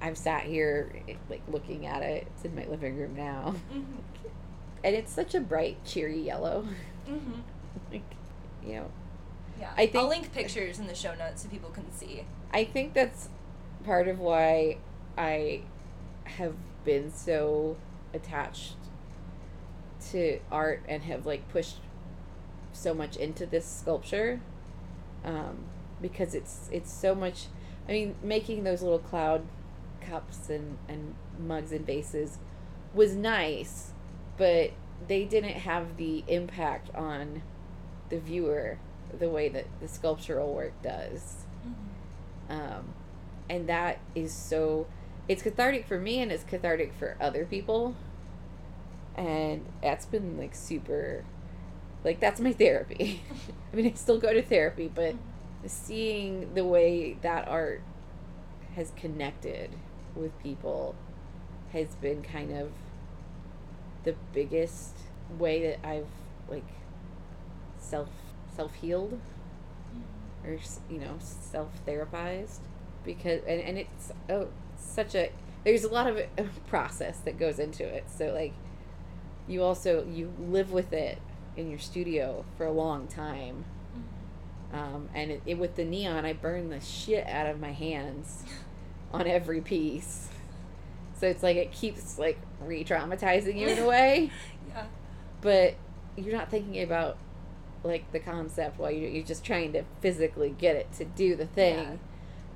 I've 0.00 0.16
sat 0.16 0.44
here 0.44 0.92
like 1.28 1.42
looking 1.48 1.84
at 1.86 2.02
it. 2.02 2.28
It's 2.28 2.44
in 2.44 2.54
my 2.54 2.64
living 2.66 2.96
room 2.96 3.16
now. 3.16 3.56
Mm-hmm. 3.72 3.82
and 4.84 4.94
it's 4.96 5.12
such 5.12 5.34
a 5.34 5.40
bright 5.40 5.84
cheery 5.84 6.20
yellow. 6.20 6.66
Mm-hmm. 7.08 7.40
like 7.90 8.02
you 8.64 8.74
know 8.74 8.90
Yeah, 9.60 9.70
I 9.76 9.86
think- 9.86 9.96
I'll 9.96 10.08
link 10.08 10.32
pictures 10.32 10.78
in 10.78 10.86
the 10.86 10.94
show 10.94 11.14
notes 11.14 11.42
so 11.42 11.48
people 11.48 11.70
can 11.70 11.90
see. 11.92 12.24
I 12.52 12.64
think 12.64 12.94
that's 12.94 13.28
part 13.84 14.08
of 14.08 14.18
why 14.18 14.78
I 15.16 15.62
have 16.24 16.54
been 16.84 17.12
so 17.12 17.76
attached 18.14 18.76
to 20.10 20.40
art 20.50 20.82
and 20.88 21.02
have 21.04 21.26
like 21.26 21.48
pushed 21.50 21.76
so 22.72 22.94
much 22.94 23.16
into 23.16 23.44
this 23.44 23.66
sculpture 23.66 24.40
um, 25.24 25.64
because 26.00 26.34
it's 26.34 26.68
it's 26.72 26.90
so 26.92 27.14
much 27.14 27.46
I 27.88 27.92
mean 27.92 28.14
making 28.22 28.64
those 28.64 28.82
little 28.82 28.98
cloud 28.98 29.42
cups 30.00 30.48
and, 30.48 30.78
and 30.88 31.14
mugs 31.38 31.72
and 31.72 31.84
vases 31.86 32.38
was 32.94 33.14
nice 33.14 33.92
but 34.38 34.70
they 35.06 35.24
didn't 35.24 35.50
have 35.52 35.96
the 35.96 36.24
impact 36.26 36.94
on 36.94 37.42
the 38.08 38.18
viewer 38.18 38.78
the 39.18 39.28
way 39.28 39.48
that 39.48 39.66
the 39.80 39.88
sculptural 39.88 40.52
work 40.52 40.72
does. 40.82 41.44
Um, 42.48 42.94
and 43.48 43.68
that 43.68 43.98
is 44.14 44.32
so 44.32 44.86
it's 45.28 45.42
cathartic 45.42 45.86
for 45.86 45.98
me 45.98 46.20
and 46.20 46.32
it's 46.32 46.44
cathartic 46.44 46.92
for 46.98 47.16
other 47.20 47.44
people. 47.44 47.94
And 49.16 49.66
that's 49.82 50.06
been 50.06 50.38
like 50.38 50.54
super 50.54 51.24
like 52.04 52.20
that's 52.20 52.40
my 52.40 52.52
therapy. 52.52 53.22
I 53.72 53.76
mean 53.76 53.86
i 53.86 53.92
still 53.94 54.18
go 54.18 54.32
to 54.32 54.42
therapy 54.42 54.90
but 54.92 55.14
seeing 55.66 56.54
the 56.54 56.64
way 56.64 57.16
that 57.22 57.46
art 57.48 57.82
has 58.74 58.92
connected 58.96 59.70
with 60.14 60.36
people 60.42 60.94
has 61.72 61.94
been 61.96 62.22
kind 62.22 62.56
of 62.56 62.72
the 64.04 64.14
biggest 64.32 64.96
way 65.38 65.62
that 65.68 65.86
i've 65.86 66.06
like 66.48 66.66
self 67.78 68.08
self 68.54 68.74
healed 68.74 69.20
or 70.44 70.58
you 70.88 70.98
know 70.98 71.16
self 71.18 71.84
therapized 71.86 72.60
because 73.04 73.40
and, 73.46 73.60
and 73.60 73.78
it's 73.78 74.12
oh 74.28 74.48
such 74.76 75.14
a 75.14 75.30
there's 75.64 75.84
a 75.84 75.92
lot 75.92 76.06
of 76.06 76.16
uh, 76.16 76.42
process 76.68 77.18
that 77.20 77.38
goes 77.38 77.58
into 77.58 77.84
it. 77.84 78.04
So 78.08 78.32
like 78.32 78.52
you 79.46 79.62
also 79.62 80.06
you 80.06 80.32
live 80.38 80.72
with 80.72 80.92
it 80.92 81.18
in 81.56 81.68
your 81.68 81.78
studio 81.78 82.44
for 82.56 82.66
a 82.66 82.72
long 82.72 83.06
time. 83.06 83.64
Um, 84.72 85.08
and 85.14 85.32
it, 85.32 85.42
it, 85.46 85.58
with 85.58 85.74
the 85.74 85.84
neon 85.84 86.24
i 86.24 86.32
burn 86.32 86.68
the 86.70 86.80
shit 86.80 87.26
out 87.26 87.46
of 87.46 87.58
my 87.58 87.72
hands 87.72 88.44
on 89.12 89.26
every 89.26 89.60
piece. 89.60 90.28
So 91.18 91.26
it's 91.26 91.42
like 91.42 91.56
it 91.56 91.72
keeps 91.72 92.18
like 92.18 92.38
re-traumatizing 92.60 93.58
you 93.58 93.68
in 93.68 93.78
a 93.78 93.86
way. 93.86 94.30
Yeah. 94.68 94.84
but 95.40 95.74
you're 96.16 96.36
not 96.36 96.48
thinking 96.48 96.80
about 96.84 97.18
like 97.82 98.10
the 98.12 98.20
concept 98.20 98.78
while 98.78 98.90
you're, 98.90 99.08
you're 99.10 99.24
just 99.24 99.44
trying 99.44 99.72
to 99.72 99.82
physically 100.00 100.54
get 100.58 100.76
it 100.76 100.92
to 100.92 101.04
do 101.04 101.34
the 101.36 101.46
thing 101.46 101.98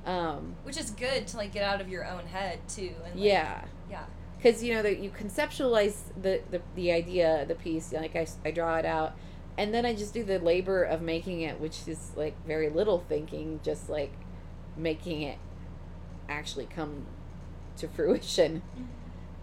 um 0.06 0.54
Which 0.64 0.76
is 0.76 0.90
good 0.90 1.26
to 1.28 1.36
like 1.38 1.52
get 1.52 1.62
out 1.62 1.80
of 1.80 1.88
your 1.88 2.04
own 2.04 2.26
head 2.26 2.58
too. 2.68 2.92
And, 3.06 3.14
like, 3.14 3.24
yeah 3.24 3.64
Yeah. 3.90 4.04
because 4.36 4.62
you 4.62 4.74
know 4.74 4.82
that 4.82 4.98
you 4.98 5.10
conceptualize 5.10 5.96
the, 6.20 6.42
the 6.50 6.60
the 6.74 6.92
idea 6.92 7.44
the 7.48 7.54
piece 7.54 7.92
like 7.92 8.14
I, 8.14 8.26
I 8.44 8.50
draw 8.50 8.76
it 8.76 8.84
out 8.84 9.14
and 9.56 9.72
then 9.72 9.86
i 9.86 9.94
just 9.94 10.12
do 10.12 10.24
the 10.24 10.38
labor 10.40 10.82
of 10.82 11.00
making 11.00 11.40
it 11.40 11.58
which 11.60 11.86
is 11.88 12.10
like 12.16 12.34
very 12.46 12.68
little 12.68 12.98
thinking 13.08 13.60
just 13.62 13.88
like 13.88 14.12
making 14.76 15.22
it 15.22 15.38
actually 16.28 16.66
come 16.66 17.06
to 17.76 17.88
fruition 17.96 18.60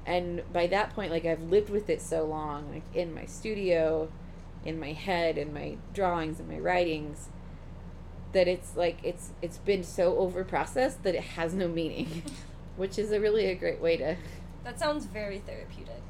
and 0.06 0.44
by 0.54 0.68
that 0.68 0.94
point 0.94 1.12
like 1.12 1.26
i've 1.26 1.42
lived 1.44 1.70
with 1.70 1.90
it 1.90 2.02
so 2.02 2.24
long 2.26 2.72
like 2.72 2.84
in 2.94 3.14
my 3.14 3.26
studio 3.26 4.10
in 4.66 4.80
my 4.80 4.93
head 4.93 5.38
in 5.38 5.53
my 5.53 5.78
drawings 5.93 6.39
and 6.39 6.47
my 6.49 6.59
writings 6.59 7.30
that 8.34 8.47
it's 8.47 8.76
like 8.76 8.97
it's 9.03 9.32
it's 9.41 9.57
been 9.57 9.84
so 9.84 10.18
over 10.18 10.43
processed 10.43 11.03
that 11.03 11.16
it 11.16 11.24
has 11.24 11.53
no 11.53 11.68
meaning 11.68 12.24
which 12.78 12.97
is 12.97 13.12
a 13.12 13.20
really 13.20 13.45
a 13.45 13.55
great 13.55 13.82
way 13.82 13.97
to 13.97 14.16
That 14.64 14.80
sounds 14.80 15.05
very 15.05 15.39
therapeutic. 15.39 16.01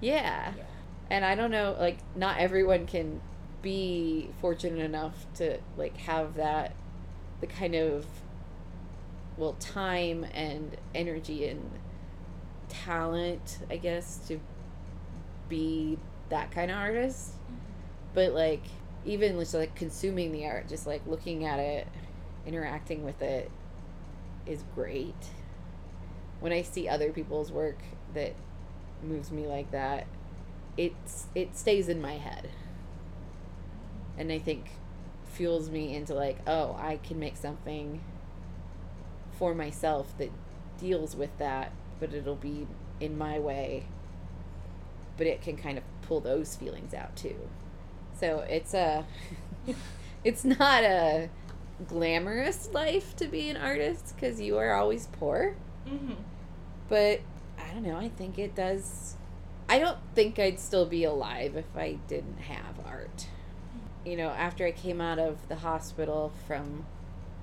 yeah 0.00 0.52
Yeah. 0.56 0.62
and 1.10 1.24
i 1.24 1.34
don't 1.34 1.50
know 1.50 1.76
like 1.78 1.98
not 2.16 2.38
everyone 2.38 2.86
can 2.86 3.20
be 3.62 4.30
fortunate 4.40 4.84
enough 4.84 5.26
to 5.34 5.58
like 5.76 5.96
have 5.98 6.34
that 6.34 6.74
the 7.40 7.46
kind 7.46 7.74
of 7.74 8.04
well 9.36 9.54
time 9.54 10.24
and 10.34 10.76
energy 10.94 11.46
and 11.48 11.70
talent 12.68 13.58
i 13.70 13.76
guess 13.76 14.16
to 14.28 14.40
be 15.48 15.98
that 16.28 16.50
kind 16.50 16.70
of 16.70 16.76
artist 16.76 17.32
mm-hmm. 17.34 17.56
But 18.14 18.32
like 18.32 18.62
even 19.04 19.38
just 19.38 19.54
like 19.54 19.74
consuming 19.74 20.32
the 20.32 20.46
art 20.46 20.68
just 20.68 20.86
like 20.86 21.02
looking 21.06 21.44
at 21.44 21.58
it 21.58 21.86
interacting 22.46 23.04
with 23.04 23.22
it 23.22 23.50
is 24.46 24.64
great. 24.74 25.14
When 26.40 26.52
i 26.52 26.62
see 26.62 26.88
other 26.88 27.12
people's 27.12 27.52
work 27.52 27.78
that 28.14 28.34
moves 29.02 29.30
me 29.30 29.46
like 29.46 29.70
that 29.72 30.06
it's 30.76 31.26
it 31.34 31.56
stays 31.56 31.88
in 31.88 32.00
my 32.00 32.14
head. 32.14 32.48
And 34.18 34.30
i 34.32 34.38
think 34.38 34.66
fuels 35.26 35.70
me 35.70 35.94
into 35.94 36.14
like 36.14 36.38
oh 36.46 36.76
i 36.78 36.98
can 36.98 37.18
make 37.18 37.36
something 37.36 38.02
for 39.38 39.54
myself 39.54 40.12
that 40.18 40.30
deals 40.78 41.16
with 41.16 41.36
that 41.38 41.72
but 41.98 42.12
it'll 42.12 42.34
be 42.34 42.66
in 43.00 43.16
my 43.16 43.38
way. 43.38 43.84
But 45.16 45.26
it 45.26 45.40
can 45.42 45.56
kind 45.56 45.78
of 45.78 45.84
pull 46.02 46.20
those 46.20 46.56
feelings 46.56 46.94
out 46.94 47.14
too 47.16 47.36
so 48.22 48.38
it's 48.48 48.72
a 48.72 49.04
it's 50.24 50.44
not 50.44 50.84
a 50.84 51.28
glamorous 51.88 52.68
life 52.72 53.16
to 53.16 53.26
be 53.26 53.48
an 53.48 53.56
artist 53.56 54.14
because 54.14 54.40
you 54.40 54.56
are 54.58 54.74
always 54.74 55.08
poor 55.08 55.56
Mm-hmm. 55.88 56.12
but 56.88 57.20
I 57.58 57.74
don't 57.74 57.82
know. 57.82 57.96
I 57.96 58.08
think 58.08 58.38
it 58.38 58.54
does. 58.54 59.16
I 59.68 59.80
don't 59.80 59.98
think 60.14 60.38
I'd 60.38 60.60
still 60.60 60.86
be 60.86 61.02
alive 61.02 61.56
if 61.56 61.76
I 61.76 61.98
didn't 62.06 62.38
have 62.38 62.78
art. 62.86 63.26
You 64.06 64.16
know, 64.16 64.28
after 64.28 64.64
I 64.64 64.70
came 64.70 65.00
out 65.00 65.18
of 65.18 65.48
the 65.48 65.56
hospital 65.56 66.32
from 66.46 66.86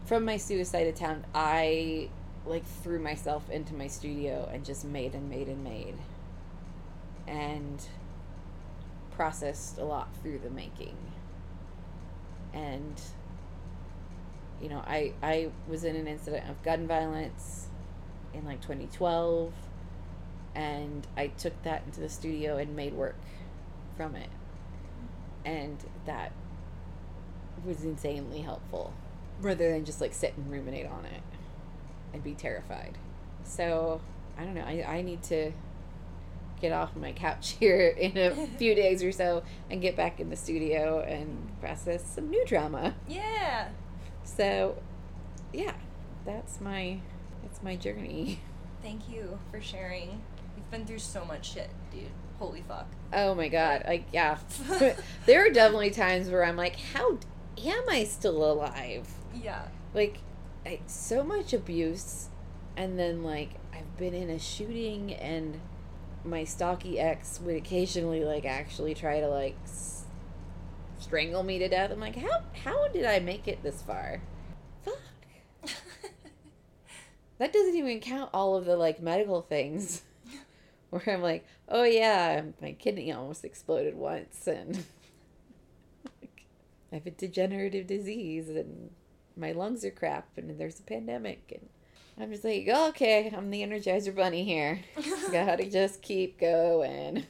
from 0.05 0.23
my 0.23 0.37
suicide 0.37 0.87
attempt, 0.87 1.25
I 1.35 2.09
like 2.45 2.65
threw 2.65 2.99
myself 2.99 3.49
into 3.49 3.73
my 3.75 3.87
studio 3.87 4.49
and 4.53 4.63
just 4.63 4.85
made 4.85 5.13
and 5.13 5.29
made 5.29 5.49
and 5.49 5.61
made. 5.61 5.95
And 7.27 7.85
processed 9.19 9.77
a 9.77 9.83
lot 9.83 10.07
through 10.21 10.39
the 10.39 10.49
making. 10.49 10.95
And 12.53 13.01
you 14.61 14.69
know, 14.69 14.81
I 14.87 15.11
I 15.21 15.51
was 15.67 15.83
in 15.83 15.97
an 15.97 16.07
incident 16.07 16.49
of 16.49 16.63
gun 16.63 16.87
violence 16.87 17.67
in 18.33 18.45
like 18.45 18.61
2012 18.61 19.51
and 20.55 21.05
I 21.17 21.27
took 21.27 21.61
that 21.63 21.83
into 21.85 21.99
the 21.99 22.07
studio 22.07 22.55
and 22.57 22.77
made 22.77 22.93
work 22.93 23.17
from 23.97 24.15
it. 24.15 24.29
And 25.43 25.77
that 26.05 26.31
was 27.65 27.83
insanely 27.83 28.41
helpful 28.41 28.93
rather 29.41 29.69
than 29.71 29.83
just 29.83 29.99
like 29.99 30.13
sit 30.13 30.37
and 30.37 30.49
ruminate 30.49 30.85
on 30.85 31.03
it. 31.05 31.23
and 32.13 32.23
be 32.23 32.35
terrified. 32.35 32.97
So 33.43 33.99
I 34.37 34.45
don't 34.45 34.55
know. 34.55 34.63
I, 34.65 34.85
I 34.87 35.01
need 35.01 35.23
to 35.23 35.51
get 36.59 36.71
off 36.71 36.95
my 36.95 37.11
couch 37.11 37.51
here 37.59 37.87
in 37.87 38.17
a 38.17 38.47
few 38.57 38.75
days 38.75 39.03
or 39.03 39.11
so 39.11 39.43
and 39.69 39.81
get 39.81 39.95
back 39.95 40.19
in 40.19 40.29
the 40.29 40.35
studio 40.35 40.99
and 41.01 41.49
process 41.59 42.05
some 42.05 42.29
new 42.29 42.45
drama. 42.45 42.95
Yeah. 43.07 43.69
So 44.23 44.77
yeah, 45.53 45.73
that's 46.25 46.61
my 46.61 46.99
that's 47.43 47.63
my 47.63 47.75
journey. 47.75 48.39
Thank 48.81 49.09
you 49.09 49.39
for 49.51 49.61
sharing. 49.61 50.21
You've 50.55 50.71
been 50.71 50.85
through 50.85 50.99
so 50.99 51.25
much 51.25 51.53
shit, 51.53 51.69
dude. 51.91 52.03
Holy 52.37 52.63
fuck. 52.67 52.87
Oh 53.11 53.35
my 53.35 53.47
god. 53.47 53.83
Like 53.87 54.05
yeah. 54.13 54.37
there 55.25 55.45
are 55.45 55.49
definitely 55.49 55.91
times 55.91 56.29
where 56.29 56.45
I'm 56.45 56.55
like, 56.55 56.77
how 56.77 57.17
am 57.57 57.89
I 57.89 58.03
still 58.03 58.51
alive? 58.51 59.07
Yeah. 59.33 59.63
Like 59.93 60.19
I, 60.65 60.79
so 60.85 61.23
much 61.23 61.53
abuse 61.53 62.29
and 62.77 62.97
then 62.97 63.23
like 63.23 63.51
I've 63.73 63.97
been 63.97 64.13
in 64.13 64.29
a 64.29 64.39
shooting 64.39 65.13
and 65.13 65.59
my 66.23 66.43
stocky 66.43 66.99
ex 66.99 67.39
would 67.41 67.55
occasionally 67.55 68.23
like 68.23 68.45
actually 68.45 68.93
try 68.93 69.19
to 69.19 69.27
like 69.27 69.55
s- 69.63 70.05
strangle 70.99 71.43
me 71.43 71.59
to 71.59 71.69
death. 71.69 71.91
I'm 71.91 71.99
like, 71.99 72.15
how 72.15 72.43
how 72.63 72.87
did 72.89 73.05
I 73.05 73.19
make 73.19 73.47
it 73.47 73.63
this 73.63 73.81
far? 73.81 74.21
Fuck. 74.83 74.99
That 77.39 77.53
doesn't 77.53 77.75
even 77.77 78.01
count 78.01 78.29
all 78.33 78.55
of 78.55 78.65
the 78.65 78.75
like 78.75 79.01
medical 79.01 79.41
things 79.41 80.03
where 80.89 81.01
I'm 81.07 81.21
like, 81.21 81.45
oh 81.69 81.83
yeah, 81.83 82.41
my 82.61 82.73
kidney 82.73 83.11
almost 83.13 83.45
exploded 83.45 83.95
once 83.95 84.45
and 84.45 84.83
like, 86.21 86.43
I 86.91 86.95
have 86.95 87.05
a 87.07 87.11
degenerative 87.11 87.87
disease 87.87 88.49
and 88.49 88.89
my 89.37 89.53
lungs 89.53 89.85
are 89.85 89.91
crap 89.91 90.27
and 90.35 90.59
there's 90.59 90.81
a 90.81 90.83
pandemic 90.83 91.39
and 91.49 91.69
I'm 92.19 92.31
just 92.31 92.43
like, 92.43 92.67
okay, 92.67 93.31
I'm 93.35 93.49
the 93.49 93.61
Energizer 93.61 94.13
Bunny 94.13 94.43
here. 94.43 94.81
Gotta 95.31 95.69
just 95.69 96.01
keep 96.01 96.37
going. 96.37 97.25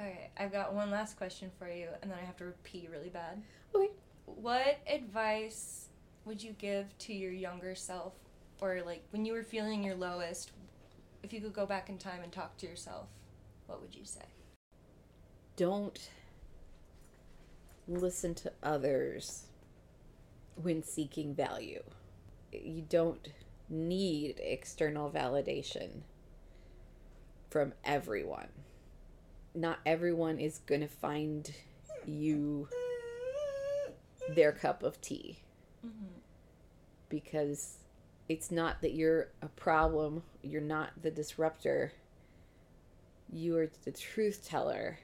Okay, 0.00 0.30
I've 0.36 0.50
got 0.50 0.74
one 0.74 0.90
last 0.90 1.16
question 1.16 1.48
for 1.60 1.70
you, 1.70 1.86
and 2.02 2.10
then 2.10 2.18
I 2.20 2.26
have 2.26 2.36
to 2.38 2.52
pee 2.64 2.88
really 2.90 3.08
bad. 3.08 3.40
Okay. 3.72 3.90
What 4.26 4.80
advice 4.92 5.86
would 6.24 6.42
you 6.42 6.56
give 6.58 6.86
to 6.98 7.12
your 7.12 7.30
younger 7.30 7.76
self, 7.76 8.14
or 8.60 8.82
like 8.84 9.04
when 9.10 9.24
you 9.24 9.32
were 9.32 9.44
feeling 9.44 9.84
your 9.84 9.94
lowest? 9.94 10.50
If 11.22 11.32
you 11.32 11.40
could 11.40 11.52
go 11.52 11.64
back 11.64 11.88
in 11.88 11.98
time 11.98 12.22
and 12.24 12.32
talk 12.32 12.56
to 12.58 12.66
yourself, 12.66 13.06
what 13.66 13.80
would 13.80 13.94
you 13.94 14.04
say? 14.04 14.24
Don't 15.54 16.10
listen 17.86 18.34
to 18.34 18.52
others 18.60 19.44
when 20.60 20.82
seeking 20.82 21.32
value. 21.32 21.82
You 22.50 22.84
don't 22.88 23.28
need 23.72 24.38
external 24.38 25.10
validation 25.10 26.02
from 27.50 27.72
everyone. 27.84 28.48
Not 29.54 29.80
everyone 29.84 30.38
is 30.38 30.60
going 30.66 30.82
to 30.82 30.88
find 30.88 31.50
you 32.06 32.68
their 34.34 34.52
cup 34.52 34.82
of 34.82 35.00
tea 35.00 35.38
Mm-hmm. 35.84 36.06
because 37.08 37.78
it's 38.28 38.52
not 38.52 38.82
that 38.82 38.92
you're 38.92 39.30
a 39.42 39.48
problem, 39.48 40.22
you're 40.42 40.60
not 40.60 40.90
the 41.02 41.10
disruptor. 41.10 41.92
You 43.32 43.56
are 43.56 43.68
the 43.84 43.90
truth 43.90 44.46
teller. 44.46 45.00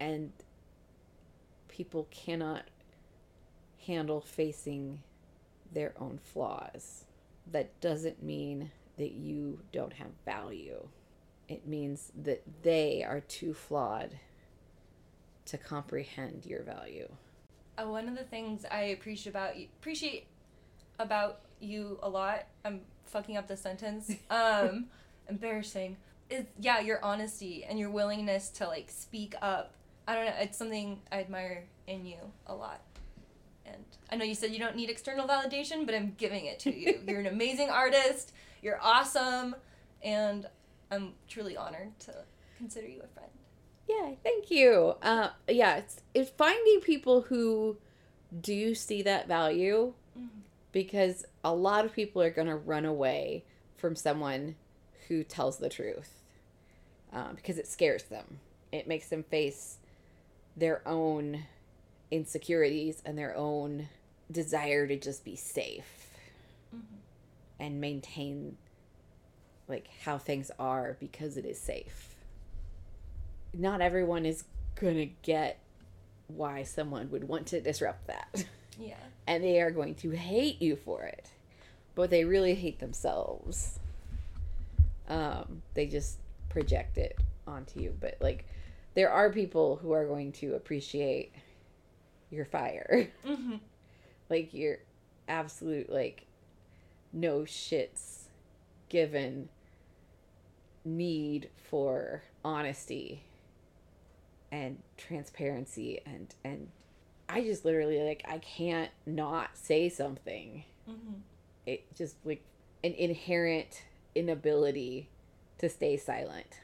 And 0.00 0.32
people 1.68 2.08
cannot 2.10 2.64
handle 3.86 4.20
facing 4.20 4.98
their 5.74 5.94
own 5.98 6.18
flaws. 6.22 7.04
That 7.50 7.78
doesn't 7.80 8.22
mean 8.22 8.70
that 8.96 9.12
you 9.12 9.58
don't 9.72 9.92
have 9.94 10.10
value. 10.24 10.88
It 11.48 11.66
means 11.66 12.10
that 12.22 12.42
they 12.62 13.04
are 13.06 13.20
too 13.20 13.52
flawed 13.52 14.18
to 15.46 15.58
comprehend 15.58 16.46
your 16.46 16.62
value. 16.62 17.08
Uh, 17.76 17.86
one 17.86 18.08
of 18.08 18.16
the 18.16 18.24
things 18.24 18.64
I 18.70 18.82
appreciate 18.84 19.32
about 19.32 19.58
you, 19.58 19.66
appreciate 19.80 20.26
about 20.98 21.40
you 21.60 21.98
a 22.02 22.08
lot. 22.08 22.46
I'm 22.64 22.80
fucking 23.06 23.36
up 23.36 23.48
the 23.48 23.56
sentence. 23.56 24.12
Um, 24.30 24.86
embarrassing. 25.28 25.96
Is 26.30 26.44
yeah, 26.58 26.80
your 26.80 27.04
honesty 27.04 27.64
and 27.64 27.78
your 27.78 27.90
willingness 27.90 28.48
to 28.50 28.66
like 28.66 28.90
speak 28.90 29.34
up. 29.42 29.74
I 30.08 30.14
don't 30.14 30.26
know. 30.26 30.34
It's 30.38 30.56
something 30.56 31.00
I 31.12 31.20
admire 31.20 31.64
in 31.86 32.06
you 32.06 32.16
a 32.46 32.54
lot. 32.54 32.80
And 33.66 33.84
I 34.10 34.16
know 34.16 34.24
you 34.24 34.34
said 34.34 34.52
you 34.52 34.58
don't 34.58 34.76
need 34.76 34.90
external 34.90 35.26
validation, 35.26 35.86
but 35.86 35.94
I'm 35.94 36.14
giving 36.18 36.46
it 36.46 36.58
to 36.60 36.74
you. 36.74 37.00
You're 37.06 37.20
an 37.20 37.26
amazing 37.26 37.70
artist. 37.70 38.32
You're 38.62 38.80
awesome, 38.82 39.56
and 40.02 40.46
I'm 40.90 41.12
truly 41.28 41.56
honored 41.56 41.98
to 42.00 42.14
consider 42.56 42.88
you 42.88 43.00
a 43.02 43.08
friend. 43.08 43.30
Yeah, 43.88 44.12
thank 44.22 44.50
you. 44.50 44.94
Uh, 45.02 45.30
yeah, 45.48 45.76
it's, 45.76 46.00
it's 46.14 46.30
finding 46.30 46.80
people 46.80 47.22
who 47.22 47.76
do 48.40 48.74
see 48.74 49.02
that 49.02 49.28
value 49.28 49.92
because 50.74 51.24
a 51.44 51.54
lot 51.54 51.84
of 51.84 51.92
people 51.92 52.20
are 52.20 52.30
going 52.30 52.48
to 52.48 52.56
run 52.56 52.84
away 52.84 53.44
from 53.76 53.94
someone 53.94 54.56
who 55.06 55.22
tells 55.22 55.58
the 55.58 55.68
truth 55.68 56.24
uh, 57.12 57.32
because 57.34 57.58
it 57.58 57.68
scares 57.68 58.02
them. 58.02 58.40
It 58.72 58.88
makes 58.88 59.08
them 59.08 59.22
face 59.22 59.78
their 60.56 60.86
own 60.86 61.44
insecurities 62.10 63.02
and 63.04 63.16
their 63.18 63.36
own 63.36 63.88
desire 64.30 64.86
to 64.86 64.96
just 64.96 65.24
be 65.24 65.36
safe 65.36 66.08
and 67.58 67.80
maintain 67.80 68.56
like 69.68 69.88
how 70.04 70.18
things 70.18 70.50
are 70.58 70.96
because 71.00 71.36
it 71.36 71.44
is 71.44 71.58
safe 71.58 72.14
not 73.52 73.80
everyone 73.80 74.26
is 74.26 74.44
gonna 74.76 75.06
get 75.22 75.58
why 76.28 76.62
someone 76.62 77.10
would 77.10 77.28
want 77.28 77.46
to 77.48 77.60
disrupt 77.60 78.06
that. 78.06 78.44
Yeah. 78.78 78.96
And 79.26 79.42
they 79.42 79.62
are 79.62 79.70
going 79.70 79.94
to 79.96 80.10
hate 80.10 80.60
you 80.60 80.76
for 80.76 81.04
it. 81.04 81.30
But 81.94 82.10
they 82.10 82.26
really 82.26 82.54
hate 82.54 82.78
themselves. 82.78 83.78
Um, 85.08 85.62
they 85.72 85.86
just 85.86 86.18
project 86.50 86.98
it 86.98 87.16
onto 87.46 87.80
you. 87.80 87.96
But 87.98 88.18
like 88.20 88.44
there 88.92 89.10
are 89.10 89.30
people 89.32 89.76
who 89.76 89.92
are 89.92 90.06
going 90.06 90.32
to 90.32 90.56
appreciate 90.56 91.32
your 92.34 92.44
fire. 92.44 93.08
Mm-hmm. 93.26 93.56
like 94.28 94.52
your 94.52 94.78
absolute 95.28 95.90
like 95.90 96.26
no 97.12 97.40
shits 97.40 98.24
given 98.88 99.48
need 100.84 101.48
for 101.56 102.22
honesty 102.44 103.22
and 104.52 104.78
transparency 104.96 106.00
and 106.04 106.34
and 106.44 106.68
I 107.28 107.42
just 107.42 107.64
literally 107.64 108.02
like 108.02 108.24
I 108.28 108.38
can't 108.38 108.90
not 109.06 109.56
say 109.56 109.88
something. 109.88 110.64
Mm-hmm. 110.88 111.14
It 111.66 111.84
just 111.96 112.16
like 112.24 112.42
an 112.82 112.92
inherent 112.92 113.82
inability 114.14 115.08
to 115.58 115.68
stay 115.68 115.96
silent. 115.96 116.60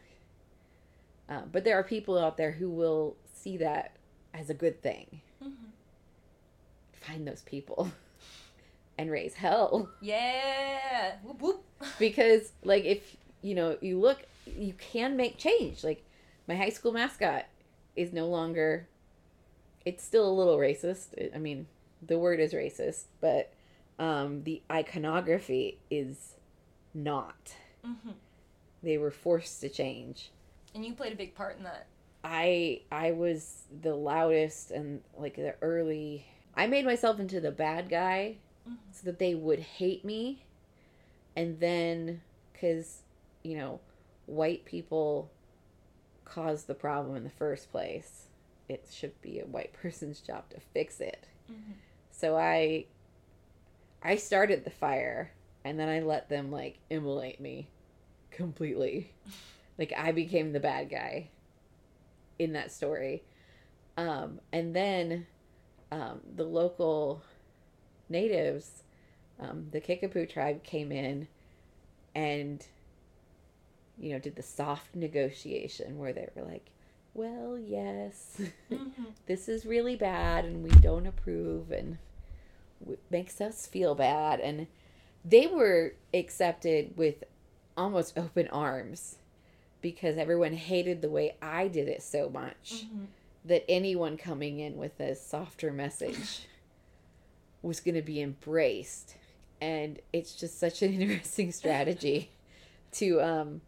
Uh, 1.28 1.42
but 1.50 1.64
there 1.64 1.76
are 1.78 1.84
people 1.84 2.18
out 2.18 2.36
there 2.36 2.52
who 2.52 2.68
will 2.68 3.16
see 3.32 3.56
that 3.56 3.96
as 4.34 4.50
a 4.50 4.54
good 4.54 4.82
thing. 4.82 5.20
Mm-hmm. 5.42 5.54
Find 7.00 7.26
those 7.26 7.42
people 7.42 7.90
and 8.98 9.10
raise 9.10 9.34
hell. 9.34 9.88
Yeah. 10.00 11.16
Whoop 11.22 11.40
whoop. 11.40 11.64
because 11.98 12.52
like 12.64 12.84
if 12.84 13.16
you 13.42 13.54
know 13.54 13.76
you 13.80 13.98
look 13.98 14.18
you 14.46 14.74
can 14.74 15.16
make 15.16 15.38
change 15.38 15.82
like 15.84 16.04
my 16.46 16.54
high 16.54 16.68
school 16.68 16.92
mascot 16.92 17.46
is 17.96 18.12
no 18.12 18.26
longer 18.26 18.86
it's 19.86 20.04
still 20.04 20.28
a 20.28 20.32
little 20.32 20.58
racist 20.58 21.06
i 21.34 21.38
mean 21.38 21.66
the 22.06 22.18
word 22.18 22.38
is 22.40 22.52
racist 22.52 23.04
but 23.22 23.50
um 23.98 24.42
the 24.44 24.60
iconography 24.70 25.78
is 25.90 26.34
not 26.92 27.54
Mm-hmm. 27.86 28.10
they 28.82 28.98
were 28.98 29.10
forced 29.10 29.60
to 29.62 29.70
change 29.70 30.30
And 30.74 30.84
you 30.84 30.92
played 30.92 31.14
a 31.14 31.16
big 31.16 31.34
part 31.34 31.56
in 31.56 31.62
that. 31.64 31.86
I 32.24 32.80
i 32.92 33.10
was 33.12 33.62
the 33.82 33.94
loudest 33.94 34.70
and 34.70 35.00
like 35.16 35.36
the 35.36 35.54
early 35.62 36.26
i 36.54 36.66
made 36.66 36.84
myself 36.84 37.18
into 37.18 37.40
the 37.40 37.50
bad 37.50 37.88
guy 37.88 38.36
Mhm. 38.68 38.76
so 38.90 39.00
that 39.06 39.18
they 39.18 39.34
would 39.34 39.58
hate 39.60 40.04
me 40.04 40.44
and 41.34 41.60
then 41.60 42.20
because 42.52 43.02
you 43.42 43.56
know 43.56 43.80
white 44.26 44.64
people 44.66 45.30
caused 46.26 46.66
the 46.66 46.74
problem 46.74 47.16
in 47.16 47.24
the 47.24 47.30
first 47.30 47.70
place 47.70 48.26
it 48.68 48.86
should 48.92 49.20
be 49.22 49.40
a 49.40 49.46
white 49.46 49.72
person's 49.82 50.20
job 50.20 50.48
to 50.50 50.60
fix 50.60 51.00
it 51.00 51.26
Mm-hmm. 51.50 51.72
so 52.10 52.36
i 52.36 52.84
i 54.02 54.16
started 54.16 54.64
the 54.64 54.70
fire 54.70 55.32
and 55.64 55.78
then 55.80 55.88
i 55.88 56.00
let 56.00 56.28
them 56.28 56.52
like 56.52 56.78
immolate 56.90 57.40
me 57.40 57.68
completely 58.30 59.12
like 59.78 59.92
i 59.96 60.12
became 60.12 60.52
the 60.52 60.60
bad 60.60 60.88
guy 60.90 61.28
in 62.40 62.54
that 62.54 62.72
story 62.72 63.22
um 63.98 64.40
and 64.52 64.74
then 64.76 65.26
um 65.92 66.20
the 66.36 66.44
local 66.44 67.22
natives 68.08 68.82
um, 69.40 69.68
the 69.72 69.80
Kickapoo 69.80 70.26
tribe 70.26 70.62
came 70.64 70.92
in 70.92 71.26
and, 72.14 72.66
you 73.98 74.12
know, 74.12 74.18
did 74.18 74.36
the 74.36 74.42
soft 74.42 74.94
negotiation 74.94 75.98
where 75.98 76.12
they 76.12 76.28
were 76.34 76.42
like, 76.44 76.66
well, 77.14 77.58
yes, 77.58 78.40
Mm-hmm. 78.72 79.04
this 79.26 79.48
is 79.48 79.66
really 79.66 79.96
bad 79.96 80.44
and 80.44 80.62
we 80.62 80.70
don't 80.70 81.06
approve 81.06 81.70
and 81.72 81.98
w- 82.80 82.98
makes 83.10 83.40
us 83.40 83.66
feel 83.66 83.94
bad. 83.94 84.40
And 84.40 84.66
they 85.24 85.46
were 85.46 85.94
accepted 86.14 86.96
with 86.96 87.24
almost 87.76 88.18
open 88.18 88.48
arms 88.48 89.16
because 89.80 90.16
everyone 90.16 90.52
hated 90.54 91.02
the 91.02 91.10
way 91.10 91.36
I 91.40 91.68
did 91.68 91.88
it 91.88 92.02
so 92.02 92.28
much 92.28 92.84
Mm-hmm. 92.86 93.04
that 93.46 93.64
anyone 93.70 94.16
coming 94.16 94.58
in 94.60 94.76
with 94.76 94.98
a 95.00 95.14
softer 95.14 95.72
message 95.72 96.40
was 97.62 97.80
going 97.80 97.94
to 97.94 98.02
be 98.02 98.20
embraced. 98.20 99.16
And 99.60 99.98
it's 100.12 100.34
just 100.34 100.58
such 100.58 100.82
an 100.82 100.92
interesting 101.00 101.52
strategy 101.52 102.30
to 102.92 103.20
um 103.20 103.60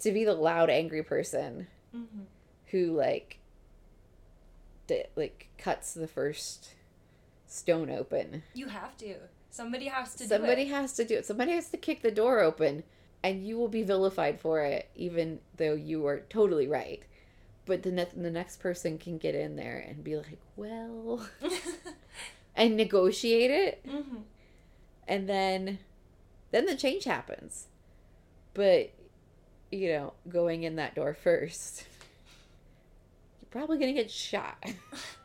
to 0.00 0.10
be 0.12 0.24
the 0.24 0.34
loud 0.34 0.70
angry 0.70 1.02
person 1.02 1.66
Mm-hmm. 1.96 2.22
who 2.66 2.92
like 2.96 3.38
that 4.88 5.10
like 5.16 5.48
cuts 5.58 5.94
the 5.94 6.08
first 6.08 6.70
stone 7.46 7.90
open. 7.90 8.42
You 8.54 8.66
have 8.68 8.96
to. 8.98 9.14
Somebody 9.50 9.86
has 9.86 10.14
to 10.16 10.26
Somebody 10.26 10.64
do 10.66 10.70
it. 10.70 10.74
has 10.74 10.92
to 10.94 11.04
do 11.04 11.14
it. 11.16 11.26
Somebody 11.26 11.52
has 11.52 11.70
to 11.70 11.76
kick 11.78 12.02
the 12.02 12.10
door 12.10 12.40
open 12.40 12.82
and 13.22 13.46
you 13.46 13.56
will 13.58 13.68
be 13.68 13.82
vilified 13.82 14.40
for 14.40 14.60
it 14.60 14.88
even 14.94 15.40
though 15.56 15.74
you 15.74 16.06
are 16.06 16.20
totally 16.30 16.66
right. 16.66 17.02
But 17.66 17.82
the 17.82 17.90
ne- 17.92 18.06
the 18.16 18.30
next 18.30 18.60
person 18.60 18.98
can 18.98 19.18
get 19.18 19.34
in 19.34 19.56
there 19.56 19.84
and 19.86 20.02
be 20.02 20.16
like, 20.16 20.38
"Well," 20.56 21.28
and 22.56 22.76
negotiate 22.76 23.50
it 23.50 23.86
mm-hmm. 23.86 24.16
and 25.06 25.28
then 25.28 25.78
then 26.50 26.66
the 26.66 26.76
change 26.76 27.04
happens. 27.04 27.66
But 28.54 28.92
you 29.70 29.92
know, 29.92 30.14
going 30.28 30.62
in 30.62 30.76
that 30.76 30.94
door 30.94 31.12
first, 31.12 31.84
you're 33.42 33.50
probably 33.50 33.78
going 33.78 33.94
to 33.94 34.02
get 34.02 34.10
shot. 34.10 34.64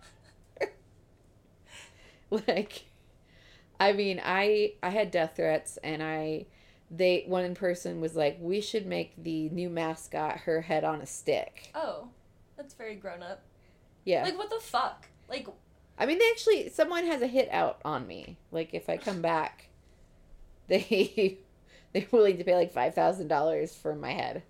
like 2.48 2.86
I 3.80 3.94
mean, 3.94 4.22
I 4.24 4.74
I 4.82 4.90
had 4.90 5.12
death 5.12 5.34
threats 5.36 5.78
and 5.84 6.02
I 6.02 6.46
they 6.96 7.24
one 7.28 7.44
in 7.44 7.56
person 7.56 8.00
was 8.02 8.16
like, 8.16 8.38
"We 8.40 8.62
should 8.62 8.86
make 8.86 9.14
the 9.18 9.50
new 9.50 9.70
mascot 9.70 10.42
her 10.42 10.62
head 10.62 10.84
on 10.84 11.02
a 11.02 11.06
stick." 11.06 11.72
Oh, 11.74 12.10
that's 12.56 12.74
very 12.74 12.96
grown 12.96 13.24
up. 13.24 13.42
Yeah. 14.06 14.24
Like 14.24 14.38
what 14.38 14.50
the 14.50 14.60
fuck? 14.60 15.08
Like 15.30 15.48
I 15.98 16.06
mean, 16.06 16.20
they 16.20 16.30
actually 16.32 16.70
someone 16.70 17.06
has 17.06 17.22
a 17.22 17.28
hit 17.28 17.50
out 17.52 17.80
on 17.84 18.08
me. 18.08 18.38
Like 18.52 18.74
if 18.74 18.90
I 18.90 18.98
come 18.98 19.22
back, 19.22 19.68
they 20.68 21.38
they're 21.94 22.08
willing 22.12 22.38
to 22.38 22.44
pay 22.44 22.56
like 22.56 22.72
five 22.72 22.94
thousand 22.94 23.28
dollars 23.28 23.74
for 23.76 23.96
my 23.96 24.12
head 24.12 24.44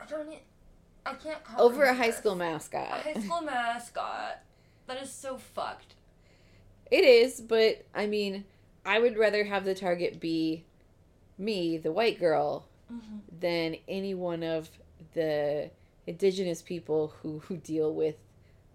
I 0.00 0.06
don't. 0.06 0.28
I 1.06 1.14
can't. 1.14 1.38
over 1.56 1.84
a 1.84 1.94
high 1.94 2.10
school 2.10 2.32
A 2.32 2.36
mascot. 2.36 2.88
high 3.02 3.14
school 3.14 3.40
mascot. 3.40 4.40
That 4.86 5.02
is 5.02 5.10
so 5.10 5.38
fucked. 5.38 5.94
It 6.90 7.04
is, 7.04 7.40
but 7.40 7.84
I 7.94 8.06
mean, 8.06 8.44
I 8.84 8.98
would 8.98 9.16
rather 9.18 9.44
have 9.44 9.64
the 9.64 9.74
target 9.74 10.20
be 10.20 10.64
me, 11.38 11.78
the 11.78 11.92
white 11.92 12.18
girl, 12.18 12.66
Mm-hmm. 12.90 13.18
than 13.40 13.76
any 13.86 14.14
one 14.14 14.42
of 14.42 14.70
the 15.12 15.68
indigenous 16.06 16.62
people 16.62 17.12
who 17.20 17.40
who 17.40 17.58
deal 17.58 17.92
with 17.92 18.14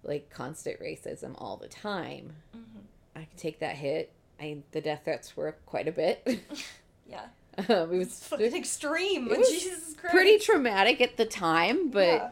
like 0.03 0.30
constant 0.30 0.80
racism 0.80 1.34
all 1.39 1.57
the 1.57 1.68
time. 1.68 2.34
Mm-hmm. 2.55 2.80
I 3.16 3.24
could 3.26 3.38
take 3.39 3.57
that 3.59 3.76
hit. 3.76 4.11
I 4.39 4.57
the 4.70 4.82
death 4.82 5.01
threats 5.05 5.36
were 5.36 5.55
quite 5.66 5.88
a 5.88 5.91
bit. 5.91 6.22
Yeah. 7.09 7.26
um, 7.57 7.91
it 7.91 7.97
was 7.97 8.07
It's 8.09 8.28
fucking 8.28 8.55
extreme. 8.55 9.32
it 9.32 9.39
was 9.39 9.49
Jesus 9.49 9.95
Christ. 9.95 10.14
pretty 10.14 10.38
traumatic 10.38 11.01
at 11.01 11.18
the 11.18 11.26
time, 11.26 11.89
but 11.89 12.05
Yeah. 12.05 12.30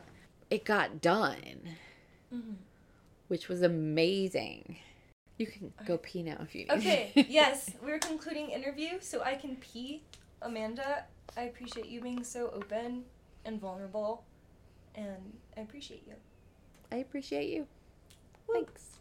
it 0.51 0.63
got 0.65 1.01
done, 1.01 1.77
Mhm. 2.31 2.55
which 3.27 3.47
was 3.49 3.63
amazing. 3.63 4.77
You 5.39 5.47
can 5.47 5.73
go 5.85 5.97
pee 5.97 6.21
now 6.21 6.37
if 6.41 6.53
you 6.53 6.61
need. 6.65 6.71
Okay, 6.73 7.11
yes, 7.29 7.71
we're 7.83 7.97
concluding 7.99 8.49
interview, 8.51 8.99
so 9.01 9.23
I 9.23 9.33
can 9.35 9.55
pee. 9.55 10.03
Amanda, 10.41 11.05
I 11.37 11.43
appreciate 11.43 11.87
you 11.87 12.01
being 12.01 12.23
so 12.23 12.49
open 12.53 13.03
and 13.45 13.59
vulnerable, 13.59 14.25
and 14.95 15.37
I 15.55 15.61
appreciate 15.61 16.03
you. 16.07 16.15
I 16.91 16.97
appreciate 16.97 17.49
you. 17.49 17.67
Thanks. 18.51 18.99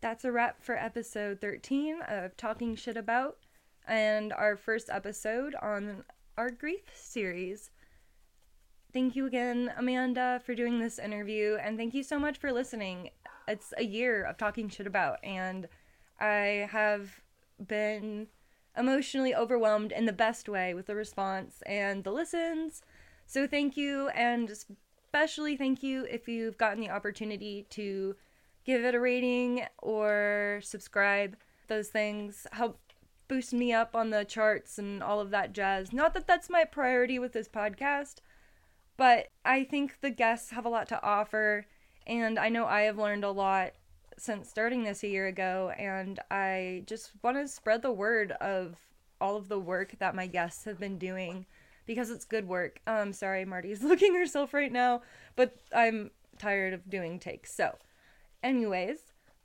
That's 0.00 0.24
a 0.24 0.32
wrap 0.32 0.62
for 0.62 0.76
episode 0.76 1.40
13 1.40 2.00
of 2.08 2.36
Talking 2.36 2.74
Shit 2.74 2.96
About, 2.96 3.38
and 3.86 4.32
our 4.32 4.56
first 4.56 4.88
episode 4.90 5.54
on 5.60 6.04
our 6.38 6.50
grief 6.50 6.84
series. 6.94 7.70
Thank 8.92 9.14
you 9.14 9.26
again, 9.26 9.72
Amanda, 9.76 10.40
for 10.44 10.54
doing 10.54 10.80
this 10.80 10.98
interview, 10.98 11.58
and 11.62 11.76
thank 11.76 11.92
you 11.92 12.02
so 12.02 12.18
much 12.18 12.38
for 12.38 12.52
listening. 12.52 13.10
It's 13.46 13.74
a 13.76 13.84
year 13.84 14.24
of 14.24 14.38
talking 14.38 14.68
shit 14.70 14.86
about, 14.86 15.22
and 15.22 15.68
I 16.18 16.68
have 16.70 17.20
been 17.66 18.28
emotionally 18.80 19.34
overwhelmed 19.34 19.92
in 19.92 20.06
the 20.06 20.12
best 20.12 20.48
way 20.48 20.74
with 20.74 20.86
the 20.86 20.96
response 20.96 21.62
and 21.66 22.02
the 22.02 22.10
listens. 22.10 22.82
So 23.26 23.46
thank 23.46 23.76
you, 23.76 24.08
and 24.08 24.50
especially 24.50 25.56
thank 25.56 25.82
you 25.82 26.06
if 26.10 26.26
you've 26.26 26.58
gotten 26.58 26.80
the 26.80 26.90
opportunity 26.90 27.66
to 27.70 28.16
give 28.64 28.82
it 28.82 28.94
a 28.94 29.00
rating 29.00 29.66
or 29.78 30.60
subscribe. 30.62 31.36
Those 31.68 31.88
things 31.88 32.46
help 32.52 32.80
boost 33.28 33.52
me 33.52 33.72
up 33.72 33.94
on 33.94 34.10
the 34.10 34.24
charts 34.24 34.78
and 34.78 35.02
all 35.02 35.20
of 35.20 35.30
that 35.30 35.52
jazz. 35.52 35.92
Not 35.92 36.14
that 36.14 36.26
that's 36.26 36.50
my 36.50 36.64
priority 36.64 37.18
with 37.18 37.32
this 37.32 37.48
podcast, 37.48 38.16
but 38.96 39.28
I 39.44 39.62
think 39.62 40.00
the 40.00 40.10
guests 40.10 40.50
have 40.50 40.64
a 40.64 40.70
lot 40.70 40.88
to 40.88 41.02
offer, 41.02 41.66
and 42.06 42.38
I 42.38 42.48
know 42.48 42.66
I 42.66 42.82
have 42.82 42.98
learned 42.98 43.24
a 43.24 43.30
lot 43.30 43.74
since 44.20 44.48
starting 44.48 44.84
this 44.84 45.02
a 45.02 45.08
year 45.08 45.26
ago, 45.26 45.72
and 45.78 46.20
I 46.30 46.82
just 46.86 47.12
want 47.22 47.38
to 47.38 47.48
spread 47.48 47.82
the 47.82 47.90
word 47.90 48.32
of 48.32 48.76
all 49.20 49.36
of 49.36 49.48
the 49.48 49.58
work 49.58 49.94
that 49.98 50.14
my 50.14 50.26
guests 50.26 50.64
have 50.64 50.78
been 50.78 50.98
doing 50.98 51.46
because 51.86 52.10
it's 52.10 52.24
good 52.24 52.46
work. 52.46 52.80
Um, 52.86 53.12
sorry, 53.12 53.44
Marty's 53.44 53.82
looking 53.84 54.14
herself 54.14 54.52
right 54.52 54.72
now, 54.72 55.02
but 55.36 55.56
I'm 55.74 56.10
tired 56.38 56.74
of 56.74 56.88
doing 56.88 57.18
takes. 57.18 57.54
So, 57.54 57.76
anyways, 58.42 58.98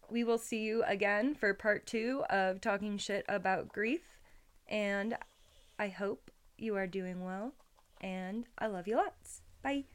we 0.09 0.23
will 0.23 0.37
see 0.37 0.61
you 0.61 0.83
again 0.85 1.35
for 1.35 1.53
part 1.53 1.85
two 1.85 2.23
of 2.29 2.61
talking 2.61 2.97
shit 2.97 3.25
about 3.29 3.69
grief, 3.69 4.01
and 4.67 5.17
I 5.79 5.87
hope 5.87 6.31
you 6.57 6.75
are 6.75 6.87
doing 6.87 7.23
well, 7.23 7.53
and 8.01 8.45
I 8.59 8.67
love 8.67 8.87
you 8.87 8.97
lots. 8.97 9.41
Bye. 9.63 9.85